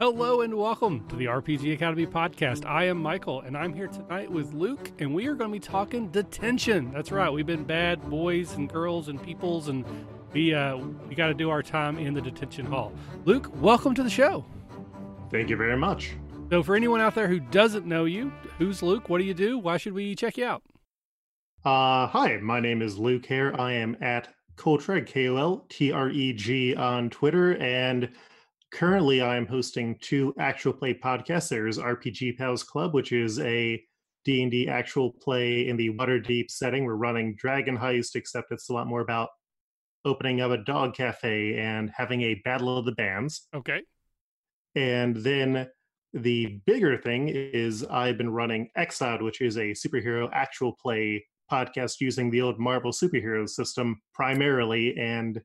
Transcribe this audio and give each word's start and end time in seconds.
Hello 0.00 0.40
and 0.40 0.54
welcome 0.54 1.06
to 1.08 1.16
the 1.16 1.26
RPG 1.26 1.74
Academy 1.74 2.06
podcast. 2.06 2.64
I 2.64 2.84
am 2.84 2.96
Michael 2.96 3.42
and 3.42 3.54
I'm 3.54 3.74
here 3.74 3.86
tonight 3.86 4.30
with 4.30 4.54
Luke 4.54 4.90
and 4.98 5.14
we 5.14 5.26
are 5.26 5.34
going 5.34 5.50
to 5.50 5.52
be 5.52 5.60
talking 5.60 6.08
detention. 6.08 6.90
That's 6.90 7.12
right. 7.12 7.28
We've 7.28 7.44
been 7.44 7.64
bad 7.64 8.08
boys 8.08 8.54
and 8.54 8.66
girls 8.66 9.08
and 9.08 9.22
peoples 9.22 9.68
and 9.68 9.84
we 10.32 10.54
uh 10.54 10.78
we 11.06 11.14
got 11.14 11.26
to 11.26 11.34
do 11.34 11.50
our 11.50 11.62
time 11.62 11.98
in 11.98 12.14
the 12.14 12.22
detention 12.22 12.64
hall. 12.64 12.94
Luke, 13.26 13.52
welcome 13.56 13.94
to 13.94 14.02
the 14.02 14.08
show. 14.08 14.46
Thank 15.30 15.50
you 15.50 15.58
very 15.58 15.76
much. 15.76 16.12
So 16.48 16.62
for 16.62 16.74
anyone 16.74 17.02
out 17.02 17.14
there 17.14 17.28
who 17.28 17.38
doesn't 17.38 17.84
know 17.84 18.06
you, 18.06 18.32
who's 18.56 18.82
Luke? 18.82 19.10
What 19.10 19.18
do 19.18 19.24
you 19.24 19.34
do? 19.34 19.58
Why 19.58 19.76
should 19.76 19.92
we 19.92 20.14
check 20.14 20.38
you 20.38 20.46
out? 20.46 20.62
Uh 21.62 22.06
hi, 22.06 22.38
my 22.38 22.58
name 22.58 22.80
is 22.80 22.96
Luke 22.96 23.26
Herr. 23.26 23.60
I 23.60 23.72
am 23.72 23.98
at 24.00 24.32
Koltreg, 24.56 25.06
K 25.06 25.28
O 25.28 25.36
L 25.36 25.66
T 25.68 25.92
R 25.92 26.08
E 26.08 26.32
G 26.32 26.74
on 26.74 27.10
Twitter 27.10 27.58
and 27.58 28.08
currently 28.72 29.20
i'm 29.22 29.46
hosting 29.46 29.96
two 30.00 30.34
actual 30.38 30.72
play 30.72 30.94
podcasts. 30.94 31.48
There's 31.48 31.78
rpg 31.78 32.36
pals 32.38 32.62
club 32.62 32.94
which 32.94 33.12
is 33.12 33.38
a 33.40 33.82
d&d 34.24 34.68
actual 34.68 35.12
play 35.12 35.66
in 35.68 35.76
the 35.76 35.90
waterdeep 35.90 36.50
setting. 36.50 36.84
We're 36.84 36.94
running 36.94 37.34
dragon 37.36 37.76
heist 37.76 38.14
except 38.16 38.52
it's 38.52 38.68
a 38.68 38.72
lot 38.72 38.86
more 38.86 39.00
about 39.00 39.30
opening 40.04 40.40
up 40.40 40.50
a 40.50 40.58
dog 40.58 40.94
cafe 40.94 41.58
and 41.58 41.90
having 41.94 42.22
a 42.22 42.34
battle 42.44 42.76
of 42.78 42.84
the 42.84 42.92
bands. 42.92 43.48
Okay. 43.54 43.80
and 44.76 45.16
then 45.16 45.68
the 46.12 46.60
bigger 46.66 46.96
thing 46.96 47.28
is 47.28 47.84
i've 47.84 48.18
been 48.18 48.30
running 48.30 48.68
exiled 48.76 49.22
which 49.22 49.40
is 49.40 49.56
a 49.56 49.70
superhero 49.72 50.28
actual 50.32 50.72
play 50.82 51.24
podcast 51.50 52.00
using 52.00 52.30
the 52.30 52.40
old 52.40 52.58
marvel 52.58 52.92
superhero 52.92 53.48
system 53.48 54.00
primarily 54.14 54.96
and 54.98 55.40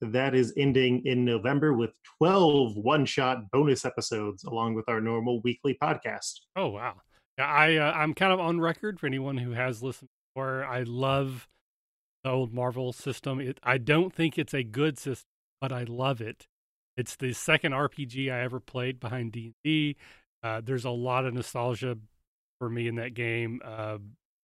that 0.00 0.34
is 0.34 0.52
ending 0.56 1.02
in 1.04 1.24
November 1.24 1.74
with 1.74 1.90
12 2.18 2.76
one 2.76 3.04
shot 3.04 3.50
bonus 3.50 3.84
episodes 3.84 4.44
along 4.44 4.74
with 4.74 4.88
our 4.88 5.00
normal 5.00 5.40
weekly 5.42 5.76
podcast. 5.82 6.40
Oh 6.56 6.68
wow. 6.68 6.94
I 7.38 7.76
uh, 7.76 7.92
I'm 7.92 8.14
kind 8.14 8.32
of 8.32 8.40
on 8.40 8.60
record 8.60 8.98
for 8.98 9.06
anyone 9.06 9.38
who 9.38 9.52
has 9.52 9.82
listened 9.82 10.10
before. 10.34 10.64
I 10.64 10.82
love 10.82 11.48
the 12.24 12.30
old 12.30 12.52
Marvel 12.52 12.92
system. 12.92 13.40
It, 13.40 13.58
I 13.62 13.78
don't 13.78 14.14
think 14.14 14.38
it's 14.38 14.54
a 14.54 14.62
good 14.62 14.98
system, 14.98 15.28
but 15.60 15.72
I 15.72 15.84
love 15.84 16.20
it. 16.20 16.46
It's 16.96 17.16
the 17.16 17.32
second 17.32 17.72
RPG 17.72 18.30
I 18.30 18.40
ever 18.42 18.60
played 18.60 19.00
behind 19.00 19.32
D&D. 19.32 19.96
Uh, 20.42 20.60
there's 20.62 20.84
a 20.84 20.90
lot 20.90 21.24
of 21.24 21.32
nostalgia 21.32 21.96
for 22.58 22.68
me 22.68 22.88
in 22.88 22.96
that 22.96 23.14
game. 23.14 23.60
Uh, 23.64 23.98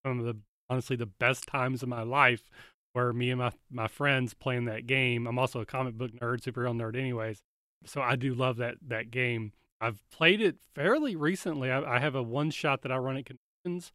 some 0.06 0.20
of 0.20 0.24
the 0.24 0.36
honestly 0.70 0.96
the 0.96 1.06
best 1.06 1.46
times 1.46 1.82
of 1.82 1.88
my 1.88 2.02
life 2.02 2.48
where 2.96 3.12
me 3.12 3.30
and 3.30 3.38
my 3.38 3.52
my 3.70 3.86
friends 3.88 4.32
playing 4.32 4.64
that 4.64 4.86
game. 4.86 5.26
I'm 5.26 5.38
also 5.38 5.60
a 5.60 5.66
comic 5.66 5.94
book 5.98 6.12
nerd, 6.12 6.40
superhero 6.40 6.74
nerd, 6.74 6.96
anyways. 6.98 7.42
So 7.84 8.00
I 8.00 8.16
do 8.16 8.32
love 8.32 8.56
that 8.56 8.76
that 8.88 9.10
game. 9.10 9.52
I've 9.82 10.00
played 10.10 10.40
it 10.40 10.56
fairly 10.74 11.14
recently. 11.14 11.70
I, 11.70 11.96
I 11.96 11.98
have 11.98 12.14
a 12.14 12.22
one 12.22 12.50
shot 12.50 12.80
that 12.82 12.90
I 12.90 12.96
run 12.96 13.18
at 13.18 13.26
conventions 13.26 13.92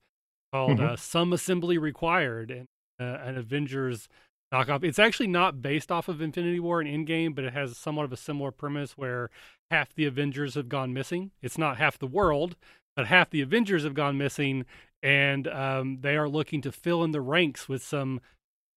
called 0.54 0.78
Mhm. 0.78 0.92
uh, 0.92 0.96
"Some 0.96 1.34
Assembly 1.34 1.80
Required" 1.80 2.52
and 2.52 2.68
uh, 3.00 3.18
an 3.24 3.38
Avengers 3.38 4.08
knockoff. 4.54 4.84
It's 4.84 5.00
actually 5.00 5.28
not 5.28 5.64
based 5.64 5.92
off 5.92 6.08
of 6.08 6.22
Infinity 6.22 6.60
War 6.60 6.80
and 6.80 7.08
Endgame, 7.08 7.34
but 7.34 7.44
it 7.44 7.54
has 7.54 7.78
somewhat 7.78 8.06
of 8.06 8.14
a 8.14 8.18
similar 8.18 8.52
premise 8.52 8.92
where 8.96 9.32
half 9.72 9.96
the 9.96 10.06
Avengers 10.06 10.54
have 10.54 10.70
gone 10.70 10.94
missing. 10.94 11.32
It's 11.42 11.58
not 11.58 11.78
half 11.78 11.98
the 11.98 12.06
world, 12.06 12.56
but 12.96 13.08
half 13.08 13.32
the 13.32 13.42
Avengers 13.42 13.84
have 13.84 13.96
gone 13.96 14.16
missing, 14.20 14.66
and 15.02 15.48
um, 15.48 16.02
they 16.02 16.16
are 16.18 16.30
looking 16.30 16.62
to 16.62 16.72
fill 16.72 17.04
in 17.04 17.12
the 17.12 17.22
ranks 17.22 17.68
with 17.68 17.82
some 17.82 18.22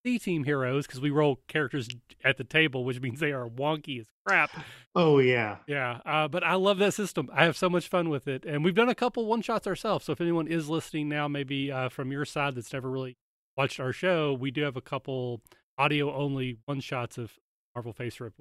C 0.04 0.18
team 0.18 0.44
heroes 0.44 0.86
because 0.86 1.00
we 1.00 1.10
roll 1.10 1.40
characters 1.48 1.88
at 2.22 2.36
the 2.36 2.44
table, 2.44 2.84
which 2.84 3.00
means 3.00 3.20
they 3.20 3.32
are 3.32 3.48
wonky 3.48 4.00
as 4.00 4.06
crap. 4.26 4.50
Oh, 4.94 5.18
yeah. 5.18 5.58
Yeah, 5.66 6.00
uh, 6.04 6.28
but 6.28 6.44
I 6.44 6.54
love 6.54 6.78
that 6.78 6.94
system. 6.94 7.30
I 7.32 7.44
have 7.44 7.56
so 7.56 7.70
much 7.70 7.88
fun 7.88 8.10
with 8.10 8.28
it, 8.28 8.44
and 8.44 8.62
we've 8.62 8.74
done 8.74 8.88
a 8.88 8.94
couple 8.94 9.24
one 9.26 9.42
shots 9.42 9.66
ourselves. 9.66 10.04
So 10.04 10.12
if 10.12 10.20
anyone 10.20 10.46
is 10.46 10.68
listening 10.68 11.08
now, 11.08 11.26
maybe 11.26 11.72
uh, 11.72 11.88
from 11.88 12.12
your 12.12 12.24
side 12.24 12.54
that's 12.54 12.72
never 12.72 12.90
really 12.90 13.16
watched 13.56 13.80
our 13.80 13.92
show, 13.92 14.34
we 14.34 14.50
do 14.50 14.62
have 14.62 14.76
a 14.76 14.82
couple 14.82 15.40
audio 15.78 16.14
only 16.14 16.58
one 16.66 16.80
shots 16.80 17.18
of 17.18 17.32
Marvel 17.74 17.94
FASERIP. 17.94 18.32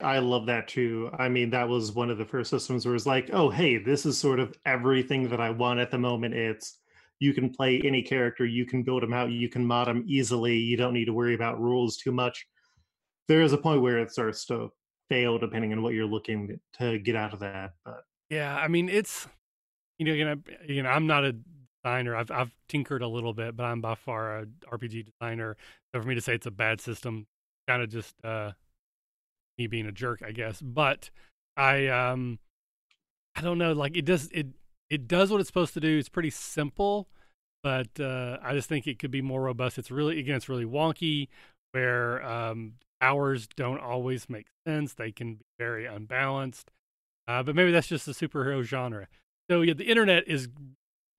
I 0.00 0.18
love 0.18 0.46
that 0.46 0.66
too. 0.66 1.10
I 1.16 1.28
mean, 1.28 1.50
that 1.50 1.68
was 1.68 1.92
one 1.92 2.10
of 2.10 2.18
the 2.18 2.24
first 2.24 2.50
systems 2.50 2.84
where 2.84 2.94
it's 2.94 3.06
like, 3.06 3.30
oh, 3.32 3.50
hey, 3.50 3.78
this 3.78 4.04
is 4.04 4.18
sort 4.18 4.40
of 4.40 4.52
everything 4.66 5.28
that 5.28 5.40
I 5.40 5.50
want 5.50 5.78
at 5.78 5.90
the 5.92 5.98
moment. 5.98 6.34
It's 6.34 6.78
you 7.22 7.32
can 7.32 7.50
play 7.50 7.80
any 7.84 8.02
character, 8.02 8.44
you 8.44 8.66
can 8.66 8.82
build 8.82 9.02
them 9.02 9.12
out, 9.12 9.30
you 9.30 9.48
can 9.48 9.64
mod 9.64 9.86
them 9.86 10.04
easily. 10.06 10.56
You 10.56 10.76
don't 10.76 10.92
need 10.92 11.06
to 11.06 11.12
worry 11.12 11.34
about 11.34 11.60
rules 11.60 11.96
too 11.96 12.12
much. 12.12 12.46
There 13.28 13.42
is 13.42 13.52
a 13.52 13.58
point 13.58 13.82
where 13.82 13.98
it 14.00 14.10
starts 14.10 14.44
to 14.46 14.70
fail 15.08 15.38
depending 15.38 15.72
on 15.72 15.82
what 15.82 15.94
you're 15.94 16.06
looking 16.06 16.58
to 16.78 16.98
get 16.98 17.16
out 17.16 17.32
of 17.32 17.40
that. 17.40 17.72
But 17.84 18.02
Yeah, 18.30 18.54
I 18.56 18.68
mean 18.68 18.88
it's 18.88 19.28
you 19.98 20.06
know, 20.06 20.12
you 20.12 20.24
know, 20.24 20.36
you 20.66 20.82
know, 20.82 20.90
I'm 20.90 21.06
not 21.06 21.24
a 21.24 21.36
designer. 21.84 22.16
I've 22.16 22.30
I've 22.30 22.52
tinkered 22.68 23.02
a 23.02 23.08
little 23.08 23.32
bit, 23.34 23.56
but 23.56 23.64
I'm 23.64 23.80
by 23.80 23.94
far 23.94 24.38
a 24.40 24.46
RPG 24.72 25.06
designer. 25.06 25.56
So 25.94 26.02
for 26.02 26.08
me 26.08 26.14
to 26.14 26.20
say 26.20 26.34
it's 26.34 26.46
a 26.46 26.50
bad 26.50 26.80
system, 26.80 27.26
kind 27.68 27.82
of 27.82 27.90
just 27.90 28.14
uh 28.24 28.52
me 29.58 29.66
being 29.66 29.86
a 29.86 29.92
jerk, 29.92 30.22
I 30.26 30.32
guess. 30.32 30.60
But 30.60 31.10
I 31.56 31.88
um 31.88 32.38
I 33.34 33.40
don't 33.42 33.58
know, 33.58 33.72
like 33.72 33.96
it 33.96 34.04
does 34.04 34.28
it 34.32 34.48
it 34.92 35.08
does 35.08 35.30
what 35.30 35.40
it's 35.40 35.48
supposed 35.48 35.72
to 35.74 35.80
do. 35.80 35.98
It's 35.98 36.10
pretty 36.10 36.30
simple, 36.30 37.08
but 37.62 37.98
uh 37.98 38.38
I 38.42 38.52
just 38.52 38.68
think 38.68 38.86
it 38.86 38.98
could 38.98 39.10
be 39.10 39.22
more 39.22 39.42
robust. 39.42 39.78
It's 39.78 39.90
really 39.90 40.18
again 40.20 40.36
it's 40.36 40.48
really 40.48 40.66
wonky 40.66 41.28
where 41.72 42.22
um 42.22 42.74
hours 43.00 43.48
don't 43.56 43.80
always 43.80 44.28
make 44.28 44.46
sense. 44.66 44.94
They 44.94 45.10
can 45.10 45.34
be 45.36 45.44
very 45.58 45.86
unbalanced. 45.86 46.70
Uh, 47.26 47.42
but 47.42 47.56
maybe 47.56 47.70
that's 47.72 47.86
just 47.86 48.04
the 48.04 48.12
superhero 48.12 48.62
genre. 48.62 49.08
So 49.50 49.62
yeah, 49.62 49.74
the 49.74 49.84
internet 49.84 50.24
is 50.26 50.48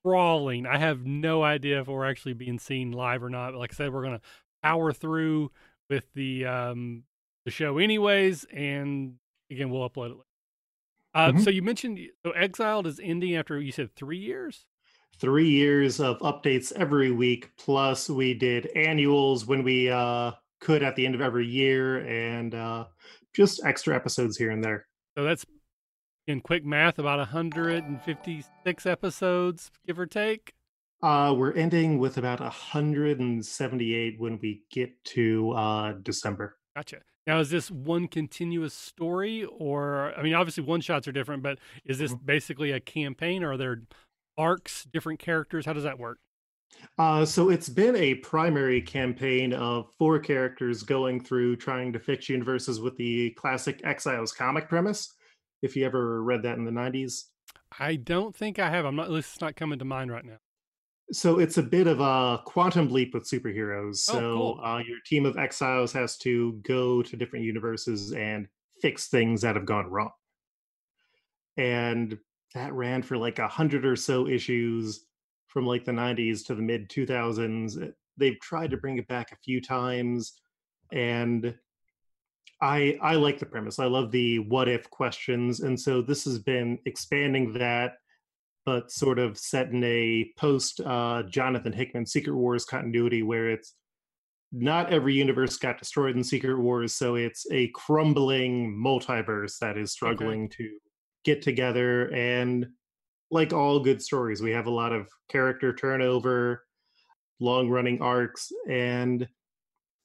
crawling. 0.04 0.66
I 0.68 0.78
have 0.78 1.06
no 1.06 1.44
idea 1.44 1.82
if 1.82 1.88
we're 1.88 2.06
actually 2.10 2.34
being 2.34 2.60
seen 2.60 2.92
live 2.92 3.24
or 3.24 3.30
not. 3.30 3.52
But 3.52 3.60
like 3.60 3.74
I 3.74 3.76
said, 3.76 3.94
we're 3.94 4.04
gonna 4.04 4.22
power 4.62 4.94
through 4.94 5.52
with 5.90 6.06
the 6.14 6.46
um 6.46 7.04
the 7.46 7.52
show 7.52 7.80
anyways, 7.80 8.46
and 8.54 9.16
again 9.50 9.70
we'll 9.70 9.90
upload 9.90 10.12
it. 10.12 10.18
Later. 10.18 10.33
Uh, 11.14 11.32
Mhm. 11.32 11.44
So 11.44 11.50
you 11.50 11.62
mentioned 11.62 12.00
so 12.26 12.32
Exiled 12.32 12.88
is 12.88 13.00
ending 13.02 13.36
after 13.36 13.60
you 13.60 13.72
said 13.72 13.94
three 13.96 14.18
years. 14.18 14.66
three 15.20 15.48
years 15.50 16.00
of 16.00 16.18
updates 16.20 16.72
every 16.74 17.12
week, 17.12 17.52
plus 17.56 18.10
we 18.10 18.34
did 18.34 18.66
annuals 18.76 19.46
when 19.46 19.64
we 19.64 19.88
uh, 19.90 20.32
could 20.60 20.82
at 20.82 20.96
the 20.96 21.06
end 21.06 21.14
of 21.14 21.22
every 21.22 21.46
year, 21.46 22.00
and 22.00 22.56
uh, 22.56 22.86
just 23.36 23.64
extra 23.64 23.96
episodes 23.96 24.38
here 24.38 24.50
and 24.50 24.64
there. 24.64 24.88
So 25.16 25.24
that's 25.24 25.46
in 26.26 26.42
quick 26.42 26.66
math 26.66 26.98
about 26.98 27.20
156 27.20 28.86
episodes, 28.88 29.70
give 29.86 30.00
or 30.00 30.08
take. 30.08 30.54
Uh, 31.04 31.36
we're 31.38 31.54
ending 31.54 32.00
with 32.00 32.18
about 32.18 32.40
178 32.40 34.20
when 34.20 34.40
we 34.42 34.64
get 34.72 34.92
to 35.04 35.52
uh, 35.52 35.92
December. 36.02 36.58
Gotcha. 36.76 37.02
Now, 37.26 37.40
is 37.40 37.50
this 37.50 37.72
one 37.72 38.08
continuous 38.08 38.74
story, 38.74 39.46
or 39.46 40.14
I 40.18 40.24
mean, 40.24 40.34
obviously 40.34 40.64
one 40.64 40.82
shots 40.82 41.08
are 41.08 41.14
different, 41.14 41.42
but 41.42 41.58
is 41.86 41.98
this 41.98 42.14
basically 42.14 42.72
a 42.72 42.80
campaign, 42.80 43.44
or 43.44 43.54
are 43.54 43.58
there 43.58 43.82
arcs, 44.38 44.84
different 44.92 45.20
characters? 45.20 45.66
How 45.66 45.74
does 45.74 45.84
that 45.84 46.00
work? 46.00 46.20
Uh, 46.98 47.24
so 47.24 47.50
it's 47.50 47.70
been 47.70 47.96
a 47.96 48.16
primary 48.16 48.82
campaign 48.82 49.54
of 49.54 49.88
four 49.98 50.20
characters 50.20 50.84
going 50.84 51.24
through 51.24 51.56
trying 51.56 51.94
to 51.94 52.00
fix 52.00 52.28
universes 52.28 52.82
with 52.82 52.98
the 52.98 53.30
classic 53.32 53.80
Exiles 53.84 54.34
comic 54.34 54.68
premise. 54.68 55.14
If 55.62 55.76
you 55.76 55.86
ever 55.86 56.22
read 56.24 56.44
that 56.44 56.58
in 56.58 56.66
the 56.66 56.72
90s, 56.72 57.26
I 57.80 57.96
don't 57.96 58.36
think 58.36 58.60
I 58.60 58.70
have. 58.70 58.86
I'm 58.86 58.96
not. 58.96 59.10
This 59.10 59.34
is 59.34 59.42
not 59.42 59.56
coming 59.56 59.80
to 59.80 59.86
mind 59.86 60.12
right 60.12 60.26
now. 60.26 60.38
So 61.12 61.40
it's 61.40 61.58
a 61.58 61.64
bit 61.64 61.88
of 61.88 62.00
a 62.00 62.42
quantum 62.46 62.90
leap 62.92 63.14
with 63.14 63.30
superheroes. 63.30 63.90
Oh, 64.10 64.14
So 64.14 64.34
cool. 64.34 64.62
uh, 64.64 64.78
your 64.80 64.98
team 65.06 65.26
of 65.26 65.38
exiles 65.38 65.94
has 65.94 66.18
to 66.20 66.54
go 66.64 67.04
to 67.04 67.18
different 67.18 67.46
universes 67.46 68.14
and 68.14 68.48
fix 68.82 69.08
things 69.08 69.42
that 69.42 69.56
have 69.56 69.66
gone 69.66 69.88
wrong. 69.88 70.12
And 71.58 72.18
that 72.56 72.74
ran 72.74 73.04
for 73.04 73.18
like 73.18 73.40
a 73.40 73.48
hundred 73.48 73.86
or 73.86 73.96
so 73.96 74.28
issues 74.28 75.06
from 75.48 75.66
like 75.68 75.86
the 75.86 75.92
90s 75.92 76.44
to 76.46 76.56
the 76.56 76.62
mid 76.62 76.90
2000s. 76.90 77.94
They've 78.18 78.40
tried 78.40 78.72
to 78.72 78.78
bring 78.78 78.98
it 78.98 79.08
back 79.08 79.32
a 79.32 79.38
few 79.44 79.62
times, 79.62 80.34
and 80.92 81.56
I 82.62 82.98
I 83.02 83.16
like 83.16 83.40
the 83.40 83.46
premise. 83.46 83.80
I 83.80 83.86
love 83.86 84.12
the 84.12 84.40
what 84.40 84.68
if 84.70 84.90
questions, 84.90 85.60
and 85.62 85.80
so 85.80 86.02
this 86.02 86.26
has 86.26 86.40
been 86.40 86.80
expanding 86.86 87.54
that 87.54 87.98
but 88.66 88.92
sort 88.92 89.20
of 89.20 89.38
set 89.38 89.70
in 89.70 89.84
a 89.84 90.32
post 90.38 90.80
uh, 90.82 91.24
Jonathan 91.24 91.74
Hickman 91.74 92.06
Secret 92.06 92.36
Wars 92.36 92.66
continuity 92.66 93.24
where 93.24 93.50
it's 93.50 93.74
not 94.54 94.94
every 94.94 95.16
universe 95.16 95.58
got 95.58 95.80
destroyed 95.80 96.16
in 96.16 96.24
Secret 96.24 96.60
Wars, 96.60 96.94
so 96.94 97.16
it's 97.16 97.46
a 97.52 97.70
crumbling 97.70 98.72
multiverse 98.72 99.58
that 99.60 99.78
is 99.78 99.92
struggling 99.92 100.48
to 100.50 100.78
get 101.26 101.42
together. 101.42 102.14
And 102.14 102.68
like 103.32 103.52
all 103.52 103.80
good 103.80 104.02
stories, 104.02 104.44
we 104.44 104.52
have 104.52 104.68
a 104.68 104.72
lot 104.72 104.94
of 104.94 105.08
character 105.28 105.74
turnover, 105.74 106.66
long 107.40 107.68
running 107.68 108.00
arcs, 108.00 108.52
and 108.70 109.28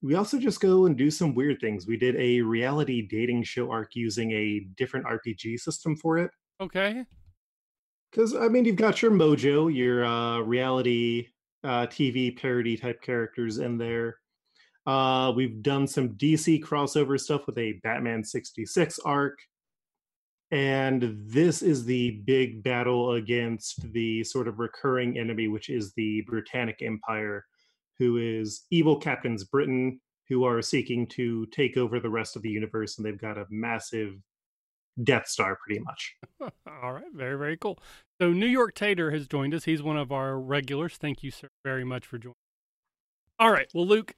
we 0.01 0.15
also 0.15 0.39
just 0.39 0.61
go 0.61 0.87
and 0.87 0.97
do 0.97 1.11
some 1.11 1.35
weird 1.35 1.61
things. 1.61 1.87
We 1.87 1.99
did 1.99 2.17
a 2.17 2.41
reality 2.41 3.07
dating 3.07 3.43
show 3.43 3.71
arc 3.71 3.95
using 3.95 4.31
a 4.33 4.61
different 4.77 5.07
RPG 5.07 5.61
system 5.61 5.95
for 5.97 6.19
it. 6.19 6.31
Okay. 6.61 7.05
Because 8.11 8.35
I 8.35 8.49
mean, 8.49 8.65
you've 8.65 8.77
got 8.77 9.03
your 9.03 9.11
Mojo, 9.11 9.75
your 9.75 10.05
uh, 10.05 10.41
reality 10.41 11.29
uh, 11.65 11.87
TV 11.87 12.37
parody 12.37 12.77
type 12.77 13.03
characters 13.03 13.59
in 13.59 13.79
there. 13.79 14.19
Uh, 14.87 15.33
we've 15.37 15.63
done 15.63 15.87
some 15.87 16.11
DC 16.11 16.63
crossover 16.63 17.21
stuff 17.21 17.47
with 17.47 17.59
a 17.59 17.75
Batman 17.83 18.25
66 18.25 18.99
arc. 19.01 19.39
And 20.51 21.15
this 21.27 21.61
is 21.61 21.85
the 21.85 22.23
big 22.25 22.63
battle 22.63 23.13
against 23.13 23.93
the 23.93 24.25
sort 24.25 24.49
of 24.49 24.59
recurring 24.59 25.19
enemy, 25.19 25.49
which 25.49 25.69
is 25.69 25.93
the 25.93 26.23
Britannic 26.23 26.79
Empire, 26.81 27.45
who 27.99 28.17
is 28.17 28.65
evil 28.71 28.97
captains 28.97 29.45
Britain 29.45 30.01
who 30.31 30.45
are 30.45 30.63
seeking 30.63 31.07
to 31.07 31.47
take 31.47 31.77
over 31.77 32.01
the 32.01 32.09
rest 32.09 32.37
of 32.37 32.43
the 32.43 32.51
universe. 32.51 32.97
And 32.97 33.05
they've 33.05 33.21
got 33.21 33.39
a 33.39 33.47
massive 33.51 34.15
Death 35.03 35.29
Star, 35.29 35.57
pretty 35.65 35.81
much. 35.81 36.17
All 36.83 36.93
right, 36.93 37.13
very 37.15 37.37
very 37.37 37.57
cool. 37.57 37.79
So 38.21 38.33
New 38.33 38.47
York 38.47 38.75
Tater 38.75 39.11
has 39.11 39.27
joined 39.27 39.55
us. 39.55 39.65
He's 39.65 39.83
one 39.83 39.97
of 39.97 40.13
our 40.13 40.39
regulars. 40.39 40.97
Thank 40.97 41.23
you, 41.23 41.31
sir, 41.31 41.49
very 41.65 41.85
much 41.85 42.07
for 42.07 42.19
joining. 42.19 42.35
All 43.39 43.53
right, 43.53 43.69
well, 43.73 43.87
Luke, 43.87 44.15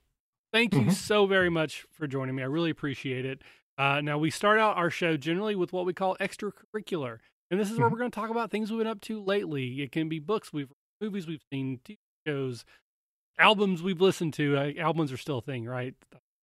thank 0.53 0.75
you 0.75 0.81
mm-hmm. 0.81 0.91
so 0.91 1.27
very 1.27 1.51
much 1.51 1.87
for 1.93 2.07
joining 2.07 2.35
me. 2.35 2.43
I 2.43 2.47
really 2.47 2.71
appreciate 2.71 3.27
it. 3.27 3.43
Uh, 3.77 4.01
now 4.01 4.19
we 4.19 4.31
start 4.31 4.59
out 4.59 4.77
our 4.77 4.91
show 4.91 5.17
generally 5.17 5.55
with 5.55 5.73
what 5.73 5.87
we 5.87 5.93
call 5.93 6.17
extracurricular, 6.21 7.19
and 7.51 7.61
this 7.61 7.71
is 7.71 7.79
where 7.79 7.87
mm-hmm. 7.87 7.93
we're 7.93 7.99
going 7.99 8.11
to 8.11 8.15
talk 8.15 8.31
about 8.31 8.51
things 8.51 8.71
we've 8.71 8.79
been 8.79 8.87
up 8.87 9.01
to 9.03 9.23
lately. 9.23 9.83
It 9.83 9.93
can 9.93 10.09
be 10.09 10.19
books 10.19 10.53
we've 10.53 10.73
movies 11.01 11.27
we've 11.27 11.45
seen, 11.53 11.81
TV 11.85 11.97
shows, 12.27 12.65
albums 13.39 13.83
we've 13.83 14.01
listened 14.01 14.35
to. 14.35 14.57
Uh, 14.57 14.73
albums 14.79 15.13
are 15.13 15.17
still 15.17 15.39
a 15.39 15.43
thing, 15.43 15.65
right? 15.65 15.95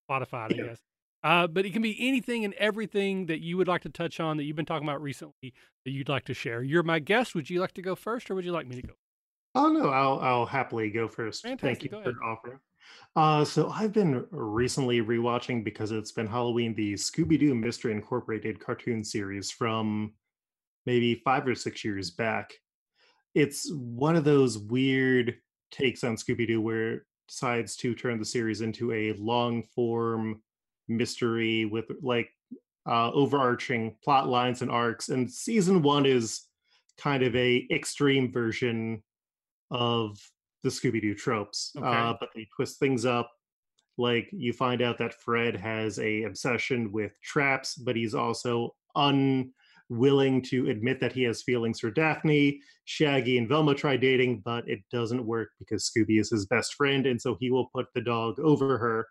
Spotify, 0.10 0.56
yeah. 0.56 0.64
I 0.64 0.68
guess. 0.68 0.80
Uh, 1.28 1.46
but 1.46 1.66
it 1.66 1.74
can 1.74 1.82
be 1.82 1.98
anything 2.00 2.46
and 2.46 2.54
everything 2.54 3.26
that 3.26 3.42
you 3.42 3.58
would 3.58 3.68
like 3.68 3.82
to 3.82 3.90
touch 3.90 4.22
on 4.22 4.38
that 4.38 4.46
you've 4.46 4.56
been 4.56 4.66
talking 4.66 4.88
about 4.88 5.02
recently 5.02 5.54
that 5.84 5.92
you'd 5.92 6.08
like 6.08 6.24
to 6.24 6.34
share. 6.34 6.64
You're 6.64 6.84
my 6.84 7.00
guest. 7.00 7.36
Would 7.36 7.50
you 7.50 7.60
like 7.60 7.74
to 7.74 7.82
go 7.82 7.96
first, 7.96 8.32
or 8.32 8.36
would 8.36 8.46
you 8.46 8.54
like 8.54 8.66
me 8.66 8.78
to 8.78 8.88
go? 8.88 8.94
Oh 9.54 9.68
no, 9.68 9.90
I'll 9.90 10.20
I'll 10.20 10.46
happily 10.46 10.90
go 10.90 11.10
first. 11.10 11.44
Fantastic. 11.44 11.92
Thank 11.92 12.06
you 12.06 12.14
for 12.14 12.24
offering. 12.24 12.60
Uh, 13.18 13.44
so 13.44 13.70
I've 13.70 13.92
been 13.92 14.26
recently 14.32 15.02
rewatching 15.02 15.66
because 15.66 15.92
it's 15.92 16.14
been 16.14 16.28
Halloween 16.28 16.74
the 16.74 16.94
Scooby 16.94 17.38
Doo 17.38 17.54
Mystery 17.54 17.92
Incorporated 17.92 18.62
cartoon 18.62 19.04
series 19.04 19.52
from 19.52 20.14
maybe 20.86 21.16
five 21.26 21.46
or 21.46 21.56
six 21.56 21.84
years 21.84 22.10
back. 22.10 22.54
It's 23.36 23.70
one 23.74 24.16
of 24.16 24.24
those 24.24 24.58
weird 24.58 25.36
takes 25.72 26.06
on 26.06 26.16
Scooby 26.16 26.48
Doo 26.48 26.62
where 26.62 26.94
it 26.94 27.04
decides 27.28 27.76
to 27.78 27.94
turn 27.96 28.18
the 28.18 28.24
series 28.24 28.62
into 28.62 28.94
a 28.94 29.12
long 29.16 29.64
form 29.76 30.42
mystery 30.88 31.66
with 31.66 31.86
like 32.02 32.30
uh, 32.88 33.12
overarching 33.12 33.96
plot 34.04 34.28
lines 34.28 34.62
and 34.62 34.72
arcs. 34.72 35.10
And 35.10 35.30
season 35.30 35.82
one 35.82 36.06
is 36.06 36.48
kind 36.98 37.24
of 37.24 37.36
a 37.36 37.68
extreme 37.72 38.32
version 38.32 39.04
of 39.70 40.18
the 40.64 40.70
Scooby 40.70 41.02
Doo 41.02 41.14
tropes, 41.14 41.74
okay. 41.78 41.86
uh, 41.86 42.14
but 42.20 42.30
they 42.36 42.48
twist 42.56 42.80
things 42.80 43.06
up. 43.06 43.32
Like 43.98 44.30
you 44.32 44.54
find 44.54 44.82
out 44.82 44.98
that 45.00 45.14
Fred 45.14 45.56
has 45.56 46.00
a 46.00 46.24
obsession 46.24 46.92
with 46.92 47.20
traps, 47.22 47.76
but 47.76 47.96
he's 47.96 48.14
also 48.14 48.76
unwilling 48.96 50.42
to 50.44 50.70
admit 50.70 51.00
that 51.00 51.14
he 51.14 51.24
has 51.24 51.42
feelings 51.42 51.80
for 51.80 51.90
Daphne. 51.90 52.62
Shaggy 52.86 53.38
and 53.38 53.50
Velma 53.50 53.74
try 53.74 53.98
dating, 53.98 54.44
but 54.46 54.68
it 54.70 54.80
doesn't 54.92 55.26
work 55.26 55.50
because 55.60 55.90
Scooby 55.90 56.20
is 56.20 56.30
his 56.30 56.46
best 56.46 56.76
friend, 56.76 57.08
and 57.08 57.20
so 57.20 57.38
he 57.40 57.50
will 57.52 57.70
put 57.74 57.88
the 57.96 58.02
dog 58.02 58.40
over 58.40 58.78
her 58.78 59.08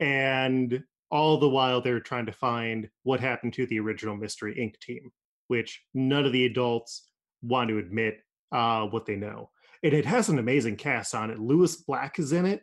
and 0.00 0.82
all 1.10 1.38
the 1.38 1.48
while 1.48 1.80
they're 1.80 2.00
trying 2.00 2.26
to 2.26 2.32
find 2.32 2.88
what 3.02 3.20
happened 3.20 3.52
to 3.54 3.66
the 3.66 3.80
original 3.80 4.16
Mystery 4.16 4.54
Inc. 4.54 4.80
team, 4.80 5.10
which 5.48 5.82
none 5.92 6.24
of 6.24 6.32
the 6.32 6.46
adults 6.46 7.08
want 7.42 7.68
to 7.68 7.78
admit 7.78 8.20
uh, 8.52 8.86
what 8.86 9.06
they 9.06 9.16
know. 9.16 9.50
And 9.82 9.92
it 9.92 10.06
has 10.06 10.28
an 10.28 10.38
amazing 10.38 10.76
cast 10.76 11.14
on 11.14 11.30
it. 11.30 11.38
Lewis 11.38 11.76
Black 11.76 12.18
is 12.18 12.32
in 12.32 12.46
it, 12.46 12.62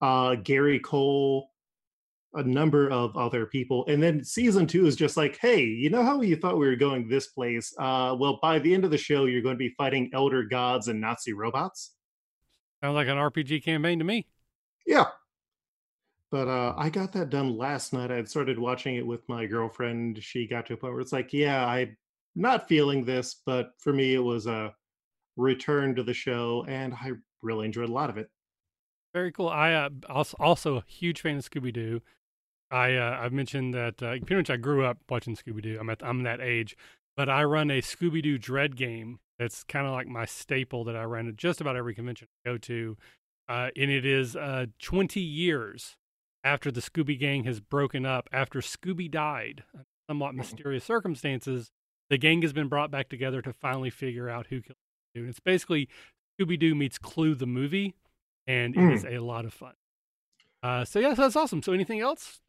uh, 0.00 0.36
Gary 0.36 0.80
Cole, 0.80 1.50
a 2.34 2.42
number 2.42 2.88
of 2.90 3.16
other 3.16 3.46
people. 3.46 3.84
And 3.88 4.02
then 4.02 4.24
season 4.24 4.66
two 4.66 4.86
is 4.86 4.96
just 4.96 5.16
like, 5.16 5.38
hey, 5.40 5.64
you 5.64 5.90
know 5.90 6.02
how 6.02 6.20
you 6.20 6.36
thought 6.36 6.58
we 6.58 6.66
were 6.66 6.76
going 6.76 7.08
this 7.08 7.28
place? 7.28 7.74
Uh, 7.78 8.16
well, 8.18 8.38
by 8.42 8.58
the 8.58 8.74
end 8.74 8.84
of 8.84 8.90
the 8.90 8.98
show, 8.98 9.26
you're 9.26 9.42
going 9.42 9.54
to 9.54 9.58
be 9.58 9.74
fighting 9.78 10.10
elder 10.12 10.42
gods 10.42 10.88
and 10.88 11.00
Nazi 11.00 11.32
robots. 11.32 11.92
Sounds 12.82 12.94
like 12.94 13.08
an 13.08 13.16
RPG 13.16 13.64
campaign 13.64 13.98
to 13.98 14.04
me. 14.04 14.26
Yeah, 14.86 15.06
but 16.30 16.48
uh, 16.48 16.74
I 16.76 16.90
got 16.90 17.12
that 17.12 17.30
done 17.30 17.56
last 17.56 17.92
night. 17.92 18.10
I 18.10 18.16
had 18.16 18.28
started 18.28 18.58
watching 18.58 18.96
it 18.96 19.06
with 19.06 19.28
my 19.28 19.46
girlfriend. 19.46 20.22
She 20.22 20.46
got 20.46 20.66
to 20.66 20.74
a 20.74 20.76
point 20.76 20.92
where 20.92 21.00
it's 21.00 21.12
like, 21.12 21.32
yeah, 21.32 21.66
I'm 21.66 21.96
not 22.34 22.68
feeling 22.68 23.04
this, 23.04 23.42
but 23.46 23.70
for 23.78 23.92
me, 23.92 24.14
it 24.14 24.22
was 24.22 24.46
a 24.46 24.74
return 25.36 25.94
to 25.94 26.02
the 26.02 26.14
show, 26.14 26.64
and 26.68 26.94
I 26.94 27.12
really 27.42 27.66
enjoyed 27.66 27.88
a 27.88 27.92
lot 27.92 28.10
of 28.10 28.18
it. 28.18 28.28
Very 29.14 29.32
cool. 29.32 29.48
I 29.48 29.72
uh, 29.72 29.90
also 30.08 30.36
also 30.40 30.76
a 30.76 30.84
huge 30.86 31.22
fan 31.22 31.36
of 31.36 31.48
Scooby 31.48 31.72
Doo. 31.72 32.02
I 32.70 32.94
uh, 32.96 33.18
I've 33.20 33.32
mentioned 33.32 33.72
that 33.74 34.02
uh, 34.02 34.10
pretty 34.18 34.36
much 34.36 34.50
I 34.50 34.56
grew 34.56 34.84
up 34.84 34.98
watching 35.08 35.36
Scooby 35.36 35.62
Doo. 35.62 35.78
I'm 35.80 35.88
at 35.88 36.02
I'm 36.04 36.22
that 36.24 36.40
age, 36.40 36.76
but 37.16 37.28
I 37.28 37.44
run 37.44 37.70
a 37.70 37.80
Scooby 37.80 38.22
Doo 38.22 38.36
Dread 38.36 38.76
game. 38.76 39.20
That's 39.38 39.64
kind 39.64 39.86
of 39.86 39.92
like 39.92 40.06
my 40.06 40.24
staple 40.24 40.84
that 40.84 40.96
I 40.96 41.04
run 41.04 41.28
at 41.28 41.36
just 41.36 41.60
about 41.60 41.76
every 41.76 41.94
convention 41.94 42.28
I 42.44 42.50
go 42.50 42.58
to, 42.58 42.96
uh, 43.48 43.68
and 43.76 43.90
it 43.90 44.04
is 44.04 44.34
uh, 44.34 44.66
20 44.80 45.20
years 45.20 45.96
after 46.46 46.70
the 46.70 46.80
Scooby 46.80 47.18
Gang 47.18 47.44
has 47.44 47.58
broken 47.58 48.06
up, 48.06 48.28
after 48.32 48.60
Scooby 48.60 49.10
died, 49.10 49.64
somewhat 50.08 50.28
mm-hmm. 50.28 50.38
mysterious 50.38 50.84
circumstances, 50.84 51.72
the 52.08 52.18
gang 52.18 52.40
has 52.42 52.52
been 52.52 52.68
brought 52.68 52.90
back 52.90 53.08
together 53.08 53.42
to 53.42 53.52
finally 53.52 53.90
figure 53.90 54.30
out 54.30 54.46
who 54.46 54.60
killed 54.60 54.76
Scooby 54.76 55.22
Doo. 55.22 55.28
It's 55.28 55.40
basically 55.40 55.88
Scooby 56.38 56.58
Doo 56.58 56.76
meets 56.76 56.98
Clue 56.98 57.34
the 57.34 57.46
movie, 57.46 57.96
and 58.46 58.76
mm. 58.76 58.90
it 58.90 58.94
is 58.94 59.04
mm. 59.04 59.16
a 59.16 59.24
lot 59.24 59.44
of 59.44 59.52
fun. 59.52 59.72
Uh, 60.62 60.84
so 60.84 61.00
yeah, 61.00 61.14
that's 61.14 61.34
awesome. 61.34 61.62
So 61.62 61.72
anything 61.72 62.00
else? 62.00 62.40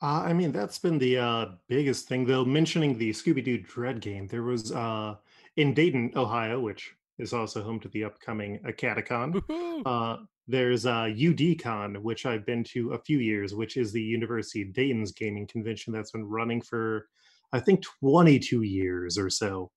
Uh, 0.00 0.22
I 0.26 0.32
mean, 0.32 0.52
that's 0.52 0.78
been 0.78 0.98
the 0.98 1.18
uh, 1.18 1.46
biggest 1.68 2.06
thing, 2.06 2.26
though. 2.26 2.44
Mentioning 2.44 2.96
the 2.96 3.10
Scooby 3.10 3.42
Doo 3.42 3.58
Dread 3.58 4.00
game, 4.00 4.28
there 4.28 4.42
was 4.42 4.70
uh, 4.70 5.16
in 5.56 5.74
Dayton, 5.74 6.12
Ohio, 6.14 6.60
which 6.60 6.94
is 7.18 7.32
also 7.32 7.62
home 7.62 7.80
to 7.80 7.88
the 7.88 8.04
upcoming 8.04 8.60
Acadecon. 8.60 9.42
Uh, 9.84 10.18
there's 10.46 10.84
uh, 10.84 11.04
UDCon, 11.04 11.98
which 12.02 12.26
I've 12.26 12.44
been 12.44 12.64
to 12.64 12.92
a 12.92 12.98
few 12.98 13.18
years, 13.18 13.54
which 13.54 13.76
is 13.76 13.92
the 13.92 14.02
University 14.02 14.62
of 14.62 14.72
Dayton's 14.72 15.12
gaming 15.12 15.46
convention 15.46 15.92
that's 15.92 16.10
been 16.10 16.24
running 16.24 16.60
for, 16.60 17.06
I 17.52 17.60
think, 17.60 17.82
22 18.00 18.62
years 18.62 19.16
or 19.16 19.30
so. 19.30 19.70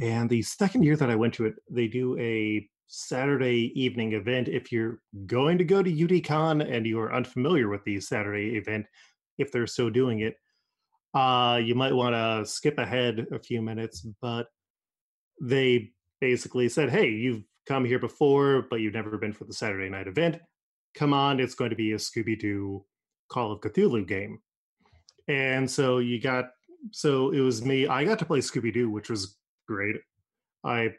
And 0.00 0.30
the 0.30 0.42
second 0.42 0.84
year 0.84 0.96
that 0.96 1.10
I 1.10 1.16
went 1.16 1.34
to 1.34 1.44
it, 1.44 1.54
they 1.70 1.86
do 1.86 2.18
a 2.18 2.66
Saturday 2.86 3.72
evening 3.74 4.14
event. 4.14 4.48
If 4.48 4.72
you're 4.72 5.00
going 5.26 5.58
to 5.58 5.64
go 5.64 5.82
to 5.82 5.92
UDCon 5.92 6.74
and 6.74 6.86
you 6.86 6.98
are 6.98 7.14
unfamiliar 7.14 7.68
with 7.68 7.84
the 7.84 8.00
Saturday 8.00 8.56
event, 8.56 8.86
if 9.38 9.52
they're 9.52 9.66
still 9.66 9.90
doing 9.90 10.20
it, 10.20 10.36
uh, 11.12 11.60
you 11.62 11.74
might 11.74 11.92
want 11.92 12.14
to 12.14 12.50
skip 12.50 12.78
ahead 12.78 13.26
a 13.32 13.38
few 13.38 13.60
minutes. 13.60 14.06
But 14.22 14.46
they 15.42 15.92
basically 16.20 16.68
said, 16.68 16.90
hey, 16.90 17.10
you've 17.10 17.42
come 17.70 17.84
here 17.84 18.00
before, 18.00 18.66
but 18.68 18.80
you've 18.80 18.94
never 18.94 19.16
been 19.16 19.32
for 19.32 19.44
the 19.44 19.52
Saturday 19.52 19.88
night 19.88 20.08
event, 20.08 20.38
come 20.96 21.14
on, 21.14 21.38
it's 21.38 21.54
going 21.54 21.70
to 21.70 21.76
be 21.76 21.92
a 21.92 21.96
Scooby 21.96 22.36
Doo 22.36 22.84
Call 23.30 23.52
of 23.52 23.60
Cthulhu 23.60 24.06
game. 24.06 24.40
And 25.28 25.70
so 25.70 25.98
you 25.98 26.20
got, 26.20 26.46
so 26.90 27.30
it 27.30 27.38
was 27.38 27.64
me. 27.64 27.86
I 27.86 28.04
got 28.04 28.18
to 28.18 28.24
play 28.24 28.40
Scooby 28.40 28.74
Doo, 28.74 28.90
which 28.90 29.08
was 29.08 29.36
great. 29.68 29.94
I, 30.64 30.94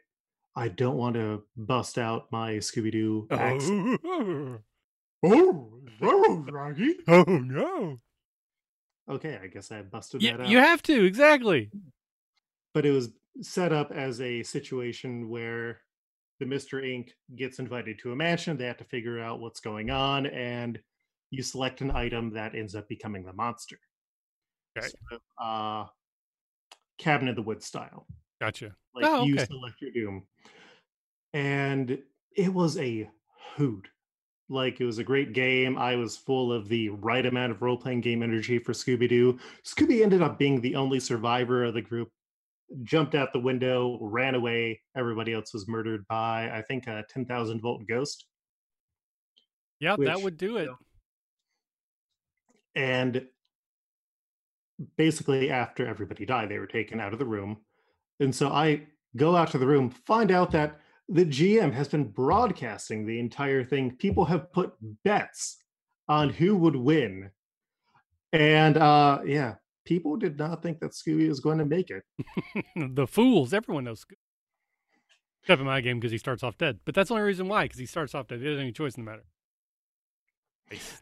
I 0.56 0.70
don't 0.70 0.96
want 0.96 1.16
to 1.16 1.44
bust 1.58 1.98
out 1.98 2.28
my 2.32 2.54
Scooby 2.54 2.94
Doo. 2.94 3.28
Oh, 3.30 4.58
oh, 5.26 5.70
oh, 6.02 6.46
Rocky. 6.50 6.96
Oh 7.10 7.24
no. 7.28 8.00
Okay, 9.10 9.38
I 9.44 9.48
guess 9.48 9.74
I 9.74 9.82
busted 9.82 10.22
that 10.22 10.40
out. 10.40 10.48
You 10.48 10.60
have 10.60 10.82
to 10.84 11.04
exactly. 11.04 11.70
But 12.74 12.86
it 12.86 12.92
was 12.92 13.10
set 13.42 13.74
up 13.74 13.92
as 13.92 14.22
a 14.22 14.44
situation 14.44 15.28
where 15.28 15.82
the 16.42 16.48
Mystery 16.48 16.98
Inc. 16.98 17.38
gets 17.38 17.60
invited 17.60 18.00
to 18.00 18.12
a 18.14 18.16
mansion. 18.16 18.58
They 18.58 18.66
have 18.66 18.78
to 18.78 18.84
figure 18.84 19.20
out 19.20 19.40
what's 19.40 19.60
going 19.60 19.92
on, 19.92 20.26
and 20.26 20.80
you 21.30 21.44
select 21.44 21.82
an 21.82 21.92
item 21.92 22.34
that 22.34 22.56
ends 22.56 22.74
up 22.74 22.90
becoming 22.90 23.24
the 23.24 23.32
monster. 23.32 23.78
Okay. 24.76 24.88
So, 24.88 25.20
uh, 25.40 25.86
Cabin 26.98 27.28
in 27.28 27.36
the 27.36 27.44
Woods 27.44 27.68
style. 27.68 28.08
Gotcha. 28.42 28.72
Like 28.96 29.06
oh, 29.06 29.22
okay. 29.22 29.28
you 29.28 29.38
select 29.38 29.82
your 29.82 29.92
doom. 29.92 30.24
And 31.34 32.00
it 32.36 32.52
was 32.52 32.76
a 32.80 33.08
hoot. 33.56 33.88
Like 34.50 34.82
it 34.82 34.86
was 34.86 34.98
a 34.98 35.04
great 35.04 35.34
game. 35.34 35.78
I 35.78 35.96
was 35.96 36.18
full 36.18 36.52
of 36.52 36.68
the 36.68 36.90
right 36.90 37.26
amount 37.26 37.52
of 37.52 37.62
role 37.62 37.78
playing 37.78 38.02
game 38.02 38.24
energy 38.24 38.58
for 38.58 38.74
Scooby 38.74 39.08
Doo. 39.08 39.38
Scooby 39.64 40.02
ended 40.02 40.24
up 40.24 40.40
being 40.40 40.60
the 40.60 40.76
only 40.76 41.00
survivor 41.00 41.66
of 41.66 41.76
the 41.76 41.82
group 41.84 42.10
jumped 42.84 43.16
out 43.16 43.34
the 43.34 43.40
window, 43.40 43.98
ran 44.02 44.36
away. 44.36 44.82
Everybody 44.96 45.34
else 45.34 45.54
was 45.54 45.68
murdered 45.68 46.06
by, 46.08 46.50
I 46.52 46.62
think, 46.62 46.88
a 46.88 47.04
10,000 47.10 47.62
volt 47.62 47.82
ghost. 47.88 48.26
Yeah, 49.80 49.96
which, 49.96 50.08
that 50.08 50.22
would 50.22 50.38
do 50.38 50.58
it. 50.58 50.70
And 52.76 53.28
basically 54.98 55.52
after 55.52 55.86
everybody 55.86 56.26
died, 56.26 56.50
they 56.50 56.60
were 56.60 56.68
taken 56.68 57.00
out 57.00 57.14
of 57.14 57.20
the 57.20 57.26
room. 57.26 57.58
And 58.20 58.34
so 58.34 58.50
I 58.50 58.88
go 59.16 59.36
out 59.36 59.52
to 59.52 59.58
the 59.58 59.68
room, 59.68 59.90
find 59.90 60.32
out 60.32 60.52
that 60.52 60.80
the 61.10 61.26
GM 61.26 61.74
has 61.74 61.88
been 61.88 62.06
broadcasting 62.06 63.06
the 63.06 63.20
entire 63.20 63.64
thing. 63.64 63.96
People 63.98 64.26
have 64.26 64.52
put 64.54 64.74
bets 65.04 65.58
on 66.08 66.30
who 66.30 66.56
would 66.56 66.76
win. 66.76 67.32
And 68.32 68.78
uh 68.78 69.20
yeah, 69.26 69.56
people 69.86 70.16
did 70.18 70.38
not 70.38 70.62
think 70.62 70.80
that 70.80 70.92
Scooby 70.92 71.28
was 71.28 71.40
going 71.40 71.58
to 71.58 71.66
make 71.66 71.90
it. 71.90 72.04
the 72.96 73.08
fools, 73.08 73.54
everyone 73.54 73.84
knows 73.84 74.06
Scooby. 74.06 74.18
Except 75.44 75.60
in 75.60 75.66
my 75.66 75.82
game 75.82 76.00
because 76.00 76.12
he 76.12 76.18
starts 76.18 76.44
off 76.44 76.58
dead. 76.58 76.80
But 76.86 76.94
that's 76.94 77.10
the 77.10 77.16
only 77.16 77.26
reason 77.26 77.48
why, 77.48 77.64
because 77.64 77.80
he 77.80 77.88
starts 77.88 78.14
off 78.14 78.28
dead. 78.28 78.40
He 78.40 78.46
doesn't 78.46 78.60
have 78.60 78.64
any 78.64 78.72
choice 78.72 78.96
in 78.96 79.04
the 79.04 79.12
matter. 79.12 79.24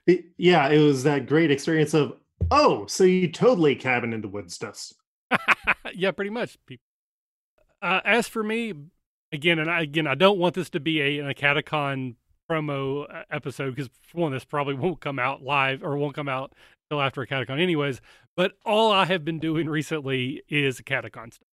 It, 0.08 0.26
yeah, 0.38 0.70
it 0.70 0.80
was 0.80 1.04
that 1.04 1.28
great 1.28 1.52
experience 1.52 1.94
of, 1.94 2.14
oh, 2.50 2.86
so 2.88 3.04
you 3.04 3.30
totally 3.32 3.76
cabin 3.76 4.14
in 4.14 4.22
the 4.22 4.30
woods 4.30 4.58
dust. 4.58 4.96
yeah, 5.94 6.12
pretty 6.12 6.32
much. 6.32 6.58
Uh, 7.82 8.00
as 8.06 8.28
for 8.28 8.44
me, 8.44 8.74
again, 9.32 9.60
and 9.60 9.70
I, 9.70 9.82
again, 9.82 10.08
I 10.08 10.16
don't 10.16 10.40
want 10.40 10.56
this 10.56 10.70
to 10.72 10.80
be 10.80 11.02
a, 11.02 11.34
AcadeCon 11.34 12.16
promo 12.50 13.14
uh, 13.14 13.24
episode 13.30 13.76
because 13.76 13.90
for 14.02 14.20
one, 14.20 14.32
this 14.32 14.46
probably 14.46 14.74
won't 14.74 15.02
come 15.02 15.20
out 15.20 15.44
live 15.44 15.84
or 15.84 15.98
won't 15.98 16.16
come 16.16 16.30
out 16.30 16.54
until 16.90 17.02
after 17.02 17.26
AcadeCon, 17.26 17.60
anyways. 17.60 18.02
But 18.40 18.54
all 18.66 18.90
I 18.90 19.04
have 19.04 19.26
been 19.26 19.40
doing 19.40 19.68
recently 19.68 20.44
is 20.48 20.80
AcadeCon 20.80 21.34
stuff. 21.34 21.48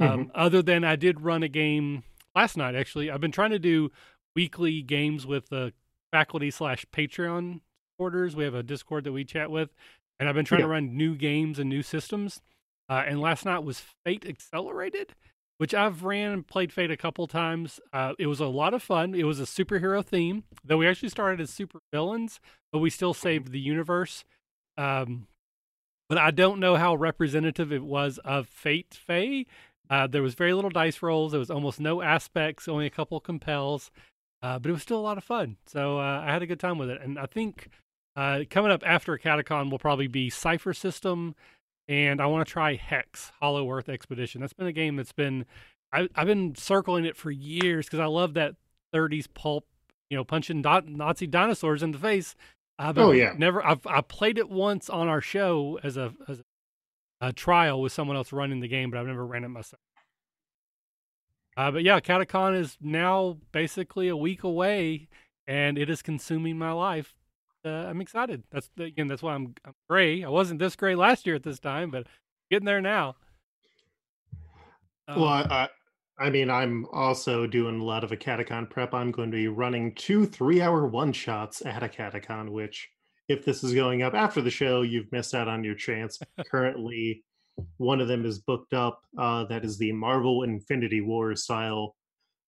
Um, 0.00 0.08
mm-hmm. 0.08 0.20
Um, 0.22 0.32
other 0.34 0.60
than 0.60 0.82
I 0.82 0.96
did 0.96 1.20
run 1.20 1.44
a 1.44 1.48
game 1.48 2.02
last 2.34 2.56
night. 2.56 2.74
Actually, 2.74 3.12
I've 3.12 3.20
been 3.20 3.30
trying 3.30 3.52
to 3.52 3.60
do 3.60 3.92
weekly 4.34 4.82
games 4.82 5.24
with 5.24 5.50
the 5.50 5.72
faculty 6.10 6.50
slash 6.50 6.84
Patreon 6.92 7.60
supporters. 7.92 8.34
We 8.34 8.42
have 8.42 8.56
a 8.56 8.64
Discord 8.64 9.04
that 9.04 9.12
we 9.12 9.24
chat 9.24 9.52
with, 9.52 9.70
and 10.18 10.28
I've 10.28 10.34
been 10.34 10.44
trying 10.44 10.62
yeah. 10.62 10.66
to 10.66 10.72
run 10.72 10.96
new 10.96 11.14
games 11.14 11.60
and 11.60 11.70
new 11.70 11.84
systems. 11.84 12.40
Uh, 12.88 13.04
and 13.06 13.20
last 13.20 13.44
night 13.44 13.60
was 13.60 13.84
Fate 14.04 14.26
Accelerated, 14.28 15.14
which 15.58 15.74
I've 15.74 16.02
ran 16.02 16.32
and 16.32 16.44
played 16.44 16.72
Fate 16.72 16.90
a 16.90 16.96
couple 16.96 17.28
times. 17.28 17.78
Uh, 17.92 18.14
it 18.18 18.26
was 18.26 18.40
a 18.40 18.46
lot 18.46 18.74
of 18.74 18.82
fun. 18.82 19.14
It 19.14 19.26
was 19.26 19.38
a 19.38 19.44
superhero 19.44 20.04
theme, 20.04 20.42
though 20.64 20.78
we 20.78 20.88
actually 20.88 21.10
started 21.10 21.40
as 21.40 21.50
super 21.50 21.78
villains, 21.92 22.40
but 22.72 22.80
we 22.80 22.90
still 22.90 23.14
saved 23.14 23.52
the 23.52 23.60
universe. 23.60 24.24
Um, 24.76 25.28
but 26.08 26.18
I 26.18 26.30
don't 26.30 26.60
know 26.60 26.76
how 26.76 26.94
representative 26.94 27.72
it 27.72 27.82
was 27.82 28.18
of 28.18 28.48
Fate 28.48 28.98
Fae. 29.06 29.46
Uh, 29.88 30.06
there 30.06 30.22
was 30.22 30.34
very 30.34 30.52
little 30.52 30.70
dice 30.70 31.02
rolls. 31.02 31.32
There 31.32 31.38
was 31.38 31.50
almost 31.50 31.80
no 31.80 32.02
aspects, 32.02 32.68
only 32.68 32.86
a 32.86 32.90
couple 32.90 33.20
compels, 33.20 33.90
uh, 34.42 34.58
but 34.58 34.68
it 34.68 34.72
was 34.72 34.82
still 34.82 34.98
a 34.98 35.00
lot 35.00 35.18
of 35.18 35.24
fun. 35.24 35.56
So 35.66 35.98
uh, 35.98 36.22
I 36.26 36.32
had 36.32 36.42
a 36.42 36.46
good 36.46 36.60
time 36.60 36.78
with 36.78 36.90
it. 36.90 37.00
And 37.00 37.18
I 37.18 37.26
think 37.26 37.68
uh, 38.16 38.40
coming 38.50 38.72
up 38.72 38.82
after 38.84 39.16
AcadeCon 39.16 39.70
will 39.70 39.78
probably 39.78 40.08
be 40.08 40.28
Cypher 40.30 40.74
System, 40.74 41.34
and 41.88 42.20
I 42.20 42.26
want 42.26 42.46
to 42.46 42.52
try 42.52 42.74
Hex 42.74 43.30
Hollow 43.40 43.70
Earth 43.70 43.88
Expedition. 43.88 44.40
That's 44.40 44.52
been 44.52 44.66
a 44.66 44.72
game 44.72 44.96
that's 44.96 45.12
been 45.12 45.44
I, 45.92 46.08
have 46.14 46.26
been 46.26 46.54
circling 46.54 47.04
it 47.04 47.16
for 47.16 47.30
years 47.30 47.86
because 47.86 48.00
I 48.00 48.06
love 48.06 48.34
that 48.34 48.54
30s 48.94 49.26
pulp, 49.32 49.66
you 50.10 50.16
know, 50.16 50.24
punching 50.24 50.60
Nazi 50.60 51.26
dinosaurs 51.26 51.82
in 51.82 51.92
the 51.92 51.98
face. 51.98 52.34
I've 52.78 52.98
oh 52.98 53.12
yeah, 53.12 53.32
never. 53.36 53.64
I've 53.64 53.86
I 53.86 54.02
played 54.02 54.38
it 54.38 54.50
once 54.50 54.90
on 54.90 55.08
our 55.08 55.20
show 55.20 55.78
as 55.82 55.96
a 55.96 56.12
as 56.28 56.42
a 57.20 57.32
trial 57.32 57.80
with 57.80 57.92
someone 57.92 58.16
else 58.16 58.32
running 58.32 58.60
the 58.60 58.68
game, 58.68 58.90
but 58.90 58.98
I've 59.00 59.06
never 59.06 59.24
ran 59.24 59.44
it 59.44 59.48
myself. 59.48 59.80
Uh, 61.56 61.70
but 61.70 61.82
yeah, 61.82 61.98
AcadeCon 61.98 62.58
is 62.58 62.76
now 62.80 63.38
basically 63.50 64.08
a 64.08 64.16
week 64.16 64.44
away, 64.44 65.08
and 65.46 65.78
it 65.78 65.88
is 65.88 66.02
consuming 66.02 66.58
my 66.58 66.72
life. 66.72 67.14
Uh, 67.64 67.70
I'm 67.70 68.02
excited. 68.02 68.42
That's 68.52 68.68
again, 68.78 69.06
that's 69.06 69.22
why 69.22 69.34
I'm, 69.34 69.54
I'm 69.64 69.74
gray. 69.88 70.22
I 70.22 70.28
wasn't 70.28 70.60
this 70.60 70.76
gray 70.76 70.94
last 70.94 71.26
year 71.26 71.34
at 71.34 71.42
this 71.42 71.58
time, 71.58 71.90
but 71.90 72.06
getting 72.50 72.66
there 72.66 72.82
now. 72.82 73.16
Um, 75.08 75.20
well, 75.20 75.28
I, 75.30 75.68
I 76.18 76.30
mean, 76.30 76.50
I'm 76.50 76.86
also 76.92 77.46
doing 77.46 77.80
a 77.80 77.84
lot 77.84 78.02
of 78.02 78.10
AcadeCon 78.10 78.70
prep. 78.70 78.94
I'm 78.94 79.10
going 79.10 79.30
to 79.30 79.36
be 79.36 79.48
running 79.48 79.94
two 79.94 80.24
three-hour 80.24 80.86
one-shots 80.86 81.64
at 81.66 81.82
AcadeCon, 81.82 82.50
which 82.50 82.88
if 83.28 83.44
this 83.44 83.62
is 83.62 83.74
going 83.74 84.02
up 84.02 84.14
after 84.14 84.40
the 84.40 84.50
show, 84.50 84.82
you've 84.82 85.12
missed 85.12 85.34
out 85.34 85.48
on 85.48 85.62
your 85.62 85.74
chance. 85.74 86.18
Currently, 86.50 87.22
one 87.76 88.00
of 88.00 88.08
them 88.08 88.24
is 88.24 88.38
booked 88.38 88.72
up. 88.72 89.02
Uh, 89.18 89.44
that 89.44 89.64
is 89.64 89.76
the 89.76 89.92
Marvel 89.92 90.44
Infinity 90.44 91.02
War 91.02 91.36
style 91.36 91.96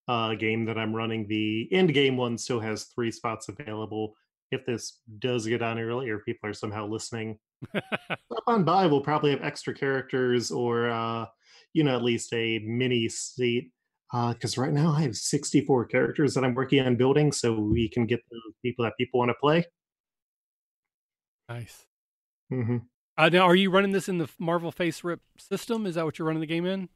uh, 0.06 0.34
game 0.34 0.64
that 0.64 0.78
I'm 0.78 0.94
running. 0.94 1.26
The 1.28 1.68
end 1.70 1.92
game 1.92 2.16
one 2.16 2.38
still 2.38 2.60
has 2.60 2.84
three 2.84 3.10
spots 3.10 3.48
available. 3.48 4.14
If 4.50 4.64
this 4.64 5.00
does 5.18 5.46
get 5.46 5.60
on 5.60 5.78
earlier, 5.78 6.20
people 6.20 6.48
are 6.48 6.54
somehow 6.54 6.86
listening. 6.86 7.38
up 7.74 8.42
on 8.46 8.64
by, 8.64 8.86
we'll 8.86 9.02
probably 9.02 9.30
have 9.30 9.42
extra 9.42 9.74
characters 9.74 10.50
or, 10.50 10.88
uh, 10.88 11.26
you 11.72 11.84
know, 11.84 11.96
at 11.96 12.02
least 12.02 12.32
a 12.32 12.58
mini 12.60 13.08
seat. 13.08 13.70
Because 14.10 14.56
uh, 14.56 14.62
right 14.62 14.72
now 14.72 14.92
I 14.92 15.02
have 15.02 15.16
64 15.16 15.86
characters 15.86 16.32
that 16.34 16.42
I'm 16.42 16.54
working 16.54 16.80
on 16.80 16.96
building, 16.96 17.30
so 17.30 17.52
we 17.52 17.90
can 17.90 18.06
get 18.06 18.20
the 18.30 18.40
people 18.62 18.84
that 18.84 18.94
people 18.98 19.18
want 19.18 19.30
to 19.30 19.34
play. 19.34 19.66
Nice. 21.48 21.84
Mm-hmm. 22.52 22.78
Uh, 23.18 23.28
now, 23.28 23.40
are 23.40 23.56
you 23.56 23.70
running 23.70 23.92
this 23.92 24.08
in 24.08 24.18
the 24.18 24.28
Marvel 24.38 24.72
FASERIP 24.72 25.18
system? 25.36 25.86
Is 25.86 25.96
that 25.96 26.04
what 26.04 26.18
you're 26.18 26.26
running 26.26 26.40
the 26.40 26.46
game 26.46 26.64
in? 26.64 26.88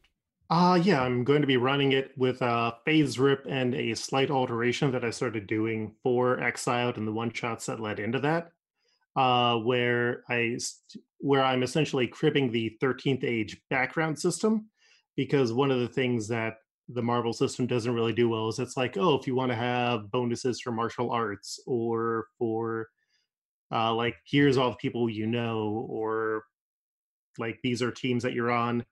Uh, 0.49 0.79
yeah, 0.83 1.03
I'm 1.03 1.25
going 1.25 1.41
to 1.41 1.47
be 1.47 1.57
running 1.57 1.93
it 1.93 2.13
with 2.17 2.43
a 2.43 2.75
FASERIP 2.87 3.47
and 3.49 3.75
a 3.75 3.95
slight 3.95 4.31
alteration 4.31 4.93
that 4.93 5.05
I 5.05 5.11
started 5.11 5.47
doing 5.47 5.95
for 6.03 6.41
Exiled 6.41 6.99
and 6.99 7.09
the 7.09 7.13
one 7.13 7.33
shots 7.33 7.67
that 7.67 7.81
led 7.81 7.99
into 7.99 8.21
that, 8.21 8.53
uh, 9.17 9.57
where 9.59 10.23
I 10.29 10.59
where 11.19 11.45
I'm 11.45 11.63
essentially 11.63 12.07
cribbing 12.07 12.51
the 12.51 12.77
13th 12.83 13.25
Age 13.25 13.61
background 13.71 14.19
system, 14.19 14.69
because 15.17 15.53
one 15.53 15.71
of 15.71 15.81
the 15.81 15.89
things 15.89 16.29
that 16.29 16.55
the 16.89 17.03
Marvel 17.03 17.33
system 17.33 17.67
doesn't 17.67 17.95
really 17.95 18.13
do 18.13 18.29
well 18.29 18.49
is 18.49 18.59
it's 18.59 18.77
like, 18.77 18.97
oh, 18.97 19.15
if 19.15 19.27
you 19.27 19.35
want 19.35 19.51
to 19.51 19.57
have 19.57 20.11
bonuses 20.11 20.61
for 20.61 20.73
martial 20.73 21.11
arts 21.11 21.61
or 21.67 22.27
for 22.39 22.89
uh, 23.73 23.95
like 23.95 24.17
here's 24.27 24.59
all 24.59 24.71
the 24.71 24.77
people 24.77 25.09
you 25.09 25.27
know 25.27 25.87
or 25.89 26.45
like 27.39 27.59
these 27.63 27.83
are 27.83 27.91
teams 27.91 28.23
that 28.23 28.35
you're 28.35 28.51
on. 28.51 28.85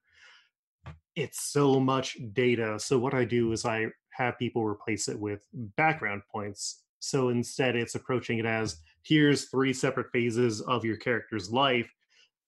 It's 1.16 1.42
so 1.52 1.80
much 1.80 2.16
data. 2.32 2.78
So 2.78 2.98
what 2.98 3.14
i 3.14 3.24
do 3.24 3.52
is 3.52 3.64
i 3.64 3.86
have 4.12 4.38
people 4.38 4.64
replace 4.64 5.08
it 5.08 5.18
with 5.18 5.46
background 5.52 6.22
points 6.30 6.82
so 7.00 7.30
instead 7.30 7.76
it's 7.76 7.94
approaching 7.94 8.38
it 8.38 8.46
as 8.46 8.76
here's 9.02 9.48
three 9.48 9.72
separate 9.72 10.06
phases 10.12 10.60
of 10.62 10.84
your 10.84 10.96
character's 10.96 11.50
life 11.50 11.90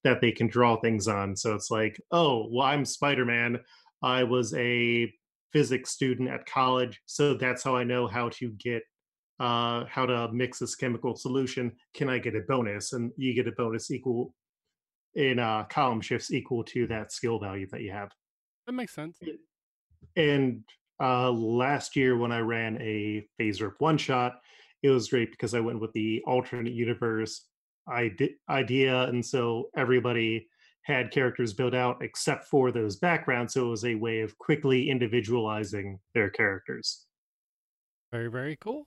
that 0.05 0.21
they 0.21 0.33
can 0.33 0.47
draw 0.47 0.77
things 0.77 1.09
on 1.09 1.35
so 1.35 1.55
it's 1.55 1.71
like 1.71 2.01
oh 2.13 2.49
well 2.51 2.67
i'm 2.67 2.85
spider-man 2.85 3.59
i 4.03 4.23
was 4.23 4.55
a 4.55 5.13
physics 5.53 5.91
student 5.91 6.29
at 6.29 6.47
college 6.47 7.01
so 7.07 7.35
that's 7.35 7.63
how 7.63 7.75
i 7.75 7.85
know 7.85 8.07
how 8.07 8.29
to 8.29 8.51
get 8.53 8.83
uh, 9.43 9.85
how 9.87 10.07
to 10.07 10.31
mix 10.33 10.61
this 10.61 10.77
chemical 10.77 11.17
solution. 11.17 11.73
Can 11.95 12.09
I 12.09 12.19
get 12.19 12.37
a 12.37 12.43
bonus? 12.47 12.93
And 12.93 13.11
you 13.17 13.35
get 13.35 13.49
a 13.49 13.53
bonus 13.53 13.91
equal 13.91 14.35
in 15.17 15.41
uh, 15.41 15.65
column 15.65 16.01
shifts 16.01 16.33
equal 16.33 16.63
to 16.65 16.87
that 16.87 17.11
skill 17.11 17.41
value 17.41 17.67
that 17.73 17.81
you 17.81 17.91
have. 17.91 18.13
That 18.67 18.73
makes 18.73 18.95
sense. 18.95 19.19
And 20.15 20.63
uh, 21.03 21.31
last 21.31 21.97
year 21.97 22.17
when 22.17 22.31
I 22.33 22.39
ran 22.39 22.81
a 22.81 23.27
FASERIP 23.41 23.75
one 23.79 23.99
shot, 23.99 24.41
it 24.83 24.91
was 24.91 25.09
great 25.09 25.31
because 25.31 25.55
I 25.55 25.61
went 25.61 25.81
with 25.81 25.93
the 25.93 26.23
alternate 26.27 26.73
universe 26.73 27.47
idea, 27.89 29.03
and 29.03 29.25
so 29.25 29.71
everybody 29.77 30.47
had 30.83 31.11
characters 31.11 31.53
built 31.53 31.75
out 31.75 31.99
except 32.03 32.47
for 32.47 32.73
those 32.73 32.97
backgrounds. 32.97 33.55
So 33.55 33.67
it 33.67 33.71
was 33.71 33.85
a 33.85 33.95
way 33.95 34.21
of 34.21 34.37
quickly 34.39 34.91
individualizing 34.91 35.99
their 36.15 36.31
characters. 36.31 37.07
Very, 38.11 38.29
very 38.29 38.57
cool. 38.57 38.87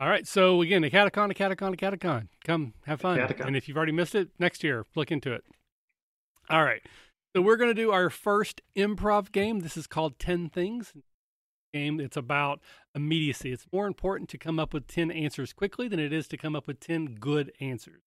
All 0.00 0.08
right. 0.08 0.26
So 0.26 0.62
again, 0.62 0.82
AcadeCon, 0.82 1.30
a 1.30 1.34
catacon, 1.34 1.76
AcadeCon. 1.76 2.28
Come 2.44 2.74
have 2.84 3.00
fun. 3.00 3.18
AcadeCon. 3.18 3.46
And 3.46 3.56
if 3.56 3.66
you've 3.66 3.76
already 3.76 3.92
missed 3.92 4.14
it, 4.14 4.28
next 4.38 4.62
year, 4.62 4.84
look 4.94 5.10
into 5.10 5.32
it. 5.32 5.44
All 6.50 6.64
right. 6.64 6.82
So 7.34 7.42
we're 7.42 7.56
going 7.56 7.70
to 7.70 7.74
do 7.74 7.90
our 7.92 8.08
first 8.08 8.60
improv 8.76 9.32
game. 9.32 9.60
This 9.60 9.76
is 9.76 9.86
called 9.86 10.18
10 10.18 10.48
Things. 10.48 10.92
Game. 11.72 12.00
It's 12.00 12.16
about 12.16 12.60
immediacy. 12.94 13.52
It's 13.52 13.66
more 13.72 13.86
important 13.86 14.28
to 14.30 14.38
come 14.38 14.58
up 14.58 14.72
with 14.72 14.86
10 14.86 15.10
answers 15.10 15.52
quickly 15.52 15.88
than 15.88 16.00
it 16.00 16.12
is 16.12 16.28
to 16.28 16.36
come 16.36 16.56
up 16.56 16.66
with 16.66 16.80
10 16.80 17.16
good 17.20 17.52
answers. 17.60 18.02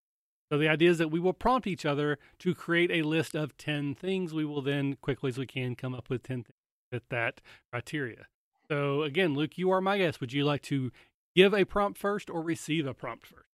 So 0.52 0.58
the 0.58 0.68
idea 0.68 0.90
is 0.90 0.98
that 0.98 1.12
we 1.12 1.20
will 1.20 1.34
prompt 1.34 1.68
each 1.68 1.86
other 1.86 2.18
to 2.40 2.56
create 2.56 2.90
a 2.92 3.08
list 3.08 3.36
of 3.36 3.56
10 3.58 3.96
things. 3.96 4.34
We 4.34 4.46
will 4.46 4.62
then, 4.62 4.96
quickly 5.02 5.30
as 5.30 5.38
we 5.38 5.46
can, 5.46 5.76
come 5.76 5.94
up 5.94 6.10
with 6.10 6.24
10 6.24 6.44
things 6.44 6.56
with 6.92 7.04
that 7.10 7.42
criteria. 7.72 8.26
So 8.70 9.04
again, 9.04 9.36
Luke, 9.36 9.58
you 9.58 9.70
are 9.72 9.82
my 9.82 10.00
guest. 10.00 10.20
Would 10.22 10.34
you 10.34 10.44
like 10.44 10.64
to 10.64 10.92
give 11.36 11.54
a 11.54 11.66
prompt 11.66 12.00
first 12.00 12.30
or 12.30 12.42
receive 12.42 12.88
a 12.88 12.94
prompt 12.94 13.28
first? 13.28 13.46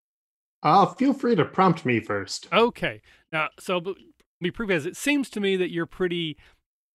Uh, 0.63 0.85
feel 0.85 1.13
free 1.13 1.35
to 1.35 1.45
prompt 1.45 1.85
me 1.85 1.99
first. 1.99 2.47
Okay. 2.51 3.01
Now, 3.31 3.49
so 3.59 3.77
let 3.77 3.97
me 4.41 4.51
prove 4.51 4.71
as 4.71 4.85
it 4.85 4.95
seems 4.95 5.29
to 5.31 5.39
me 5.39 5.55
that 5.57 5.71
you're 5.71 5.85
pretty 5.85 6.37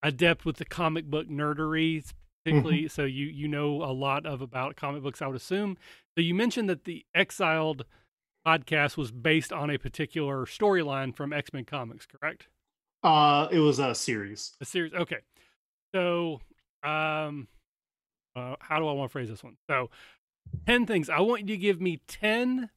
adept 0.02 0.44
with 0.44 0.56
the 0.56 0.64
comic 0.64 1.06
book 1.06 1.28
nerdery, 1.28 2.04
particularly. 2.44 2.82
Mm-hmm. 2.82 2.88
So 2.88 3.04
you 3.04 3.26
you 3.26 3.48
know 3.48 3.82
a 3.82 3.92
lot 3.92 4.26
of 4.26 4.40
about 4.40 4.76
comic 4.76 5.02
books, 5.02 5.22
I 5.22 5.26
would 5.26 5.36
assume. 5.36 5.76
So 6.16 6.22
you 6.22 6.34
mentioned 6.34 6.68
that 6.68 6.84
the 6.84 7.04
Exiled 7.14 7.84
podcast 8.46 8.96
was 8.96 9.10
based 9.10 9.52
on 9.52 9.70
a 9.70 9.78
particular 9.78 10.46
storyline 10.46 11.14
from 11.14 11.32
X 11.32 11.52
Men 11.52 11.64
comics, 11.64 12.06
correct? 12.06 12.48
Uh, 13.02 13.48
it 13.50 13.58
was 13.58 13.78
a 13.78 13.94
series. 13.94 14.54
A 14.60 14.64
series. 14.64 14.92
Okay. 14.92 15.18
So, 15.94 16.40
um, 16.82 17.48
uh, 18.36 18.56
how 18.60 18.78
do 18.78 18.86
I 18.86 18.92
want 18.92 19.10
to 19.10 19.12
phrase 19.12 19.28
this 19.28 19.42
one? 19.42 19.56
So, 19.68 19.90
ten 20.66 20.86
things. 20.86 21.08
I 21.08 21.20
want 21.20 21.42
you 21.42 21.48
to 21.48 21.56
give 21.56 21.80
me 21.80 22.00
ten. 22.06 22.70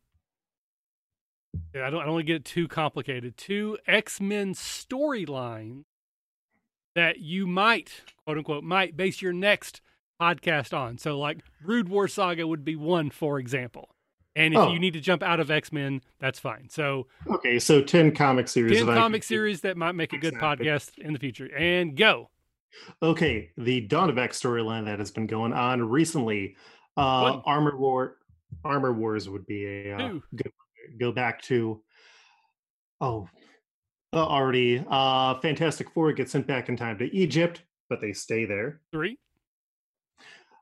I 1.75 1.89
don't. 1.89 2.01
I 2.01 2.05
don't 2.05 2.13
want 2.13 2.25
to 2.25 2.33
get 2.33 2.37
it 2.37 2.45
too 2.45 2.67
complicated. 2.67 3.37
Two 3.37 3.77
X 3.85 4.19
Men 4.19 4.53
storylines 4.53 5.83
that 6.95 7.19
you 7.19 7.47
might, 7.47 8.01
quote 8.25 8.37
unquote, 8.37 8.63
might 8.63 8.95
base 8.97 9.21
your 9.21 9.33
next 9.33 9.81
podcast 10.21 10.77
on. 10.77 10.97
So, 10.97 11.17
like 11.19 11.39
Brood 11.61 11.89
War 11.89 12.07
Saga 12.07 12.45
would 12.47 12.63
be 12.63 12.75
one, 12.75 13.09
for 13.09 13.39
example. 13.39 13.89
And 14.35 14.53
if 14.55 14.59
Oh. 14.59 14.71
you 14.73 14.79
need 14.79 14.93
to 14.93 14.99
jump 14.99 15.21
out 15.21 15.39
of 15.39 15.51
X 15.51 15.71
Men, 15.71 16.01
that's 16.19 16.39
fine. 16.39 16.67
So, 16.69 17.07
Okay, 17.29 17.59
so 17.59 17.81
ten 17.83 18.13
comic 18.15 18.47
series. 18.47 18.77
ten 18.77 18.87
that 18.87 18.93
I 18.97 19.01
comic 19.01 19.21
could- 19.21 19.27
series 19.27 19.61
that 19.61 19.77
might 19.77 19.91
make 19.93 20.11
a 20.13 20.17
good 20.17 20.33
Exactly. 20.33 20.65
podcast 20.67 20.97
in 20.99 21.13
the 21.13 21.19
future. 21.19 21.55
And 21.55 21.95
go. 21.95 22.29
Okay, 23.03 23.51
the 23.57 23.81
Dawn 23.81 24.09
of 24.09 24.17
X 24.17 24.41
storyline 24.41 24.85
that 24.85 24.97
has 24.97 25.11
been 25.11 25.27
going 25.27 25.53
on 25.53 25.83
recently. 25.87 26.55
Uh. 26.97 27.41
Armor 27.45 27.77
War, 27.77 28.17
Armor 28.63 28.93
Wars 28.93 29.29
would 29.29 29.45
be 29.45 29.65
a 29.65 29.95
uh, 29.95 29.97
Two. 30.09 30.23
go, 30.99 31.11
back 31.11 31.41
to. 31.43 31.81
Oh, 33.01 33.27
already. 34.19 34.83
Uh, 34.89 35.39
Fantastic 35.39 35.89
Four 35.91 36.13
gets 36.13 36.31
sent 36.31 36.47
back 36.47 36.69
in 36.69 36.77
time 36.77 36.97
to 36.99 37.13
Egypt, 37.15 37.61
but 37.89 38.01
they 38.01 38.13
stay 38.13 38.45
there. 38.45 38.81
Three. 38.91 39.17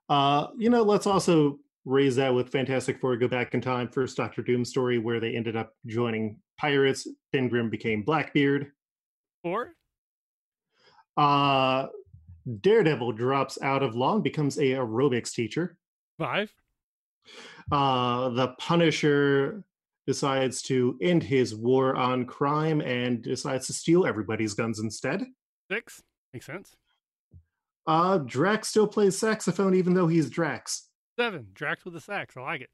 Uh, 0.10 0.48
you 0.58 0.70
know, 0.70 0.84
let's 0.84 1.08
also 1.08 1.60
raise 1.86 2.16
that 2.18 2.34
with 2.34 2.50
Fantastic 2.50 3.00
Four 3.00 3.16
go 3.18 3.28
back 3.28 3.54
in 3.54 3.62
time. 3.62 3.88
First 3.88 4.18
Doctor 4.18 4.42
Doom 4.42 4.66
story 4.66 4.98
where 4.98 5.20
they 5.20 5.36
ended 5.36 5.56
up 5.56 5.74
joining 5.86 6.38
pirates. 6.58 7.08
Ben 7.32 7.48
Grimm 7.48 7.70
became 7.70 8.04
Blackbeard. 8.04 8.72
Four. 9.44 9.74
Uh, 11.18 11.88
Daredevil 12.62 13.14
drops 13.14 13.62
out 13.62 13.84
of 13.84 13.96
law 13.96 14.16
and 14.16 14.24
becomes 14.24 14.58
a 14.58 14.72
aerobics 14.72 15.34
teacher. 15.34 15.78
Five. 16.18 16.52
Uh, 17.72 18.30
the 18.30 18.50
Punisher 18.60 19.64
decides 20.08 20.62
to 20.64 20.98
end 21.02 21.24
his 21.24 21.56
war 21.56 21.96
on 21.96 22.26
crime 22.26 22.82
and 22.82 23.22
decides 23.22 23.68
to 23.68 23.74
steal 23.74 24.06
everybody's 24.06 24.54
guns 24.54 24.80
instead. 24.80 25.24
Six. 25.70 26.02
Makes 26.34 26.46
sense. 26.46 26.76
Uh, 27.88 28.20
Drax 28.20 28.68
still 28.68 28.88
plays 28.88 29.18
saxophone 29.18 29.76
even 29.76 29.94
though 29.94 30.08
he's 30.08 30.30
Drax. 30.30 30.88
Seven. 31.20 31.48
Drax 31.54 31.86
with 31.86 31.96
a 31.96 32.02
sax. 32.02 32.36
I 32.38 32.42
like 32.42 32.62
it. 32.62 32.70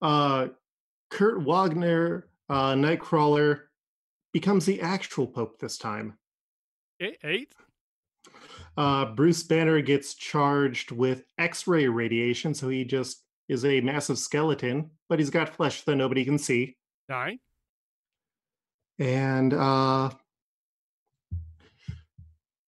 Uh, 0.00 0.48
Kurt 1.10 1.42
Wagner, 1.42 2.28
uh, 2.48 2.72
Nightcrawler, 2.72 3.60
becomes 4.32 4.64
the 4.64 4.80
actual 4.80 5.26
Pope 5.26 5.58
this 5.58 5.78
time. 5.78 6.18
Eight. 7.00 7.52
Uh, 8.76 9.06
Bruce 9.06 9.42
Banner 9.42 9.80
gets 9.82 10.14
charged 10.14 10.92
with 10.92 11.24
X 11.38 11.66
ray 11.66 11.88
radiation, 11.88 12.54
so 12.54 12.68
he 12.68 12.84
just 12.84 13.21
is 13.48 13.64
a 13.64 13.80
massive 13.80 14.18
skeleton, 14.18 14.90
but 15.08 15.18
he's 15.18 15.30
got 15.30 15.54
flesh 15.54 15.82
that 15.82 15.96
nobody 15.96 16.24
can 16.24 16.38
see. 16.38 16.76
Nine. 17.08 17.38
And 18.98 19.52
uh, 19.52 20.10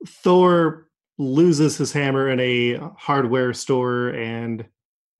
Thor 0.06 0.88
loses 1.18 1.76
his 1.76 1.92
hammer 1.92 2.28
in 2.28 2.40
a 2.40 2.78
hardware 2.96 3.52
store 3.52 4.08
and 4.08 4.66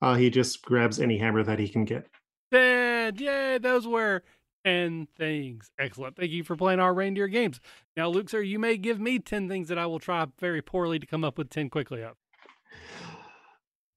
uh, 0.02 0.14
he 0.14 0.28
just 0.28 0.62
grabs 0.62 1.00
any 1.00 1.18
hammer 1.18 1.42
that 1.42 1.58
he 1.58 1.68
can 1.68 1.84
get. 1.84 2.08
Ten. 2.52 3.16
Yay. 3.16 3.58
Those 3.58 3.87
were 3.87 4.23
10 4.64 5.08
things. 5.16 5.70
Excellent. 5.78 6.16
Thank 6.16 6.30
you 6.30 6.42
for 6.42 6.56
playing 6.56 6.80
our 6.80 6.94
reindeer 6.94 7.28
games. 7.28 7.61
Now, 7.96 8.08
Luke, 8.08 8.28
sir, 8.28 8.40
you 8.40 8.58
may 8.58 8.76
give 8.76 8.98
me 8.98 9.18
10 9.18 9.48
things 9.48 9.68
that 9.68 9.78
I 9.78 9.87
will 9.87 9.98
try 9.98 10.26
very 10.40 10.62
poorly 10.62 10.98
to 10.98 11.07
come 11.07 11.24
up 11.24 11.38
with 11.38 11.50
10 11.50 11.70
quickly 11.70 12.02
of. 12.02 12.16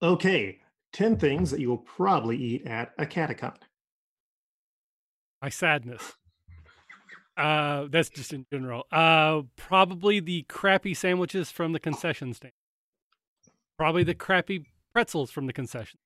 Okay, 0.01 0.59
10 0.97 1.17
things 1.17 1.51
that 1.51 1.59
you 1.59 1.69
will 1.69 1.77
probably 1.77 2.37
eat 2.37 2.65
at 2.65 2.97
AcadeCon. 2.97 3.55
My 5.43 5.49
sadness. 5.49 6.15
Uh, 7.37 7.85
that's 7.91 8.09
just 8.09 8.33
in 8.33 8.47
general. 8.51 8.85
Uh, 8.91 9.43
probably 9.57 10.19
the 10.19 10.41
crappy 10.49 10.95
sandwiches 10.95 11.51
from 11.51 11.71
the 11.71 11.79
concession 11.79 12.33
stand. 12.33 12.53
Probably 13.77 14.03
the 14.03 14.15
crappy 14.15 14.65
pretzels 14.91 15.29
from 15.29 15.45
the 15.45 15.53
concession. 15.53 15.99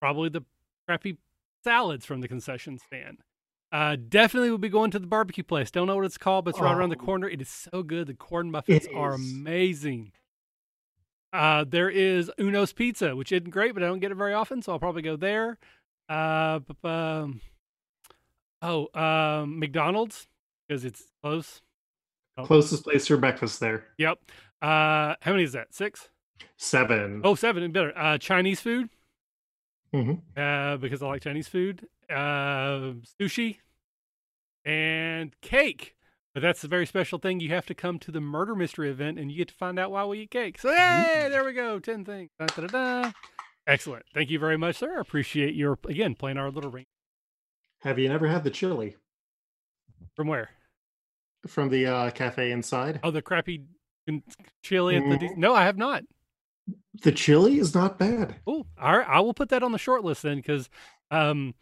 Probably 0.00 0.28
the 0.28 0.44
crappy 0.86 1.18
salads 1.64 2.06
from 2.06 2.20
the 2.20 2.28
concession 2.28 2.78
stand. 2.78 3.18
Uh, 3.72 3.96
definitely 4.08 4.50
will 4.52 4.58
be 4.58 4.68
going 4.68 4.92
to 4.92 5.00
the 5.00 5.06
barbecue 5.08 5.42
place. 5.42 5.72
Don't 5.72 5.88
know 5.88 5.96
what 5.96 6.04
it's 6.04 6.16
called, 6.18 6.44
but 6.44 6.50
it's 6.50 6.60
right 6.60 6.76
around 6.76 6.90
the 6.90 6.96
Oh. 6.96 7.04
corner. 7.04 7.28
It 7.28 7.40
is 7.40 7.48
so 7.48 7.82
good. 7.82 8.06
The 8.06 8.14
corn 8.14 8.52
muffins 8.52 8.86
are 8.94 9.14
amazing. 9.14 10.12
Uh, 11.32 11.64
there 11.68 11.88
is 11.88 12.30
Uno's 12.38 12.72
Pizza, 12.72 13.14
which 13.14 13.30
isn't 13.32 13.50
great, 13.50 13.72
but 13.74 13.82
I 13.82 13.86
don't 13.86 14.00
get 14.00 14.10
it 14.10 14.16
very 14.16 14.34
often, 14.34 14.62
so 14.62 14.72
I'll 14.72 14.78
probably 14.78 15.02
go 15.02 15.16
there. 15.16 15.58
Uh, 16.08 16.58
bu- 16.58 16.74
bu- 16.82 16.88
um, 16.88 17.40
oh, 18.62 18.88
um, 19.00 19.58
McDonald's 19.60 20.26
because 20.66 20.84
it's 20.84 21.04
close. 21.22 21.62
Oh. 22.36 22.44
Closest 22.44 22.82
place 22.84 23.06
for 23.06 23.16
breakfast 23.16 23.60
there. 23.60 23.84
Yep. 23.98 24.18
Uh, 24.60 25.14
how 25.20 25.32
many 25.32 25.44
is 25.44 25.52
that? 25.52 25.72
Six? 25.74 26.08
Seven. 26.56 27.20
Oh, 27.24 27.34
seven 27.34 27.62
and 27.62 27.72
better. 27.72 27.96
Uh, 27.96 28.18
Chinese 28.18 28.60
food. 28.60 28.88
Mhm. 29.94 30.20
Uh, 30.36 30.76
because 30.78 31.02
I 31.02 31.06
like 31.06 31.22
Chinese 31.22 31.48
food. 31.48 31.86
Uh, 32.08 32.94
sushi 33.20 33.58
and 34.64 35.38
cake. 35.40 35.96
But 36.34 36.42
that's 36.42 36.62
a 36.62 36.68
very 36.68 36.86
special 36.86 37.18
thing. 37.18 37.40
You 37.40 37.48
have 37.50 37.66
to 37.66 37.74
come 37.74 37.98
to 38.00 38.12
the 38.12 38.20
murder 38.20 38.54
mystery 38.54 38.88
event, 38.88 39.18
and 39.18 39.30
you 39.32 39.38
get 39.38 39.48
to 39.48 39.54
find 39.54 39.78
out 39.78 39.90
why 39.90 40.04
we 40.04 40.20
eat 40.20 40.30
cake. 40.30 40.58
So, 40.60 40.72
hey, 40.72 41.26
there 41.28 41.44
we 41.44 41.52
go. 41.52 41.78
Ten 41.80 42.04
things. 42.04 42.30
Da, 42.38 42.46
da, 42.46 42.66
da, 42.66 43.02
da. 43.02 43.12
Excellent. 43.66 44.04
Thank 44.14 44.30
you 44.30 44.38
very 44.38 44.56
much, 44.56 44.76
sir. 44.76 44.98
I 44.98 45.00
appreciate 45.00 45.54
your 45.54 45.78
again 45.88 46.14
playing 46.14 46.38
our 46.38 46.50
little 46.50 46.70
ring. 46.70 46.86
Have 47.80 47.98
you 47.98 48.08
never 48.08 48.28
had 48.28 48.44
the 48.44 48.50
chili 48.50 48.96
From 50.14 50.28
where? 50.28 50.50
from 51.48 51.70
the 51.70 51.86
uh, 51.86 52.10
cafe 52.10 52.52
inside? 52.52 53.00
Oh, 53.02 53.10
the 53.10 53.22
crappy 53.22 53.64
chili 54.62 54.96
at 54.96 55.02
the. 55.02 55.26
Mhm. 55.26 55.36
No, 55.36 55.54
I 55.54 55.64
have 55.64 55.78
not. 55.78 56.04
The 57.02 57.12
chili 57.12 57.58
is 57.58 57.74
not 57.74 57.98
bad. 57.98 58.36
Oh, 58.46 58.66
all 58.80 58.98
right. 58.98 59.08
I 59.08 59.20
will 59.20 59.32
put 59.34 59.48
that 59.48 59.62
on 59.62 59.72
the 59.72 59.78
short 59.78 60.04
list 60.04 60.22
then, 60.22 60.36
because, 60.36 60.68
um, 61.10 61.54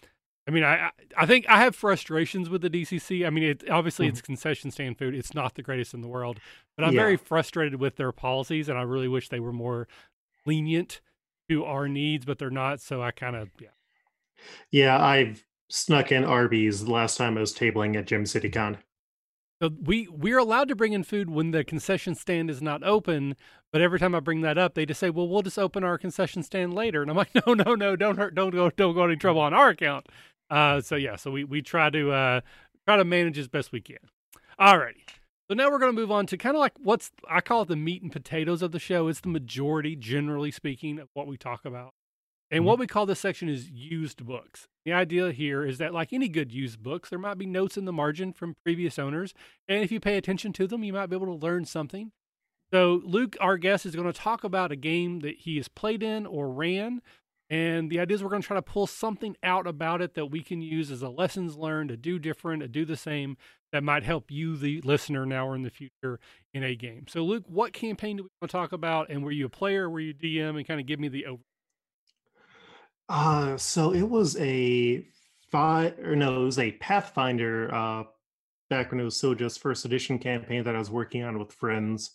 I 0.49 0.51
mean, 0.51 0.65
I 0.65 0.91
I- 1.17 1.27
think 1.27 1.47
I 1.49 1.59
have 1.59 1.77
frustrations 1.77 2.49
with 2.49 2.63
the 2.63 2.71
DCC. 2.71 3.27
I 3.27 3.31
mean, 3.31 3.45
it 3.45 3.69
obviously 3.71 4.07
mm-hmm. 4.07 4.13
it's 4.13 4.23
concession 4.23 4.71
stand 4.71 4.97
food. 4.99 5.15
It's 5.15 5.35
not 5.35 5.55
the 5.55 5.63
greatest 5.63 5.93
in 5.93 6.01
the 6.01 6.09
world, 6.09 6.41
but 6.77 6.85
I'm 6.85 6.95
Yeah. 6.95 7.03
very 7.03 7.17
frustrated 7.17 7.79
with 7.79 7.97
their 7.97 8.13
policies, 8.13 8.69
and 8.69 8.79
I 8.79 8.83
really 8.83 9.09
wish 9.09 9.29
they 9.29 9.41
were 9.41 9.53
more 9.53 9.87
lenient 10.47 11.03
to 11.51 11.65
our 11.65 11.87
needs, 11.87 12.25
but 12.25 12.39
they're 12.39 12.51
not. 12.51 12.81
So 12.81 13.03
I 13.03 13.11
kind 13.11 13.37
of 13.37 13.51
yeah. 13.61 13.69
Yeah, 14.71 15.05
I've 15.05 15.45
snuck 15.69 16.11
in 16.11 16.25
Arby's 16.25 16.85
the 16.85 16.93
last 16.93 17.19
time 17.19 17.37
I 17.37 17.41
was 17.41 17.55
tabling 17.55 17.97
at 17.97 18.07
Gem 18.07 18.25
City 18.25 18.49
Con. 18.49 18.79
So 19.61 19.71
we 19.83 20.07
we're 20.09 20.39
allowed 20.39 20.69
to 20.69 20.77
bring 20.77 20.93
in 20.93 21.03
food 21.03 21.31
when 21.31 21.51
the 21.51 21.65
concession 21.65 22.15
stand 22.15 22.49
is 22.49 22.63
not 22.63 22.85
open, 22.85 23.37
but 23.73 23.83
every 23.83 23.99
time 23.99 24.15
I 24.15 24.21
bring 24.21 24.41
that 24.43 24.57
up, 24.57 24.75
they 24.75 24.87
just 24.87 25.01
say, 25.01 25.11
"Well, 25.11 25.29
we'll 25.29 25.43
just 25.43 25.59
open 25.59 25.83
our 25.83 25.99
concession 25.99 26.45
stand 26.45 26.75
later," 26.75 27.03
and 27.03 27.11
I'm 27.11 27.17
like, 27.17 27.35
"No, 27.47 27.55
no, 27.55 27.75
no! 27.75 27.97
Don't 27.97 28.17
hurt! 28.17 28.37
Don't 28.37 28.51
go! 28.51 28.71
Don't 28.71 28.95
go 28.95 29.05
any 29.05 29.17
trouble 29.17 29.41
mm-hmm. 29.41 29.55
on 29.55 29.61
our 29.61 29.71
account." 29.71 30.07
Uh, 30.51 30.81
so 30.81 30.97
yeah, 30.97 31.17
so 31.17 31.31
we 31.31 31.45
we 31.45 31.63
try 31.63 31.91
to 31.91 32.11
uh, 32.11 32.41
try 32.87 32.97
to 32.97 33.05
manage 33.05 33.39
as 33.39 33.49
best 33.49 33.73
we 33.73 33.81
can. 33.81 33.99
Alrighty. 34.61 35.05
So 35.49 35.55
now 35.55 35.71
we're 35.71 35.79
going 35.79 35.95
to 35.95 35.99
move 35.99 36.11
on 36.11 36.27
to 36.27 36.37
kind 36.37 36.57
of 36.57 36.61
like 36.61 36.75
what's 36.79 37.11
I 37.29 37.41
call 37.41 37.63
it 37.63 37.69
the 37.69 37.77
meat 37.77 38.03
and 38.03 38.13
potatoes 38.13 38.63
of 38.63 38.73
the 38.73 38.79
show. 38.79 39.09
It's 39.09 39.21
the 39.21 39.29
majority, 39.29 39.97
generally 39.97 40.51
speaking, 40.51 40.99
of 40.99 41.09
what 41.15 41.27
we 41.27 41.37
talk 41.37 41.65
about. 41.65 41.95
And 42.51 42.65
what 42.65 42.79
we 42.79 42.87
call 42.87 43.05
this 43.05 43.21
section 43.21 43.49
is 43.49 43.69
used 43.69 44.25
books. 44.25 44.69
The 44.87 44.93
idea 44.95 45.33
here 45.33 45.67
is 45.67 45.77
that, 45.79 45.93
like 45.93 46.15
any 46.15 46.29
good 46.29 46.51
used 46.51 46.83
books, 46.83 47.11
there 47.11 47.19
might 47.19 47.37
be 47.37 47.45
notes 47.45 47.77
in 47.77 47.85
the 47.85 47.93
margin 47.93 48.33
from 48.33 48.57
previous 48.65 48.99
owners. 48.99 49.35
And 49.69 49.85
if 49.85 49.93
you 49.93 50.01
pay 50.01 50.17
attention 50.17 50.55
to 50.55 50.67
them, 50.67 50.83
you 50.83 50.95
might 50.95 51.11
be 51.11 51.17
able 51.17 51.27
to 51.27 51.47
learn 51.47 51.67
something. 51.67 52.13
So, 52.73 53.03
Luke, 53.05 53.37
our 53.41 53.59
guest, 53.59 53.85
is 53.85 53.95
going 53.95 54.11
to 54.11 54.19
talk 54.19 54.45
about 54.45 54.73
a 54.73 54.77
game 54.77 55.21
that 55.21 55.37
he 55.41 55.57
has 55.57 55.69
played 55.69 56.03
in 56.03 56.25
or 56.25 56.51
ran. 56.51 57.03
And 57.51 57.91
the 57.91 58.01
idea 58.01 58.17
is 58.17 58.23
we're 58.23 58.29
going 58.29 58.43
to 58.43 58.47
try 58.47 58.57
to 58.57 58.63
pull 58.63 58.87
something 58.87 59.37
out 59.43 59.67
about 59.67 60.03
it 60.03 60.15
that 60.15 60.27
we 60.27 60.43
can 60.43 60.61
use 60.61 60.91
as 60.91 61.01
a 61.01 61.09
lessons 61.09 61.57
learned, 61.57 61.89
to 61.89 61.97
do 61.97 62.19
different, 62.19 62.63
to 62.63 62.69
do 62.69 62.85
the 62.85 62.97
same, 62.97 63.39
that 63.73 63.83
might 63.83 64.03
help 64.03 64.31
you, 64.31 64.57
the 64.57 64.81
listener, 64.83 65.25
now 65.25 65.49
or 65.49 65.55
in 65.55 65.63
the 65.63 65.71
future 65.71 66.21
in 66.53 66.63
a 66.63 66.75
game. 66.75 67.07
So, 67.09 67.23
Luke, 67.23 67.45
what 67.47 67.73
campaign 67.73 68.19
do 68.19 68.25
we 68.25 68.29
want 68.41 68.51
to 68.51 68.57
talk 68.57 68.73
about? 68.73 69.09
And 69.09 69.25
were 69.25 69.31
you 69.31 69.47
a 69.47 69.51
player? 69.51 69.89
Were 69.89 70.01
you 70.01 70.13
DM? 70.13 70.57
And 70.57 70.67
kind 70.67 70.81
of 70.81 70.87
give 70.87 71.01
me 71.01 71.09
the 71.09 71.27
over. 71.27 71.43
Uh, 73.09 73.57
so 73.57 73.95
it 73.95 74.03
was 74.03 74.37
a 74.39 75.07
five 75.51 75.99
or 76.01 76.15
no, 76.15 76.43
it 76.43 76.45
was 76.45 76.59
a 76.59 76.73
Pathfinder 76.73 77.75
uh 77.75 78.05
back 78.69 78.91
when 78.91 79.01
it 79.01 79.05
was 79.05 79.19
Soja's 79.19 79.57
first 79.57 79.87
edition 79.87 80.19
campaign 80.19 80.65
that 80.65 80.77
I 80.77 80.79
was 80.79 80.91
working 80.91 81.25
on 81.25 81.39
with 81.39 81.53
friends. 81.53 82.11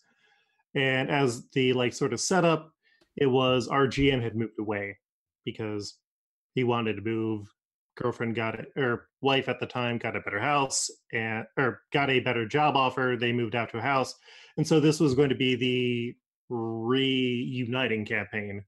And 0.76 1.10
as 1.10 1.50
the 1.50 1.74
like 1.74 1.93
sort 1.93 2.13
of 2.13 2.22
setup, 2.22 2.72
it 3.17 3.26
was 3.26 3.67
our 3.67 3.88
GM 3.88 4.22
had 4.22 4.36
moved 4.36 4.60
away 4.60 4.98
because 5.45 5.97
he 6.56 6.63
wanted 6.63 6.95
to 6.95 7.01
move 7.01 7.47
girlfriend 7.95 8.34
got 8.34 8.60
it 8.60 8.67
or 8.75 9.08
wife 9.21 9.47
at 9.47 9.60
the 9.60 9.67
time 9.67 9.99
got 9.99 10.15
a 10.15 10.21
better 10.21 10.39
house 10.39 10.89
and 11.12 11.45
or 11.58 11.82
got 11.91 12.10
a 12.10 12.19
better 12.19 12.43
job 12.43 12.75
offer 12.75 13.15
they 13.19 13.32
moved 13.32 13.53
out 13.53 13.69
to 13.69 13.77
a 13.77 13.82
house 13.82 14.15
and 14.58 14.67
so 14.67 14.79
this 14.79 14.99
was 14.99 15.15
going 15.15 15.29
to 15.29 15.36
be 15.36 15.56
the 15.56 16.15
reuniting 16.49 18.06
campaign. 18.06 18.63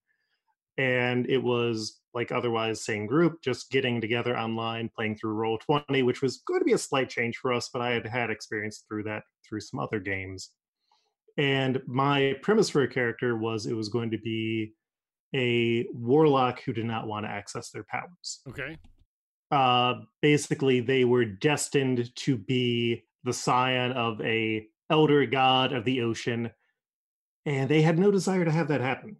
And 0.77 1.29
it 1.29 1.37
was 1.37 2.01
like 2.13 2.31
otherwise 2.31 2.83
same 2.83 3.05
group 3.05 3.41
just 3.41 3.71
getting 3.71 4.01
together 4.01 4.37
online 4.37 4.89
playing 4.95 5.17
through 5.17 5.35
Roll20 5.35 6.05
which 6.05 6.21
was 6.21 6.41
going 6.47 6.59
to 6.59 6.65
be 6.65 6.73
a 6.73 6.77
slight 6.77 7.09
change 7.09 7.37
for 7.37 7.51
us 7.51 7.69
but 7.73 7.81
i 7.81 7.91
had 7.91 8.05
had 8.05 8.29
experience 8.29 8.85
through 8.87 9.03
that 9.03 9.23
through 9.47 9.59
some 9.59 9.79
other 9.79 9.99
games. 9.99 10.51
And 11.37 11.81
my 11.85 12.35
premise 12.41 12.69
for 12.69 12.83
a 12.83 12.87
character 12.87 13.37
was 13.37 13.65
it 13.65 13.73
was 13.73 13.89
going 13.89 14.11
to 14.11 14.17
be 14.17 14.73
a 15.35 15.85
warlock 15.93 16.61
who 16.63 16.71
did 16.73 16.85
not 16.85 17.07
want 17.07 17.25
to 17.25 17.29
access 17.29 17.69
their 17.69 17.83
powers. 17.83 18.41
Okay. 18.47 18.77
uh, 19.51 19.95
basically 20.21 20.79
they 20.79 21.03
were 21.05 21.25
destined 21.25 22.15
to 22.15 22.37
be 22.37 23.03
the 23.23 23.33
scion 23.33 23.91
of 23.91 24.21
a 24.21 24.65
elder 24.89 25.25
god 25.25 25.73
of 25.73 25.83
the 25.85 26.01
ocean 26.01 26.49
and 27.45 27.69
they 27.69 27.81
had 27.81 27.99
no 27.99 28.09
desire 28.11 28.45
to 28.45 28.51
have 28.51 28.67
that 28.69 28.81
happen. 28.81 29.17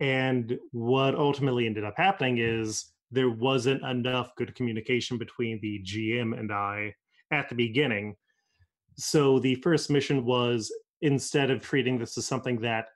And 0.00 0.58
what 0.72 1.14
ultimately 1.14 1.66
ended 1.66 1.84
up 1.84 1.94
happening 1.96 2.38
is 2.38 2.92
there 3.10 3.30
wasn't 3.30 3.82
enough 3.84 4.34
good 4.36 4.54
communication 4.54 5.18
between 5.18 5.60
the 5.60 5.82
gm 5.84 6.38
and 6.38 6.52
i 6.52 6.94
at 7.30 7.48
the 7.48 7.54
beginning. 7.54 8.16
So 8.96 9.38
the 9.40 9.56
first 9.56 9.90
mission 9.90 10.24
was 10.24 10.72
instead 11.00 11.50
of 11.50 11.62
treating 11.62 11.98
this 11.98 12.16
as 12.16 12.26
something 12.26 12.60
that 12.60 12.86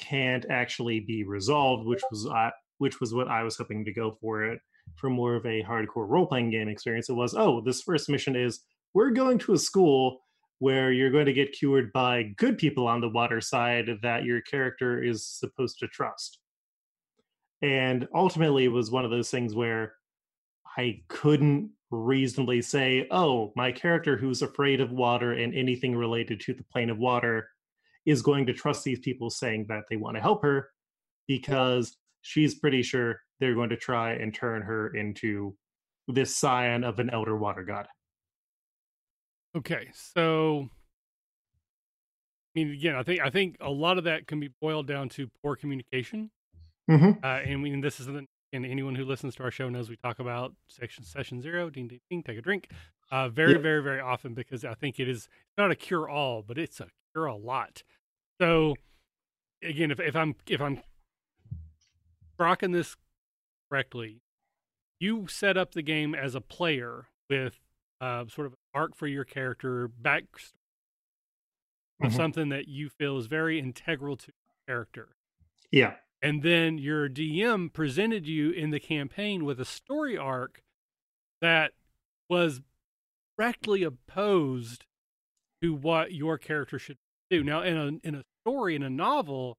can't 0.00 0.46
actually 0.50 1.00
be 1.00 1.24
resolved 1.24 1.86
which 1.86 2.02
was 2.10 2.26
uh, 2.26 2.50
which 2.78 3.00
was 3.00 3.14
what 3.14 3.28
i 3.28 3.42
was 3.42 3.56
hoping 3.56 3.84
to 3.84 3.92
go 3.92 4.16
for 4.20 4.44
it 4.44 4.60
for 4.94 5.10
more 5.10 5.34
of 5.34 5.44
a 5.44 5.62
hardcore 5.62 6.08
role 6.08 6.26
playing 6.26 6.50
game 6.50 6.68
experience. 6.68 7.08
It 7.08 7.14
was, 7.14 7.34
oh, 7.34 7.60
this 7.60 7.82
first 7.82 8.08
mission 8.08 8.36
is 8.36 8.60
we're 8.94 9.10
going 9.10 9.38
to 9.40 9.54
a 9.54 9.58
school 9.58 10.20
where 10.58 10.90
you're 10.90 11.10
going 11.10 11.26
to 11.26 11.32
get 11.32 11.52
cured 11.52 11.92
by 11.92 12.34
good 12.36 12.56
people 12.56 12.88
on 12.88 13.00
the 13.00 13.10
water 13.10 13.40
side 13.40 13.90
that 14.02 14.24
your 14.24 14.40
character 14.40 15.02
is 15.02 15.26
supposed 15.26 15.78
to 15.80 15.88
trust. 15.88 16.38
And 17.60 18.06
ultimately, 18.14 18.64
it 18.64 18.72
was 18.72 18.90
one 18.90 19.04
of 19.04 19.10
those 19.10 19.30
things 19.30 19.54
where 19.54 19.94
I 20.78 21.02
couldn't 21.08 21.70
reasonably 21.90 22.62
say, 22.62 23.06
oh, 23.10 23.52
my 23.54 23.72
character 23.72 24.16
who's 24.16 24.42
afraid 24.42 24.80
of 24.80 24.92
water 24.92 25.32
and 25.32 25.54
anything 25.54 25.94
related 25.94 26.40
to 26.40 26.54
the 26.54 26.64
plane 26.64 26.90
of 26.90 26.98
water 26.98 27.48
is 28.06 28.22
going 28.22 28.46
to 28.46 28.52
trust 28.52 28.84
these 28.84 29.00
people 29.00 29.28
saying 29.28 29.66
that 29.68 29.82
they 29.90 29.96
want 29.96 30.16
to 30.16 30.20
help 30.22 30.42
her 30.42 30.70
because 31.26 31.96
she's 32.22 32.54
pretty 32.54 32.82
sure 32.82 33.20
they're 33.40 33.54
going 33.54 33.70
to 33.70 33.76
try 33.76 34.12
and 34.12 34.34
turn 34.34 34.62
her 34.62 34.94
into 34.94 35.54
this 36.08 36.36
scion 36.36 36.84
of 36.84 36.98
an 36.98 37.10
elder 37.10 37.36
water 37.36 37.64
god. 37.64 37.86
Okay. 39.56 39.88
So 39.92 40.68
I 42.54 42.58
mean 42.60 42.70
again, 42.72 42.94
I 42.94 43.02
think 43.02 43.20
I 43.20 43.30
think 43.30 43.56
a 43.60 43.70
lot 43.70 43.98
of 43.98 44.04
that 44.04 44.26
can 44.26 44.40
be 44.40 44.50
boiled 44.60 44.86
down 44.86 45.08
to 45.10 45.28
poor 45.42 45.56
communication. 45.56 46.30
Mm-hmm. 46.90 47.24
Uh, 47.24 47.26
and 47.26 47.52
I 47.52 47.56
mean 47.56 47.80
this 47.80 48.00
is 48.00 48.06
and 48.52 48.64
anyone 48.64 48.94
who 48.94 49.04
listens 49.04 49.34
to 49.36 49.42
our 49.42 49.50
show 49.50 49.68
knows 49.68 49.88
we 49.90 49.96
talk 49.96 50.18
about 50.18 50.54
section 50.68 51.04
session 51.04 51.42
zero, 51.42 51.68
ding 51.68 51.88
ding 51.88 52.00
ding, 52.08 52.22
take 52.22 52.38
a 52.38 52.42
drink. 52.42 52.70
Uh, 53.10 53.28
very, 53.28 53.52
Yep. 53.52 53.62
very, 53.62 53.82
very 53.82 54.00
often 54.00 54.34
because 54.34 54.64
I 54.64 54.74
think 54.74 54.98
it 54.98 55.08
is 55.08 55.28
not 55.56 55.70
a 55.70 55.76
cure 55.76 56.08
all, 56.08 56.42
but 56.42 56.58
it's 56.58 56.80
a 56.80 56.88
cure 57.12 57.26
a 57.26 57.36
lot. 57.36 57.82
So 58.40 58.74
again, 59.62 59.90
if, 59.90 60.00
if 60.00 60.14
I'm 60.16 60.34
if 60.48 60.60
I'm 60.60 60.80
rocking 62.38 62.72
this 62.72 62.96
correctly, 63.70 64.20
you 65.00 65.26
set 65.28 65.56
up 65.56 65.72
the 65.72 65.82
game 65.82 66.14
as 66.14 66.34
a 66.34 66.40
player 66.40 67.06
with 67.30 67.58
uh, 68.00 68.26
sort 68.28 68.46
of 68.46 68.52
an 68.52 68.58
arc 68.74 68.94
for 68.96 69.06
your 69.06 69.24
character, 69.24 69.88
back 69.88 70.24
of 72.02 72.12
Mhm. 72.12 72.16
something 72.16 72.48
that 72.50 72.68
you 72.68 72.90
feel 72.90 73.16
is 73.16 73.26
very 73.26 73.58
integral 73.58 74.16
to 74.18 74.26
your 74.36 74.54
character. 74.76 75.16
Yeah. 75.70 75.96
And 76.20 76.42
then 76.42 76.76
your 76.78 77.08
DM 77.08 77.70
presented 77.72 78.26
you 78.26 78.50
in 78.50 78.70
the 78.70 78.80
campaign 78.80 79.44
with 79.46 79.58
a 79.60 79.64
story 79.64 80.16
arc 80.16 80.62
that 81.40 81.72
was 82.28 82.60
directly 83.38 83.82
opposed 83.82 84.84
to 85.62 85.72
what 85.74 86.12
your 86.12 86.36
character 86.36 86.78
should 86.78 86.98
do. 87.30 87.42
Now, 87.44 87.62
in 87.62 87.76
a 87.76 88.06
in 88.06 88.14
a 88.14 88.24
story 88.44 88.74
in 88.74 88.82
a 88.82 88.90
novel, 88.90 89.58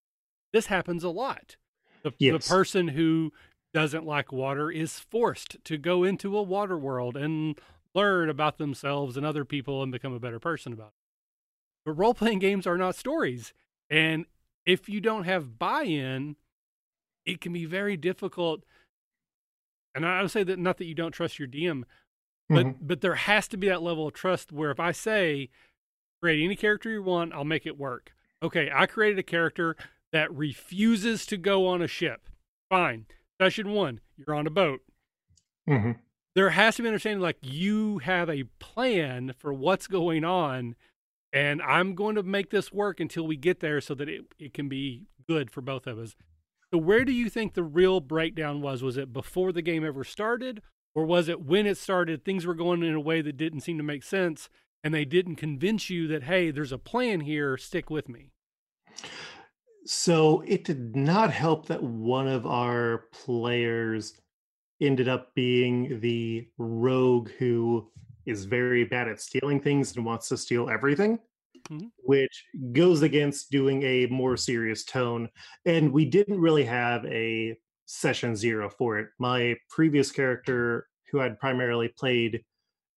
this 0.54 0.68
happens 0.68 1.04
a 1.04 1.10
lot. 1.10 1.58
The, 2.04 2.14
Yes. 2.20 2.48
the 2.48 2.54
person 2.54 2.90
who 2.90 3.32
doesn't 3.74 4.06
like 4.06 4.32
water 4.32 4.72
is 4.72 5.00
forced 5.00 5.58
to 5.66 5.78
go 5.78 6.04
into 6.04 6.38
a 6.38 6.42
water 6.42 6.78
world 6.78 7.18
and 7.18 7.60
learn 7.94 8.30
about 8.30 8.58
themselves 8.58 9.18
and 9.18 9.26
other 9.26 9.44
people 9.46 9.84
and 9.84 9.92
become 9.92 10.14
a 10.14 10.20
better 10.20 10.40
person 10.40 10.72
about 10.74 10.88
it. 10.90 10.94
But 11.86 11.94
role 11.94 12.14
playing 12.14 12.40
games 12.40 12.66
are 12.68 12.78
not 12.78 12.96
stories. 12.96 13.54
And 13.90 14.26
if 14.66 14.88
you 14.90 15.02
don't 15.02 15.24
have 15.24 15.58
buy 15.60 15.84
in, 15.84 16.36
it 17.26 17.42
can 17.42 17.52
be 17.54 17.66
very 17.66 17.98
difficult. 17.98 18.64
And 19.96 20.06
I 20.06 20.22
would 20.22 20.32
say 20.32 20.44
that 20.44 20.60
not 20.60 20.78
that 20.78 20.86
you 20.86 20.96
don't 20.96 21.12
trust 21.12 21.40
your 21.40 21.48
DM, 21.48 21.84
but 22.50 22.66
Mhm. 22.66 22.78
but 22.82 23.02
there 23.02 23.16
has 23.16 23.48
to 23.50 23.58
be 23.58 23.68
that 23.68 23.82
level 23.82 24.08
of 24.08 24.14
trust 24.14 24.52
where 24.52 24.72
if 24.72 24.80
I 24.80 24.92
say 24.92 25.50
create 26.22 26.44
any 26.44 26.56
character 26.56 26.90
you 26.90 27.04
want, 27.04 27.34
I'll 27.34 27.44
make 27.44 27.66
it 27.66 27.78
work. 27.78 28.12
Okay, 28.42 28.70
I 28.74 28.86
created 28.86 29.20
a 29.20 29.24
character 29.24 29.76
that 30.12 30.34
refuses 30.34 31.26
to 31.28 31.38
go 31.38 31.68
on 31.68 31.82
a 31.82 31.88
ship. 31.88 32.30
Fine. 32.70 33.06
Session 33.42 33.72
one, 33.72 34.00
you're 34.16 34.36
on 34.36 34.48
a 34.48 34.52
boat. 34.52 34.82
Mhm. 35.68 36.00
There 36.36 36.52
has 36.52 36.76
to 36.76 36.82
be 36.84 36.88
an 36.88 36.94
understanding 36.94 37.22
like 37.22 37.38
you 37.42 38.00
have 38.00 38.30
a 38.30 38.44
plan 38.60 39.34
for 39.38 39.54
what's 39.54 39.88
going 39.88 40.24
on, 40.24 40.76
and 41.34 41.62
I'm 41.62 41.96
going 41.96 42.16
to 42.16 42.24
make 42.24 42.52
this 42.52 42.72
work 42.72 43.00
until 43.00 43.26
we 43.26 43.36
get 43.36 43.60
there 43.60 43.82
so 43.82 43.96
that 43.96 44.08
it, 44.08 44.26
it 44.38 44.54
can 44.54 44.70
be 44.70 45.08
good 45.28 45.52
for 45.52 45.62
both 45.62 45.88
of 45.88 45.98
us. 45.98 46.16
So 46.72 46.78
where 46.78 47.06
do 47.06 47.12
you 47.12 47.30
think 47.30 47.54
the 47.54 47.64
real 47.64 48.00
breakdown 48.00 48.62
was? 48.62 48.84
Was 48.84 48.98
it 48.98 49.14
before 49.14 49.52
the 49.52 49.62
game 49.62 49.84
ever 49.84 50.04
started? 50.04 50.62
Or 50.94 51.06
was 51.06 51.28
it 51.28 51.42
when 51.42 51.66
it 51.68 51.78
started, 51.78 52.24
things 52.24 52.46
were 52.46 52.56
going 52.56 52.82
in 52.84 52.94
a 52.94 53.00
way 53.00 53.22
that 53.22 53.38
didn't 53.38 53.62
seem 53.62 53.78
to 53.78 53.84
make 53.84 54.04
sense 54.04 54.50
and 54.84 54.94
they 54.94 55.06
didn't 55.06 55.36
convince 55.38 55.90
you 55.90 56.08
that, 56.08 56.24
hey, 56.24 56.52
there's 56.52 56.72
a 56.72 56.78
plan 56.78 57.22
here, 57.22 57.58
stick 57.58 57.90
with 57.90 58.10
me? 58.10 58.32
So 59.86 60.42
it 60.42 60.64
did 60.66 60.96
not 60.96 61.32
help 61.32 61.68
that 61.68 61.82
one 61.84 62.28
of 62.28 62.46
our 62.46 63.06
players 63.14 64.20
ended 64.82 65.08
up 65.08 65.34
being 65.36 66.00
the 66.02 66.50
rogue 66.58 67.30
who 67.40 67.92
is 68.26 68.46
very 68.46 68.86
bad 68.86 69.08
at 69.08 69.22
stealing 69.22 69.62
things 69.62 69.96
and 69.96 70.06
wants 70.06 70.30
to 70.30 70.38
steal 70.38 70.70
everything, 70.70 71.20
Mhm. 71.70 71.92
which 71.98 72.46
goes 72.74 73.02
against 73.04 73.52
doing 73.52 73.84
a 73.84 74.08
more 74.08 74.38
serious 74.38 74.86
tone. 74.86 75.30
And 75.66 75.94
we 75.94 76.06
didn't 76.06 76.40
really 76.42 76.66
have 76.66 77.06
a 77.06 77.58
session 77.86 78.36
zero 78.36 78.70
for 78.70 79.00
it. 79.00 79.10
My 79.20 79.58
previous 79.70 80.12
character, 80.12 80.90
who 81.12 81.22
I'd 81.22 81.40
primarily 81.40 81.90
played 81.90 82.46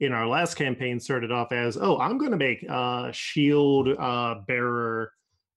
in 0.01 0.13
our 0.13 0.27
last 0.27 0.55
campaign, 0.55 0.99
started 0.99 1.31
off 1.31 1.53
as, 1.53 1.77
"Oh, 1.77 1.99
I'm 1.99 2.19
going 2.19 2.33
to 2.33 2.37
make 2.37 2.63
a 2.65 3.11
shield 3.13 3.89
uh, 3.89 4.37
bearer." 4.47 5.13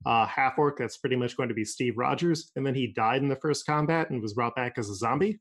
uh, 0.05 0.25
half 0.25 0.57
orc 0.57 0.77
that's 0.77 0.97
pretty 0.97 1.15
much 1.15 1.37
going 1.37 1.49
to 1.49 1.55
be 1.55 1.65
Steve 1.65 1.97
Rogers, 1.97 2.51
and 2.55 2.65
then 2.65 2.75
he 2.75 2.87
died 2.87 3.21
in 3.21 3.29
the 3.29 3.35
first 3.37 3.65
combat 3.65 4.09
and 4.09 4.21
was 4.21 4.33
brought 4.33 4.55
back 4.55 4.77
as 4.77 4.89
a 4.89 4.95
zombie. 4.95 5.39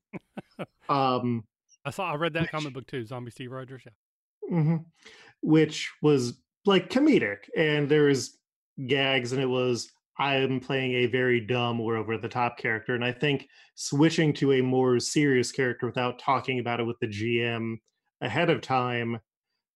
um, 0.89 1.45
I 1.85 1.91
saw, 1.91 2.13
I 2.13 2.15
read 2.15 2.33
that 2.35 2.51
comic 2.51 2.73
book 2.73 2.87
too, 2.87 3.05
Zombie 3.05 3.31
Steve 3.31 3.51
Rogers. 3.51 3.83
Yeah. 3.85 4.57
mhm. 4.57 4.85
Which 5.41 5.91
was 6.01 6.41
like 6.65 6.91
comedic, 6.91 7.39
and 7.57 7.89
there 7.89 8.05
was 8.05 8.39
gags, 8.87 9.33
and 9.33 9.43
it 9.43 9.47
was 9.47 9.91
I'm 10.19 10.61
playing 10.61 10.93
a 10.93 11.07
very 11.07 11.41
dumb 11.41 11.81
or 11.81 11.97
over 11.97 12.17
the 12.17 12.29
top 12.29 12.57
character, 12.57 12.95
and 12.95 13.05
I 13.05 13.13
think 13.13 13.49
switching 13.75 14.33
to 14.35 14.53
a 14.53 14.63
more 14.63 15.01
serious 15.01 15.51
character 15.51 15.87
without 15.87 16.21
talking 16.21 16.61
about 16.61 16.79
it 16.79 16.85
with 16.85 16.99
the 17.01 17.09
GM 17.09 17.79
ahead 18.23 18.49
of 18.49 18.63
time 18.63 19.19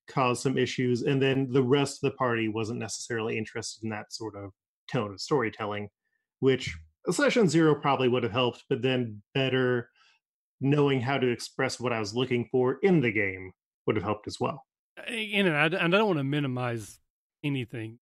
caused 0.08 0.42
some 0.42 0.56
issues, 0.56 1.02
and 1.02 1.20
then 1.20 1.48
the 1.50 1.62
rest 1.62 2.02
of 2.02 2.10
the 2.10 2.16
party 2.16 2.48
wasn't 2.48 2.78
necessarily 2.78 3.36
interested 3.36 3.84
in 3.84 3.90
that 3.90 4.12
sort 4.12 4.36
of 4.36 4.52
tone 4.90 5.12
of 5.12 5.20
storytelling, 5.20 5.88
which 6.40 6.76
session 7.10 7.48
zero 7.48 7.74
probably 7.74 8.08
would 8.08 8.22
have 8.22 8.32
helped, 8.32 8.64
but 8.68 8.82
then 8.82 9.22
better 9.34 9.90
knowing 10.60 11.00
how 11.00 11.18
to 11.18 11.28
express 11.28 11.78
what 11.78 11.92
I 11.92 12.00
was 12.00 12.14
looking 12.14 12.48
for 12.50 12.78
in 12.82 13.00
the 13.00 13.12
game 13.12 13.52
would 13.86 13.96
have 13.96 14.04
helped 14.04 14.26
as 14.26 14.40
well. 14.40 14.64
Uh, 14.98 15.10
and 15.10 15.48
I, 15.48 15.66
and 15.66 15.94
I 15.94 15.98
don't 15.98 16.06
want 16.06 16.18
to 16.18 16.24
minimize 16.24 16.98
anything, 17.44 17.98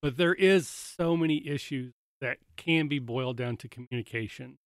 but 0.00 0.16
there 0.16 0.34
is 0.34 0.68
so 0.68 1.16
many 1.16 1.46
issues 1.46 1.92
that 2.20 2.38
can 2.56 2.88
be 2.88 2.98
boiled 2.98 3.36
down 3.36 3.56
to 3.58 3.68
communication 3.68 4.58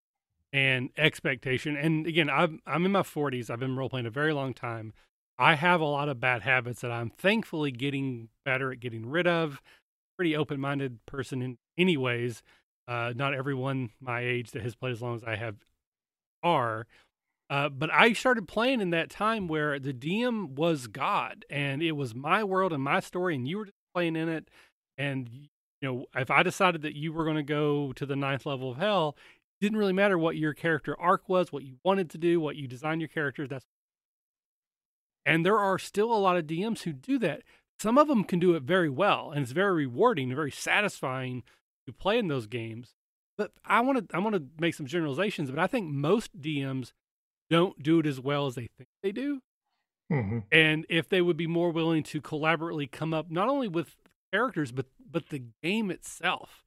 and 0.56 0.88
expectation. 0.96 1.76
And 1.76 2.06
again, 2.06 2.30
I'm 2.30 2.60
I'm 2.66 2.86
in 2.86 2.92
my 2.92 3.02
40s. 3.02 3.50
I've 3.50 3.60
been 3.60 3.76
role 3.76 3.90
playing 3.90 4.06
a 4.06 4.10
very 4.10 4.32
long 4.32 4.54
time. 4.54 4.94
I 5.38 5.54
have 5.54 5.82
a 5.82 5.84
lot 5.84 6.08
of 6.08 6.18
bad 6.18 6.42
habits 6.42 6.80
that 6.80 6.90
I'm 6.90 7.10
thankfully 7.10 7.70
getting 7.70 8.30
better 8.42 8.72
at 8.72 8.80
getting 8.80 9.04
rid 9.04 9.26
of. 9.26 9.60
Pretty 10.16 10.34
open 10.34 10.58
minded 10.58 11.04
person 11.04 11.42
in 11.42 11.58
anyways. 11.76 12.42
Uh, 12.88 13.12
not 13.14 13.34
everyone 13.34 13.90
my 14.00 14.20
age 14.20 14.52
that 14.52 14.62
has 14.62 14.74
played 14.74 14.92
as 14.92 15.02
long 15.02 15.14
as 15.14 15.24
I 15.24 15.36
have 15.36 15.56
are. 16.42 16.86
Uh, 17.50 17.68
but 17.68 17.92
I 17.92 18.14
started 18.14 18.48
playing 18.48 18.80
in 18.80 18.90
that 18.90 19.10
time 19.10 19.48
where 19.48 19.78
the 19.78 19.92
DM 19.92 20.54
was 20.54 20.86
God 20.86 21.44
and 21.50 21.82
it 21.82 21.92
was 21.92 22.14
my 22.14 22.42
world 22.42 22.72
and 22.72 22.82
my 22.82 23.00
story, 23.00 23.34
and 23.34 23.46
you 23.46 23.58
were 23.58 23.68
playing 23.94 24.16
in 24.16 24.30
it. 24.30 24.48
And, 24.96 25.28
you 25.28 25.48
know, 25.82 26.06
if 26.14 26.30
I 26.30 26.42
decided 26.42 26.80
that 26.82 26.96
you 26.96 27.12
were 27.12 27.24
going 27.24 27.36
to 27.36 27.42
go 27.42 27.92
to 27.92 28.06
the 28.06 28.16
ninth 28.16 28.46
level 28.46 28.70
of 28.70 28.78
hell, 28.78 29.16
didn't 29.60 29.78
really 29.78 29.92
matter 29.92 30.18
what 30.18 30.36
your 30.36 30.52
character 30.52 30.98
arc 31.00 31.28
was, 31.28 31.52
what 31.52 31.64
you 31.64 31.76
wanted 31.84 32.10
to 32.10 32.18
do, 32.18 32.40
what 32.40 32.56
you 32.56 32.68
designed 32.68 33.00
your 33.00 33.08
characters. 33.08 33.48
That's 33.48 33.66
and 35.24 35.44
there 35.44 35.58
are 35.58 35.78
still 35.78 36.12
a 36.12 36.16
lot 36.18 36.36
of 36.36 36.46
DMs 36.46 36.82
who 36.82 36.92
do 36.92 37.18
that. 37.18 37.42
Some 37.80 37.98
of 37.98 38.08
them 38.08 38.24
can 38.24 38.38
do 38.38 38.54
it 38.54 38.62
very 38.62 38.88
well, 38.88 39.32
and 39.32 39.42
it's 39.42 39.52
very 39.52 39.74
rewarding 39.86 40.28
and 40.28 40.36
very 40.36 40.52
satisfying 40.52 41.42
to 41.86 41.92
play 41.92 42.18
in 42.18 42.28
those 42.28 42.46
games. 42.46 42.94
But 43.36 43.52
I 43.64 43.80
want 43.80 44.08
to 44.08 44.16
I 44.16 44.20
want 44.20 44.34
to 44.36 44.44
make 44.58 44.74
some 44.74 44.86
generalizations, 44.86 45.50
but 45.50 45.58
I 45.58 45.66
think 45.66 45.90
most 45.90 46.40
DMs 46.40 46.92
don't 47.50 47.82
do 47.82 47.98
it 47.98 48.06
as 48.06 48.20
well 48.20 48.46
as 48.46 48.54
they 48.54 48.68
think 48.78 48.88
they 49.02 49.12
do. 49.12 49.40
Mm-hmm. 50.10 50.38
And 50.52 50.86
if 50.88 51.08
they 51.08 51.20
would 51.20 51.36
be 51.36 51.46
more 51.46 51.70
willing 51.70 52.02
to 52.04 52.20
collaboratively 52.20 52.90
come 52.90 53.12
up 53.12 53.30
not 53.30 53.48
only 53.48 53.68
with 53.68 53.96
characters 54.32 54.72
but 54.72 54.86
but 55.10 55.28
the 55.28 55.42
game 55.62 55.90
itself, 55.90 56.64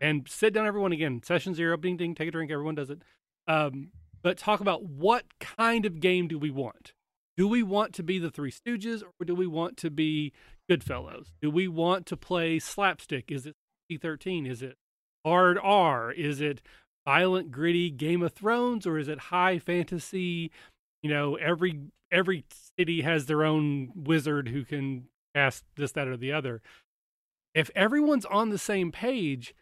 and 0.00 0.28
sit 0.28 0.52
down 0.54 0.66
everyone 0.66 0.92
again, 0.92 1.22
session 1.22 1.54
zero, 1.54 1.76
ding 1.76 1.96
ding, 1.96 2.14
take 2.14 2.28
a 2.28 2.32
drink, 2.32 2.50
everyone 2.50 2.74
does 2.74 2.90
it. 2.90 3.02
Um, 3.46 3.90
but 4.22 4.38
talk 4.38 4.60
about 4.60 4.84
what 4.84 5.24
kind 5.40 5.86
of 5.86 6.00
game 6.00 6.28
do 6.28 6.38
we 6.38 6.50
want? 6.50 6.92
Do 7.36 7.46
we 7.46 7.62
want 7.62 7.94
to 7.94 8.02
be 8.02 8.18
the 8.18 8.30
Three 8.30 8.50
Stooges 8.50 9.02
or 9.02 9.24
do 9.24 9.34
we 9.34 9.46
want 9.46 9.76
to 9.78 9.90
be 9.90 10.32
Goodfellas? 10.70 11.28
Do 11.40 11.50
we 11.50 11.68
want 11.68 12.04
to 12.06 12.16
play 12.16 12.58
slapstick? 12.58 13.30
Is 13.30 13.46
it 13.46 13.54
C13? 13.90 14.48
Is 14.50 14.60
it 14.60 14.76
hard 15.24 15.58
R? 15.62 16.10
Is 16.10 16.40
it 16.40 16.60
violent, 17.06 17.50
gritty 17.50 17.90
Game 17.90 18.22
of 18.22 18.32
Thrones, 18.32 18.86
or 18.86 18.98
is 18.98 19.08
it 19.08 19.18
high 19.18 19.58
fantasy? 19.58 20.50
You 21.02 21.10
know, 21.10 21.36
every 21.36 21.78
every 22.10 22.44
city 22.76 23.02
has 23.02 23.26
their 23.26 23.44
own 23.44 23.92
wizard 23.94 24.48
who 24.48 24.64
can 24.64 25.04
cast 25.34 25.64
this, 25.76 25.92
that, 25.92 26.08
or 26.08 26.16
the 26.16 26.32
other. 26.32 26.60
If 27.54 27.70
everyone's 27.74 28.24
on 28.24 28.50
the 28.50 28.58
same 28.58 28.92
page, 28.92 29.54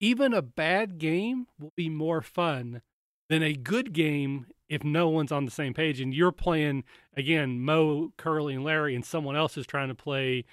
even 0.00 0.32
a 0.34 0.42
bad 0.42 0.98
game 0.98 1.46
will 1.58 1.72
be 1.76 1.88
more 1.88 2.22
fun 2.22 2.82
than 3.28 3.42
a 3.42 3.54
good 3.54 3.92
game 3.92 4.46
if 4.68 4.82
no 4.84 5.08
one's 5.08 5.32
on 5.32 5.44
the 5.44 5.50
same 5.50 5.72
page 5.74 6.00
and 6.00 6.12
you're 6.12 6.32
playing 6.32 6.84
again 7.16 7.60
Moe, 7.60 8.12
Curly, 8.16 8.54
and 8.54 8.64
Larry, 8.64 8.94
and 8.94 9.04
someone 9.04 9.36
else 9.36 9.56
is 9.56 9.66
trying 9.66 9.88
to 9.88 9.94
play 9.94 10.44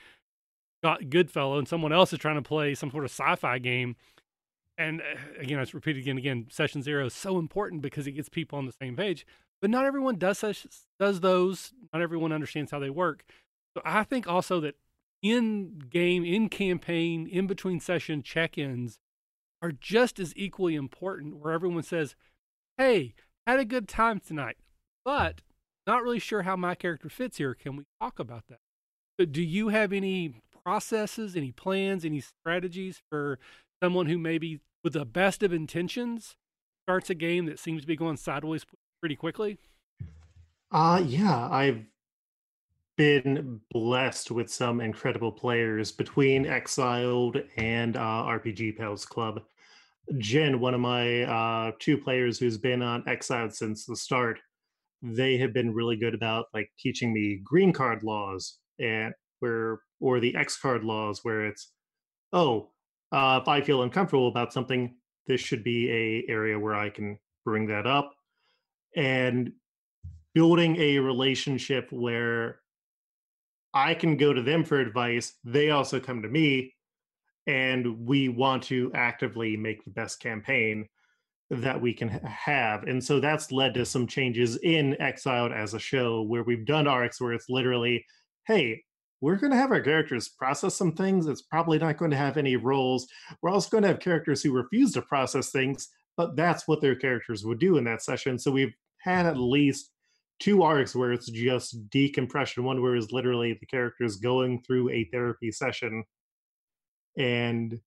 Goodfellow, 1.09 1.57
and 1.57 1.67
someone 1.67 1.93
else 1.93 2.11
is 2.11 2.19
trying 2.19 2.35
to 2.35 2.41
play 2.41 2.75
some 2.75 2.91
sort 2.91 3.05
of 3.05 3.11
sci-fi 3.11 3.57
game 3.57 3.95
and 4.77 5.01
uh, 5.01 5.39
again, 5.39 5.59
I 5.59 5.65
repeat 5.73 5.97
again, 5.97 6.17
again, 6.17 6.47
session 6.49 6.81
zero 6.81 7.05
is 7.05 7.13
so 7.13 7.37
important 7.37 7.81
because 7.81 8.07
it 8.07 8.13
gets 8.13 8.29
people 8.29 8.57
on 8.57 8.65
the 8.65 8.73
same 8.73 8.95
page. 8.95 9.25
But 9.61 9.69
not 9.69 9.85
everyone 9.85 10.17
does 10.17 10.39
such, 10.39 10.67
does 10.99 11.21
those. 11.21 11.73
Not 11.93 12.01
everyone 12.01 12.31
understands 12.31 12.71
how 12.71 12.79
they 12.79 12.89
work. 12.89 13.23
So 13.75 13.81
I 13.85 14.03
think 14.03 14.27
also 14.27 14.59
that 14.61 14.75
in 15.21 15.79
game, 15.89 16.25
in 16.25 16.49
campaign, 16.49 17.27
in 17.27 17.47
between 17.47 17.79
session 17.79 18.23
check-ins 18.23 18.99
are 19.63 19.71
just 19.71 20.19
as 20.19 20.33
equally 20.35 20.75
important. 20.75 21.37
Where 21.37 21.53
everyone 21.53 21.83
says, 21.83 22.15
"Hey, 22.77 23.15
had 23.47 23.59
a 23.59 23.65
good 23.65 23.87
time 23.87 24.19
tonight, 24.19 24.57
but 25.05 25.41
not 25.87 26.03
really 26.03 26.19
sure 26.19 26.43
how 26.43 26.55
my 26.55 26.75
character 26.75 27.09
fits 27.09 27.37
here. 27.37 27.55
Can 27.55 27.77
we 27.77 27.85
talk 28.01 28.19
about 28.19 28.47
that?" 28.47 28.59
But 29.17 29.31
do 29.31 29.41
you 29.41 29.69
have 29.69 29.93
any 29.93 30.35
processes, 30.63 31.35
any 31.35 31.51
plans, 31.51 32.05
any 32.05 32.21
strategies 32.21 33.01
for 33.09 33.39
someone 33.81 34.07
who 34.07 34.17
maybe 34.17 34.61
with 34.83 34.93
the 34.93 35.05
best 35.05 35.43
of 35.43 35.53
intentions 35.53 36.35
starts 36.87 37.09
a 37.09 37.15
game 37.15 37.45
that 37.45 37.59
seems 37.59 37.81
to 37.81 37.87
be 37.87 37.95
going 37.95 38.17
sideways 38.17 38.65
pretty 39.01 39.15
quickly? 39.15 39.57
Uh 40.71 41.01
yeah, 41.05 41.47
I've 41.49 41.85
been 42.97 43.61
blessed 43.71 44.31
with 44.31 44.51
some 44.51 44.79
incredible 44.79 45.31
players 45.31 45.91
between 45.91 46.45
Exiled 46.45 47.37
and 47.57 47.97
uh, 47.97 47.99
RPG 47.99 48.77
Pals 48.77 49.05
Club. 49.05 49.41
Jen, 50.17 50.59
one 50.59 50.73
of 50.73 50.81
my 50.81 51.23
uh, 51.23 51.71
two 51.79 51.97
players 51.97 52.37
who's 52.37 52.57
been 52.57 52.81
on 52.81 53.03
Exiled 53.07 53.53
since 53.53 53.85
the 53.85 53.95
start, 53.95 54.39
they 55.01 55.37
have 55.37 55.53
been 55.53 55.73
really 55.73 55.95
good 55.95 56.13
about 56.13 56.45
like 56.53 56.69
teaching 56.79 57.13
me 57.13 57.39
green 57.43 57.73
card 57.73 58.03
laws 58.03 58.59
and 58.79 59.13
where 59.39 59.79
or 59.99 60.19
the 60.19 60.35
X 60.35 60.57
card 60.57 60.83
laws 60.83 61.19
where 61.23 61.45
it's 61.45 61.71
oh 62.31 62.69
uh, 63.13 63.39
if 63.41 63.47
I 63.47 63.61
feel 63.61 63.83
uncomfortable 63.83 64.27
about 64.27 64.51
something, 64.51 64.95
this 65.27 65.39
should 65.39 65.63
be 65.63 65.89
a 65.91 66.31
area 66.31 66.59
where 66.59 66.75
I 66.75 66.89
can 66.89 67.19
bring 67.45 67.67
that 67.67 67.85
up, 67.85 68.11
and 68.95 69.51
building 70.33 70.77
a 70.77 70.97
relationship 70.97 71.87
where 71.91 72.59
I 73.73 73.93
can 73.93 74.17
go 74.17 74.33
to 74.33 74.41
them 74.41 74.63
for 74.63 74.79
advice. 74.79 75.35
They 75.43 75.69
also 75.69 75.99
come 75.99 76.23
to 76.23 76.27
me, 76.27 76.72
and 77.47 78.05
we 78.05 78.29
want 78.29 78.63
to 78.63 78.91
actively 78.93 79.57
make 79.57 79.83
the 79.83 79.91
best 79.91 80.19
campaign 80.19 80.87
that 81.49 81.79
we 81.79 81.93
can 81.93 82.09
have. 82.09 82.83
And 82.83 83.03
so 83.03 83.19
that's 83.19 83.51
led 83.51 83.73
to 83.75 83.85
some 83.85 84.07
changes 84.07 84.57
in 84.57 84.99
Exiled 85.01 85.51
as 85.51 85.73
a 85.73 85.79
show 85.79 86.21
where 86.23 86.43
we've 86.43 86.65
done 86.65 86.87
arcs 86.87 87.19
where 87.19 87.33
it's 87.33 87.49
literally, 87.49 88.05
hey, 88.47 88.81
we're 89.21 89.35
going 89.35 89.51
to 89.51 89.57
have 89.57 89.71
our 89.71 89.81
characters 89.81 90.29
process 90.29 90.75
some 90.75 90.93
things. 90.93 91.27
It's 91.27 91.43
probably 91.43 91.79
not 91.79 91.97
going 91.97 92.11
to 92.11 92.17
have 92.17 92.37
any 92.37 92.55
roles. 92.55 93.07
We're 93.41 93.51
also 93.51 93.69
going 93.69 93.83
to 93.83 93.89
have 93.89 93.99
characters 93.99 94.41
who 94.41 94.51
refuse 94.51 94.91
to 94.93 95.01
process 95.01 95.51
things, 95.51 95.89
but 96.17 96.35
that's 96.35 96.67
what 96.67 96.81
their 96.81 96.95
characters 96.95 97.45
would 97.45 97.59
do 97.59 97.77
in 97.77 97.83
that 97.85 98.01
session. 98.01 98.37
So 98.39 98.51
we've 98.51 98.73
had 98.99 99.25
at 99.25 99.37
least 99.37 99.91
two 100.39 100.63
arcs 100.63 100.95
where 100.95 101.13
it's 101.13 101.29
just 101.29 101.89
decompression. 101.89 102.63
One 102.63 102.81
where 102.81 102.95
is 102.95 103.11
literally 103.11 103.57
the 103.59 103.65
characters 103.65 104.17
going 104.17 104.61
through 104.61 104.89
a 104.89 105.05
therapy 105.05 105.51
session 105.51 106.03
and 107.17 107.79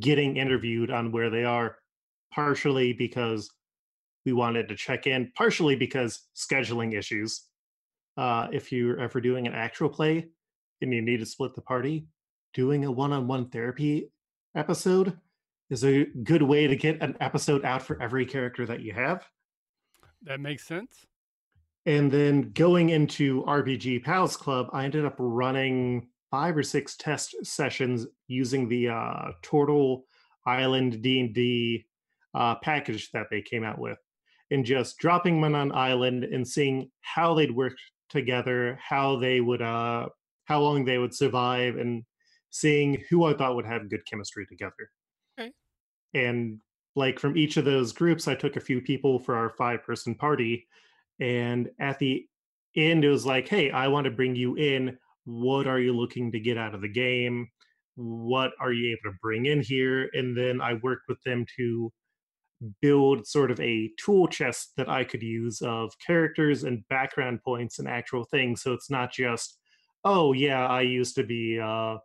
getting 0.00 0.36
interviewed 0.36 0.90
on 0.90 1.12
where 1.12 1.30
they 1.30 1.44
are, 1.44 1.78
partially 2.32 2.92
because 2.92 3.50
we 4.24 4.32
wanted 4.32 4.68
to 4.68 4.76
check 4.76 5.06
in, 5.06 5.32
partially 5.34 5.76
because 5.76 6.26
scheduling 6.36 6.96
issues 6.96 7.44
uh, 8.16 8.48
if 8.52 8.70
you're 8.72 9.00
ever 9.00 9.20
doing 9.20 9.46
an 9.46 9.54
actual 9.54 9.88
play 9.88 10.28
and 10.82 10.92
you 10.92 11.00
need 11.00 11.20
to 11.20 11.26
split 11.26 11.54
the 11.54 11.62
party, 11.62 12.06
doing 12.52 12.84
a 12.84 12.90
one-on-one 12.90 13.48
therapy 13.48 14.10
episode 14.54 15.16
is 15.70 15.84
a 15.84 16.04
good 16.24 16.42
way 16.42 16.66
to 16.66 16.76
get 16.76 17.00
an 17.02 17.16
episode 17.20 17.64
out 17.64 17.82
for 17.82 18.00
every 18.02 18.26
character 18.26 18.66
that 18.66 18.80
you 18.80 18.92
have. 18.92 19.26
That 20.22 20.40
makes 20.40 20.66
sense. 20.66 21.06
And 21.86 22.10
then 22.10 22.50
going 22.52 22.90
into 22.90 23.44
RPG 23.44 24.04
Pals 24.04 24.36
Club, 24.36 24.68
I 24.72 24.84
ended 24.84 25.04
up 25.04 25.14
running 25.18 26.08
five 26.30 26.56
or 26.56 26.62
six 26.62 26.96
test 26.96 27.34
sessions 27.44 28.06
using 28.26 28.68
the 28.68 28.88
uh, 28.88 29.32
Turtle 29.42 30.04
Island 30.46 31.02
D&D 31.02 31.84
uh, 32.34 32.54
package 32.56 33.10
that 33.12 33.26
they 33.30 33.42
came 33.42 33.64
out 33.64 33.78
with 33.78 33.98
and 34.50 34.64
just 34.64 34.98
dropping 34.98 35.40
them 35.40 35.54
on 35.54 35.72
island 35.72 36.24
and 36.24 36.46
seeing 36.46 36.90
how 37.00 37.34
they'd 37.34 37.50
work 37.50 37.74
together, 38.08 38.78
how 38.82 39.16
they 39.16 39.40
would 39.40 39.60
uh 39.60 40.08
how 40.44 40.60
long 40.60 40.84
they 40.84 40.96
would 40.96 41.14
survive 41.14 41.76
and 41.76 42.02
seeing 42.50 43.04
who 43.10 43.24
I 43.24 43.34
thought 43.34 43.54
would 43.54 43.66
have 43.66 43.90
good 43.90 44.06
chemistry 44.06 44.46
together. 44.46 44.90
Okay. 45.38 45.52
And 46.14 46.58
like 46.96 47.18
from 47.18 47.36
each 47.36 47.58
of 47.58 47.66
those 47.66 47.92
groups, 47.92 48.26
I 48.26 48.34
took 48.34 48.56
a 48.56 48.60
few 48.60 48.80
people 48.80 49.18
for 49.18 49.36
our 49.36 49.50
five 49.50 49.84
person 49.84 50.14
party. 50.14 50.66
And 51.20 51.68
at 51.78 51.98
the 51.98 52.26
end, 52.74 53.04
it 53.04 53.10
was 53.10 53.26
like, 53.26 53.46
hey, 53.46 53.70
I 53.70 53.88
want 53.88 54.06
to 54.06 54.10
bring 54.10 54.34
you 54.34 54.56
in. 54.56 54.96
What 55.28 55.66
are 55.66 55.78
you 55.78 55.94
looking 55.94 56.32
to 56.32 56.40
get 56.40 56.56
out 56.56 56.74
of 56.74 56.80
the 56.80 56.88
game? 56.88 57.48
What 57.96 58.52
are 58.58 58.72
you 58.72 58.92
able 58.92 59.12
to 59.12 59.18
bring 59.20 59.44
in 59.44 59.60
here? 59.60 60.08
And 60.14 60.34
then 60.34 60.62
I 60.62 60.80
worked 60.82 61.02
with 61.06 61.22
them 61.24 61.44
to 61.58 61.92
build 62.80 63.26
sort 63.26 63.50
of 63.50 63.60
a 63.60 63.90
tool 64.02 64.26
chest 64.26 64.72
that 64.78 64.88
I 64.88 65.04
could 65.04 65.22
use 65.22 65.60
of 65.60 65.92
characters 66.04 66.64
and 66.64 66.82
background 66.88 67.40
points 67.44 67.78
and 67.78 67.86
actual 67.86 68.24
things. 68.24 68.62
So 68.62 68.72
it's 68.72 68.88
not 68.88 69.12
just, 69.12 69.58
oh 70.02 70.32
yeah, 70.32 70.66
I 70.66 70.80
used 70.80 71.14
to 71.16 71.24
be 71.24 71.58
a 71.58 71.98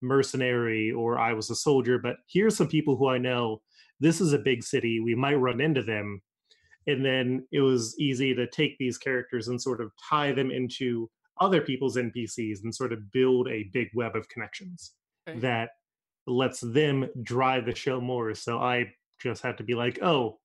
mercenary 0.00 0.90
or 0.90 1.18
I 1.18 1.34
was 1.34 1.50
a 1.50 1.54
soldier, 1.54 1.98
but 1.98 2.16
here's 2.28 2.56
some 2.56 2.68
people 2.68 2.96
who 2.96 3.08
I 3.08 3.18
know. 3.18 3.60
This 4.00 4.22
is 4.22 4.32
a 4.32 4.38
big 4.38 4.64
city. 4.64 5.00
We 5.00 5.14
might 5.14 5.34
run 5.34 5.60
into 5.60 5.82
them. 5.82 6.22
And 6.86 7.04
then 7.04 7.46
it 7.52 7.60
was 7.60 7.94
easy 7.98 8.34
to 8.34 8.46
take 8.46 8.78
these 8.78 8.96
characters 8.96 9.48
and 9.48 9.60
sort 9.60 9.82
of 9.82 9.92
tie 10.08 10.32
them 10.32 10.50
into 10.50 11.10
other 11.40 11.60
people's 11.60 11.96
NPCs 11.96 12.62
and 12.62 12.74
sort 12.74 12.92
of 12.92 13.10
build 13.12 13.48
a 13.48 13.64
big 13.72 13.88
web 13.94 14.16
of 14.16 14.28
connections 14.28 14.92
okay. 15.28 15.38
that 15.40 15.70
lets 16.26 16.60
them 16.60 17.08
drive 17.22 17.66
the 17.66 17.74
show 17.74 18.00
more. 18.00 18.34
So 18.34 18.58
I 18.58 18.92
just 19.20 19.42
had 19.42 19.58
to 19.58 19.64
be 19.64 19.74
like, 19.74 20.02
oh, 20.02 20.38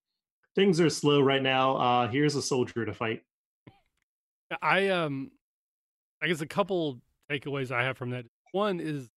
things 0.55 0.81
are 0.81 0.89
slow 0.89 1.21
right 1.21 1.43
now. 1.43 1.75
Uh, 1.77 2.07
here's 2.07 2.35
a 2.35 2.41
soldier 2.41 2.85
to 2.85 2.93
fight. 2.93 3.21
I 4.61 4.87
um, 4.87 5.31
I 6.21 6.27
guess 6.27 6.41
a 6.41 6.47
couple 6.47 7.01
takeaways 7.29 7.71
I 7.71 7.83
have 7.83 7.97
from 7.97 8.11
that. 8.11 8.25
One 8.51 8.79
is, 8.79 9.09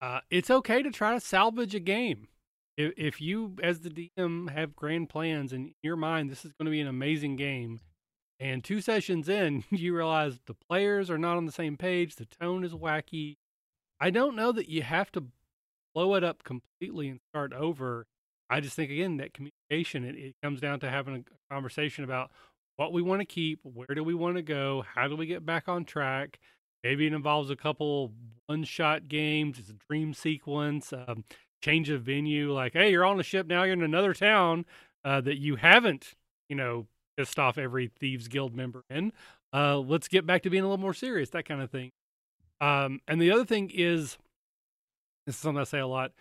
uh, 0.00 0.20
it's 0.30 0.50
okay 0.50 0.82
to 0.82 0.90
try 0.90 1.12
to 1.14 1.20
salvage 1.20 1.74
a 1.74 1.80
game. 1.80 2.28
if, 2.76 2.92
if 2.96 3.20
you, 3.20 3.56
as 3.62 3.80
the 3.80 3.90
DM, 3.90 4.50
have 4.50 4.74
grand 4.74 5.08
plans 5.08 5.52
in 5.52 5.74
your 5.82 5.96
mind, 5.96 6.30
this 6.30 6.44
is 6.44 6.52
going 6.52 6.66
to 6.66 6.70
be 6.70 6.80
an 6.80 6.88
amazing 6.88 7.36
game, 7.36 7.80
and 8.40 8.64
two 8.64 8.80
sessions 8.80 9.28
in, 9.28 9.64
you 9.70 9.94
realize 9.94 10.40
the 10.46 10.54
players 10.54 11.10
are 11.10 11.18
not 11.18 11.36
on 11.36 11.46
the 11.46 11.52
same 11.52 11.76
page, 11.76 12.16
the 12.16 12.26
tone 12.26 12.64
is 12.64 12.72
wacky. 12.72 13.36
I 14.00 14.10
don't 14.10 14.34
know 14.34 14.50
that 14.52 14.68
you 14.68 14.82
have 14.82 15.12
to 15.12 15.24
blow 15.94 16.14
it 16.14 16.24
up 16.24 16.42
completely 16.42 17.08
and 17.08 17.20
start 17.32 17.52
over. 17.52 18.06
I 18.48 18.60
just 18.60 18.74
think 18.74 18.90
again 18.90 19.18
that 19.18 19.34
communication 19.34 20.04
it, 20.04 20.16
it 20.16 20.34
comes 20.42 20.60
down 20.60 20.80
to 20.80 20.90
having 20.90 21.16
a 21.16 21.54
conversation 21.54 22.02
about 22.02 22.30
what 22.76 22.92
we 22.92 23.02
want 23.02 23.20
to 23.20 23.26
keep, 23.26 23.60
where 23.62 23.94
do 23.94 24.02
we 24.02 24.14
want 24.14 24.36
to 24.36 24.42
go, 24.42 24.84
how 24.94 25.06
do 25.06 25.14
we 25.14 25.26
get 25.26 25.44
back 25.44 25.68
on 25.68 25.84
track. 25.84 26.40
Maybe 26.82 27.06
it 27.06 27.12
involves 27.12 27.50
a 27.50 27.56
couple 27.56 28.12
one-shot 28.46 29.06
games. 29.06 29.58
It's 29.58 29.68
a 29.68 29.76
dream 29.88 30.14
sequence, 30.14 30.94
um, 30.94 31.24
change 31.62 31.90
of 31.90 32.02
venue. 32.02 32.54
Like, 32.54 32.72
hey, 32.72 32.90
you're 32.90 33.04
on 33.04 33.20
a 33.20 33.22
ship 33.22 33.46
now. 33.46 33.64
You're 33.64 33.74
in 33.74 33.82
another 33.82 34.14
town 34.14 34.64
uh, 35.04 35.20
that 35.20 35.38
you 35.38 35.56
haven't, 35.56 36.14
you 36.48 36.56
know, 36.56 36.86
pissed 37.20 37.38
off 37.38 37.58
every 37.58 37.90
thieves 38.00 38.28
guild 38.28 38.56
member 38.56 38.82
in. 38.88 39.12
Uh, 39.52 39.78
let's 39.78 40.08
get 40.08 40.24
back 40.24 40.42
to 40.42 40.48
being 40.48 40.62
a 40.62 40.66
little 40.66 40.80
more 40.80 40.94
serious. 40.94 41.28
That 41.30 41.44
kind 41.44 41.60
of 41.60 41.70
thing. 41.70 41.90
Um, 42.62 43.00
and 43.06 43.20
the 43.20 43.30
other 43.30 43.44
thing 43.44 43.70
is, 43.72 44.16
this 45.26 45.34
is 45.34 45.40
something 45.40 45.60
I 45.60 45.64
say 45.64 45.80
a 45.80 45.86
lot. 45.86 46.12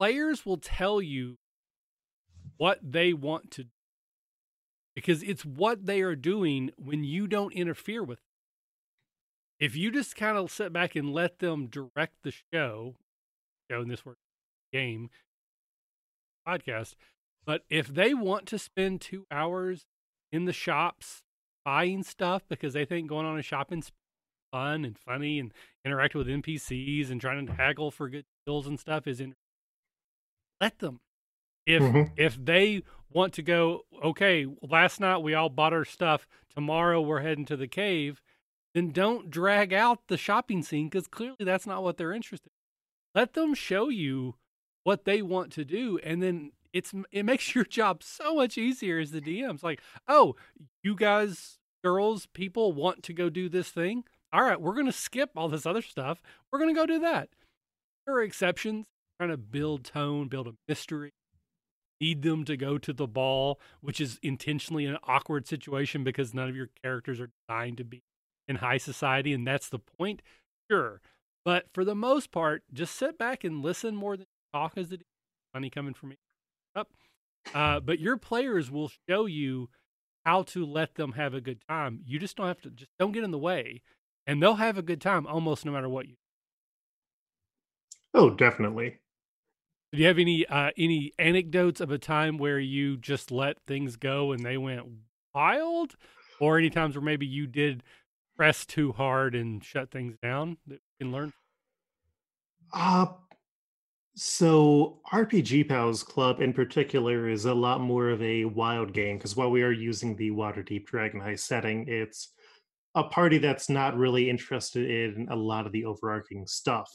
Players 0.00 0.44
will 0.44 0.56
tell 0.56 1.00
you 1.00 1.36
what 2.56 2.80
they 2.82 3.12
want 3.12 3.52
to 3.52 3.64
do 3.64 3.70
because 4.96 5.22
it's 5.22 5.44
what 5.44 5.86
they 5.86 6.00
are 6.00 6.16
doing 6.16 6.72
when 6.76 7.04
you 7.04 7.28
don't 7.28 7.52
interfere 7.52 8.02
with 8.02 8.18
them. 8.18 8.24
If 9.60 9.76
you 9.76 9.92
just 9.92 10.16
kind 10.16 10.36
of 10.36 10.50
sit 10.50 10.72
back 10.72 10.96
and 10.96 11.12
let 11.12 11.38
them 11.38 11.66
direct 11.66 12.24
the 12.24 12.32
show, 12.52 12.96
show 13.70 13.82
in 13.82 13.88
this 13.88 14.04
work 14.04 14.18
game 14.72 15.10
podcast, 16.46 16.96
but 17.46 17.62
if 17.70 17.86
they 17.86 18.12
want 18.12 18.46
to 18.46 18.58
spend 18.58 19.00
two 19.00 19.26
hours 19.30 19.86
in 20.32 20.44
the 20.44 20.52
shops 20.52 21.22
buying 21.64 22.02
stuff 22.02 22.42
because 22.48 22.74
they 22.74 22.84
think 22.84 23.08
going 23.08 23.26
on 23.26 23.38
a 23.38 23.42
shopping 23.42 23.82
spree 23.82 23.96
fun 24.52 24.84
and 24.84 24.98
funny 24.98 25.38
and 25.38 25.52
interacting 25.84 26.18
with 26.18 26.28
NPCs 26.28 27.10
and 27.10 27.20
trying 27.20 27.46
to 27.46 27.52
haggle 27.52 27.90
for 27.90 28.08
good 28.08 28.24
deals 28.46 28.66
and 28.66 28.78
stuff 28.78 29.06
is 29.06 29.20
in 29.20 29.34
let 30.60 30.78
them. 30.78 31.00
If 31.66 31.82
mm-hmm. 31.82 32.12
if 32.16 32.42
they 32.42 32.82
want 33.12 33.34
to 33.34 33.42
go, 33.42 33.82
okay, 34.02 34.46
last 34.62 35.00
night 35.00 35.18
we 35.18 35.34
all 35.34 35.48
bought 35.48 35.72
our 35.72 35.84
stuff, 35.84 36.26
tomorrow 36.54 37.00
we're 37.00 37.20
heading 37.20 37.44
to 37.46 37.56
the 37.56 37.68
cave, 37.68 38.22
then 38.74 38.90
don't 38.90 39.30
drag 39.30 39.74
out 39.74 39.98
the 40.08 40.16
shopping 40.16 40.62
scene 40.62 40.88
because 40.88 41.06
clearly 41.06 41.36
that's 41.40 41.66
not 41.66 41.82
what 41.82 41.98
they're 41.98 42.12
interested 42.12 42.48
in. 42.48 43.20
Let 43.20 43.34
them 43.34 43.54
show 43.54 43.88
you 43.88 44.36
what 44.84 45.04
they 45.04 45.20
want 45.20 45.52
to 45.52 45.64
do 45.64 45.98
and 46.02 46.22
then 46.22 46.52
it's 46.76 46.92
it 47.10 47.24
makes 47.24 47.54
your 47.54 47.64
job 47.64 48.02
so 48.02 48.34
much 48.34 48.58
easier 48.58 48.98
as 48.98 49.10
the 49.10 49.20
DMs. 49.20 49.62
Like, 49.62 49.80
oh, 50.06 50.36
you 50.82 50.94
guys, 50.94 51.58
girls, 51.82 52.26
people 52.26 52.72
want 52.72 53.02
to 53.04 53.12
go 53.12 53.30
do 53.30 53.48
this 53.48 53.70
thing. 53.70 54.04
All 54.32 54.42
right, 54.42 54.60
we're 54.60 54.74
gonna 54.74 54.92
skip 54.92 55.30
all 55.36 55.48
this 55.48 55.66
other 55.66 55.82
stuff. 55.82 56.20
We're 56.52 56.58
gonna 56.58 56.74
go 56.74 56.86
do 56.86 56.98
that. 57.00 57.30
There 58.06 58.16
are 58.16 58.22
exceptions. 58.22 58.86
Trying 59.18 59.30
to 59.30 59.38
build 59.38 59.84
tone, 59.84 60.28
build 60.28 60.46
a 60.46 60.52
mystery. 60.68 61.14
Need 62.02 62.20
them 62.20 62.44
to 62.44 62.58
go 62.58 62.76
to 62.76 62.92
the 62.92 63.06
ball, 63.06 63.58
which 63.80 63.98
is 63.98 64.18
intentionally 64.22 64.84
an 64.84 64.98
awkward 65.04 65.46
situation 65.46 66.04
because 66.04 66.34
none 66.34 66.50
of 66.50 66.54
your 66.54 66.68
characters 66.82 67.18
are 67.18 67.30
designed 67.48 67.78
to 67.78 67.84
be 67.84 68.02
in 68.46 68.56
high 68.56 68.76
society, 68.76 69.32
and 69.32 69.46
that's 69.46 69.70
the 69.70 69.78
point. 69.78 70.20
Sure, 70.70 71.00
but 71.46 71.66
for 71.72 71.82
the 71.82 71.94
most 71.94 72.30
part, 72.30 72.64
just 72.70 72.94
sit 72.94 73.16
back 73.16 73.42
and 73.42 73.62
listen 73.62 73.96
more 73.96 74.18
than 74.18 74.26
talk. 74.52 74.76
As 74.76 74.90
the 74.90 75.00
money 75.54 75.70
coming 75.70 75.94
from 75.94 76.10
me 76.10 76.16
up. 76.76 76.90
Uh, 77.54 77.80
but 77.80 78.00
your 78.00 78.16
players 78.16 78.70
will 78.70 78.90
show 79.08 79.26
you 79.26 79.68
how 80.24 80.42
to 80.42 80.66
let 80.66 80.96
them 80.96 81.12
have 81.12 81.34
a 81.34 81.40
good 81.40 81.60
time. 81.68 82.00
You 82.04 82.18
just 82.18 82.36
don't 82.36 82.48
have 82.48 82.60
to 82.62 82.70
just 82.70 82.90
don't 82.98 83.12
get 83.12 83.24
in 83.24 83.30
the 83.30 83.38
way, 83.38 83.82
and 84.26 84.42
they'll 84.42 84.54
have 84.54 84.76
a 84.76 84.82
good 84.82 85.00
time 85.00 85.26
almost 85.26 85.64
no 85.64 85.72
matter 85.72 85.88
what 85.88 86.08
you. 86.08 86.16
Oh, 88.12 88.30
definitely. 88.30 88.98
Do 89.92 89.98
you 89.98 90.06
have 90.08 90.18
any 90.18 90.44
uh, 90.46 90.72
any 90.76 91.12
anecdotes 91.18 91.80
of 91.80 91.90
a 91.90 91.98
time 91.98 92.38
where 92.38 92.58
you 92.58 92.96
just 92.96 93.30
let 93.30 93.56
things 93.66 93.96
go 93.96 94.32
and 94.32 94.44
they 94.44 94.56
went 94.58 94.84
wild, 95.34 95.94
or 96.40 96.58
any 96.58 96.70
times 96.70 96.96
where 96.96 97.04
maybe 97.04 97.26
you 97.26 97.46
did 97.46 97.82
press 98.36 98.66
too 98.66 98.92
hard 98.92 99.34
and 99.34 99.64
shut 99.64 99.90
things 99.90 100.16
down 100.22 100.58
that 100.66 100.74
you 100.74 101.06
can 101.06 101.12
learn? 101.12 101.32
Uh 102.72 103.06
so 104.18 104.98
RPG 105.12 105.68
Pals 105.68 106.02
Club 106.02 106.40
in 106.40 106.54
particular 106.54 107.28
is 107.28 107.44
a 107.44 107.52
lot 107.52 107.82
more 107.82 108.08
of 108.08 108.22
a 108.22 108.46
wild 108.46 108.94
game 108.94 109.18
because 109.18 109.36
while 109.36 109.50
we 109.50 109.62
are 109.62 109.72
using 109.72 110.16
the 110.16 110.30
Waterdeep 110.30 110.86
Dragon 110.86 111.20
Heist 111.20 111.40
setting, 111.40 111.86
it's 111.86 112.32
a 112.94 113.04
party 113.04 113.36
that's 113.36 113.68
not 113.68 113.94
really 113.94 114.30
interested 114.30 114.90
in 114.90 115.28
a 115.30 115.36
lot 115.36 115.66
of 115.66 115.72
the 115.72 115.84
overarching 115.84 116.46
stuff 116.46 116.90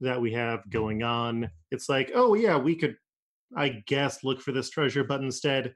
that 0.00 0.18
we 0.18 0.32
have 0.32 0.68
going 0.70 1.02
on. 1.02 1.50
It's 1.70 1.90
like, 1.90 2.12
oh 2.14 2.32
yeah, 2.32 2.56
we 2.56 2.74
could, 2.74 2.96
I 3.54 3.82
guess, 3.86 4.24
look 4.24 4.40
for 4.40 4.52
this 4.52 4.70
treasure, 4.70 5.04
but 5.04 5.20
instead, 5.20 5.74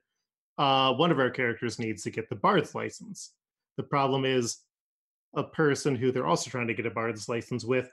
uh, 0.57 0.95
one 0.95 1.11
of 1.11 1.19
our 1.19 1.31
characters 1.31 1.79
needs 1.79 2.05
to 2.05 2.11
get 2.11 2.31
the 2.31 2.37
Bard's 2.37 2.75
license. 2.75 3.33
The 3.77 3.83
problem 3.83 4.25
is, 4.25 4.59
a 5.35 5.45
person 5.45 5.95
who 5.95 6.11
they're 6.11 6.27
also 6.27 6.51
trying 6.51 6.67
to 6.69 6.75
get 6.75 6.87
a 6.87 6.91
Bard's 6.91 7.29
license 7.29 7.65
with 7.65 7.93